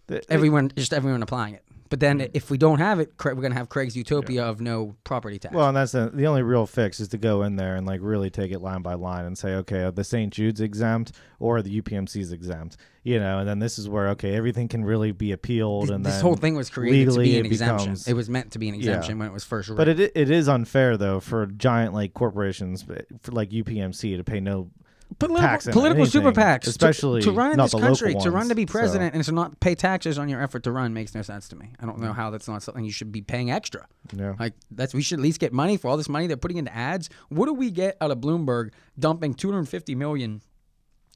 The- 0.08 0.22
everyone, 0.32 0.72
just 0.76 0.92
everyone 0.92 1.22
applying 1.22 1.54
it. 1.54 1.64
But 1.90 1.98
then 1.98 2.28
if 2.34 2.50
we 2.50 2.56
don't 2.56 2.78
have 2.78 3.00
it, 3.00 3.12
we're 3.22 3.34
gonna 3.34 3.54
have 3.56 3.68
Craig's 3.68 3.96
utopia 3.96 4.44
of 4.44 4.60
no 4.60 4.96
property 5.02 5.40
tax. 5.40 5.52
Well, 5.52 5.66
and 5.66 5.76
that's 5.76 5.90
the, 5.90 6.08
the 6.14 6.26
only 6.28 6.42
real 6.42 6.64
fix 6.64 7.00
is 7.00 7.08
to 7.08 7.18
go 7.18 7.42
in 7.42 7.56
there 7.56 7.74
and 7.74 7.84
like 7.84 8.00
really 8.00 8.30
take 8.30 8.52
it 8.52 8.60
line 8.60 8.80
by 8.82 8.94
line 8.94 9.24
and 9.24 9.36
say, 9.36 9.54
okay, 9.56 9.90
the 9.92 10.04
St. 10.04 10.32
Jude's 10.32 10.60
exempt 10.60 11.12
or 11.40 11.62
the 11.62 11.82
UPMC's 11.82 12.30
exempt, 12.30 12.76
you 13.02 13.18
know, 13.18 13.40
and 13.40 13.48
then 13.48 13.58
this 13.58 13.76
is 13.76 13.88
where 13.88 14.10
okay, 14.10 14.36
everything 14.36 14.68
can 14.68 14.84
really 14.84 15.10
be 15.10 15.32
appealed, 15.32 15.90
and 15.90 16.06
this 16.06 16.20
whole 16.20 16.36
thing 16.36 16.54
was 16.54 16.70
created 16.70 17.12
to 17.12 17.18
be 17.18 17.38
an 17.40 17.44
it 17.44 17.48
exemption. 17.48 17.78
becomes- 17.78 18.06
it 18.08 18.14
was 18.14 18.30
meant 18.30 18.52
to 18.52 18.60
be 18.60 18.68
an 18.68 18.76
exemption 18.76 19.18
when 19.18 19.26
it 19.26 19.32
was 19.32 19.42
first. 19.42 19.74
But 19.74 19.88
it 19.88 19.98
it 20.14 20.30
is 20.30 20.48
unfair 20.48 20.96
though 20.96 21.18
for 21.18 21.46
giant 21.46 21.92
like 21.92 22.14
corporations 22.14 22.84
eh, 22.88 23.02
for 23.20 23.32
like 23.32 23.50
UPMC 23.50 24.16
to 24.16 24.22
pay 24.22 24.38
no 24.38 24.70
political, 25.18 25.48
tax 25.48 25.66
on 25.66 25.72
political 25.72 26.06
super 26.06 26.32
PACs, 26.32 26.62
to- 26.62 26.70
especially 26.70 27.22
to, 27.22 27.32
run 27.32 27.52
in 27.52 27.56
not 27.56 27.70
this 27.70 27.80
country, 27.80 28.14
to 28.14 28.30
run 28.30 28.48
to 28.48 28.54
be 28.54 28.66
so. 28.66 28.72
president, 28.72 29.14
and 29.14 29.24
to 29.24 29.32
not 29.32 29.60
pay 29.60 29.74
taxes 29.74 30.18
on 30.18 30.28
your 30.28 30.42
effort 30.42 30.62
to 30.64 30.72
run 30.72 30.94
makes 30.94 31.14
no 31.14 31.22
sense 31.22 31.48
to 31.48 31.56
me. 31.56 31.72
I 31.80 31.86
don't 31.86 31.98
know 31.98 32.12
how 32.12 32.30
that's 32.30 32.48
not 32.48 32.62
something 32.62 32.84
you 32.84 32.92
should 32.92 33.12
be 33.12 33.22
paying 33.22 33.50
extra. 33.50 33.86
yeah. 34.14 34.34
Like 34.38 34.54
that's 34.70 34.94
we 34.94 35.02
should 35.02 35.18
at 35.18 35.22
least 35.22 35.40
get 35.40 35.52
money 35.52 35.76
for 35.76 35.88
all 35.88 35.96
this 35.96 36.08
money 36.08 36.26
they're 36.26 36.36
putting 36.36 36.56
into 36.56 36.74
ads. 36.74 37.10
What 37.28 37.46
do 37.46 37.54
we 37.54 37.70
get 37.70 37.96
out 38.00 38.10
of 38.10 38.18
Bloomberg 38.18 38.70
dumping 38.98 39.34
250 39.34 39.94
million 39.94 40.42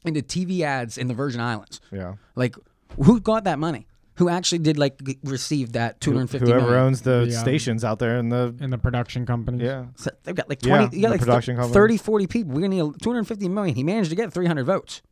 into 0.04 0.20
TV 0.20 0.60
ads 0.62 0.98
in 0.98 1.08
the 1.08 1.14
Virgin 1.14 1.40
Islands? 1.40 1.80
Yeah. 1.90 2.14
Like 2.34 2.56
who 3.02 3.20
got 3.20 3.44
that 3.44 3.58
money? 3.58 3.86
Who 4.16 4.28
actually 4.28 4.58
did 4.60 4.78
like 4.78 5.02
g- 5.02 5.18
receive 5.24 5.72
that 5.72 6.00
250 6.00 6.46
Whoever 6.48 6.66
million? 6.66 6.80
owns 6.86 7.02
the 7.02 7.24
The, 7.26 7.36
um, 7.36 7.42
stations 7.42 7.84
out 7.84 7.98
there 7.98 8.16
in 8.18 8.28
the 8.28 8.54
in 8.60 8.70
the 8.70 8.78
production 8.78 9.26
companies. 9.26 9.62
yeah. 9.62 9.86
So 9.96 10.10
they've 10.22 10.34
got 10.34 10.48
like 10.48 10.64
Yeah, 10.64 10.78
20 10.86 10.96
you 10.96 11.02
got 11.02 11.08
the 11.08 11.12
like 11.14 11.20
production 11.20 11.54
th- 11.56 11.62
company. 11.62 11.74
30 11.74 11.96
40 11.96 12.26
people. 12.28 12.52
We're 12.54 12.60
going 12.60 12.70
to 12.70 12.84
need 12.90 13.00
250 13.02 13.48
million. 13.48 13.74
He 13.74 13.82
managed 13.82 14.10
to 14.10 14.16
get 14.16 14.32
300 14.32 14.64
votes. 14.64 15.02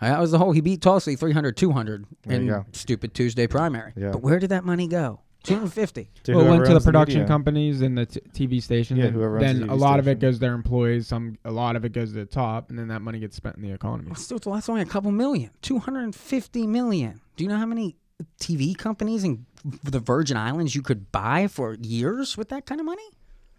That 0.00 0.18
was 0.20 0.30
the 0.32 0.38
whole 0.38 0.52
he 0.52 0.60
beat 0.60 0.80
Tulsi 0.82 1.16
300 1.16 1.56
200 1.56 2.04
There 2.24 2.34
you 2.36 2.40
in 2.42 2.46
go. 2.48 2.66
stupid 2.72 3.14
Tuesday 3.14 3.46
primary. 3.46 3.92
Yeah. 3.96 4.10
But 4.10 4.22
where 4.22 4.38
did 4.38 4.48
that 4.50 4.64
money 4.64 4.86
go? 4.88 5.20
250. 5.44 6.10
To 6.24 6.32
well, 6.32 6.40
it 6.40 6.44
whoever 6.44 6.50
went 6.56 6.64
to 6.64 6.68
the 6.70 6.74
owns 6.76 6.84
production 6.86 7.18
media. 7.20 7.28
companies 7.28 7.82
and 7.82 7.98
the 7.98 8.06
t- 8.06 8.20
TV 8.32 8.62
stations. 8.62 8.98
Yeah, 8.98 9.06
and 9.06 9.14
whoever 9.14 9.36
owns 9.36 9.44
then 9.44 9.60
the 9.66 9.72
a 9.72 9.76
TV 9.76 9.78
lot 9.78 9.98
of 9.98 10.08
it 10.08 10.12
station. 10.12 10.20
goes 10.20 10.34
to 10.36 10.40
their 10.40 10.54
employees. 10.54 11.06
Some 11.06 11.36
a 11.44 11.50
lot 11.50 11.76
of 11.76 11.84
it 11.84 11.92
goes 11.92 12.08
to 12.12 12.14
the 12.14 12.24
top, 12.24 12.70
and 12.70 12.78
then 12.78 12.88
that 12.88 13.02
money 13.02 13.18
gets 13.18 13.36
spent 13.36 13.56
in 13.56 13.62
the 13.62 13.70
economy. 13.70 14.12
Still, 14.14 14.38
that's 14.38 14.70
only 14.70 14.80
a 14.80 14.86
couple 14.86 15.12
million. 15.12 15.50
250 15.60 16.66
million. 16.66 17.20
Do 17.36 17.44
you 17.44 17.50
know 17.50 17.58
how 17.58 17.66
many 17.66 17.96
TV 18.40 18.76
companies 18.76 19.24
and 19.24 19.46
the 19.82 20.00
Virgin 20.00 20.36
Islands 20.36 20.74
you 20.74 20.82
could 20.82 21.10
buy 21.12 21.46
for 21.48 21.74
years 21.74 22.36
with 22.36 22.48
that 22.50 22.66
kind 22.66 22.80
of 22.80 22.86
money? 22.86 23.08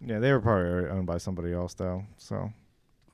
Yeah, 0.00 0.18
they 0.18 0.32
were 0.32 0.40
probably 0.40 0.88
owned 0.88 1.06
by 1.06 1.18
somebody 1.18 1.52
else 1.52 1.74
though. 1.74 2.04
So 2.18 2.52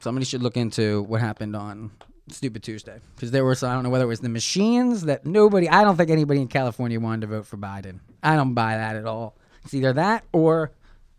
Somebody 0.00 0.24
should 0.26 0.42
look 0.42 0.56
into 0.56 1.02
what 1.04 1.20
happened 1.20 1.54
on 1.54 1.92
Stupid 2.28 2.64
Tuesday 2.64 2.98
because 3.14 3.30
there 3.30 3.44
was 3.44 3.62
I 3.62 3.72
don't 3.72 3.84
know 3.84 3.90
whether 3.90 4.04
it 4.04 4.08
was 4.08 4.20
the 4.20 4.28
machines 4.28 5.02
that 5.02 5.24
nobody 5.24 5.68
I 5.68 5.84
don't 5.84 5.96
think 5.96 6.10
anybody 6.10 6.40
in 6.40 6.48
California 6.48 6.98
wanted 6.98 7.20
to 7.22 7.26
vote 7.28 7.46
for 7.46 7.56
Biden. 7.56 8.00
I 8.22 8.34
don't 8.34 8.52
buy 8.54 8.76
that 8.76 8.96
at 8.96 9.06
all. 9.06 9.36
It's 9.64 9.74
either 9.74 9.92
that 9.92 10.24
or 10.32 10.72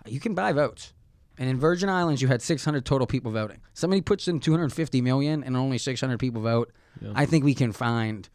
you 0.06 0.20
can 0.20 0.34
buy 0.34 0.52
votes. 0.52 0.94
And 1.38 1.50
in 1.50 1.60
Virgin 1.60 1.90
Islands, 1.90 2.22
you 2.22 2.28
had 2.28 2.42
600 2.42 2.86
total 2.86 3.08
people 3.08 3.32
voting. 3.32 3.62
Somebody 3.74 4.02
puts 4.02 4.28
in 4.28 4.40
250 4.40 5.02
million 5.02 5.44
and 5.44 5.56
only 5.58 5.78
600 5.78 6.20
people 6.20 6.42
vote. 6.42 6.72
I 7.16 7.26
think 7.26 7.44
we 7.44 7.56
can 7.56 7.72
find 7.72 8.30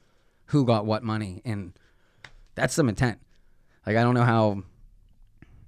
who 0.46 0.64
got 0.64 0.84
what 0.86 1.02
money, 1.02 1.42
and 1.44 1.72
that's 2.58 2.74
some 2.74 2.88
intent. 2.88 3.18
Like 3.86 3.96
I 3.96 4.02
don't 4.02 4.14
know 4.14 4.24
how, 4.24 4.62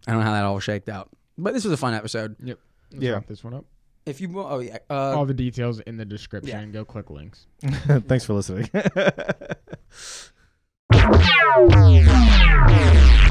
I 0.07 0.11
don't 0.13 0.21
know 0.21 0.27
how 0.27 0.33
that 0.33 0.45
all 0.45 0.59
shaked 0.61 0.89
out. 0.89 1.09
But 1.39 1.55
this 1.55 1.65
was 1.65 1.73
a 1.73 1.77
fun 1.77 1.95
episode. 1.95 2.37
Yep. 2.43 2.59
Let's 2.93 3.03
Yeah. 3.05 3.13
wrap 3.13 3.27
this 3.27 3.43
one 3.45 3.55
up. 3.55 3.65
If 4.07 4.21
you, 4.21 4.39
oh 4.41 4.59
yeah, 4.61 4.79
uh, 4.89 5.17
All 5.17 5.27
the 5.27 5.35
details 5.35 5.81
in 5.81 5.97
the 5.97 6.05
description. 6.05 6.59
yeah. 6.59 6.65
Go 6.67 6.85
click 6.85 7.11
links. 7.11 7.47
thanks 7.63 8.25
for 8.25 8.35
listening. 8.35 8.69
Wow. 10.93 13.17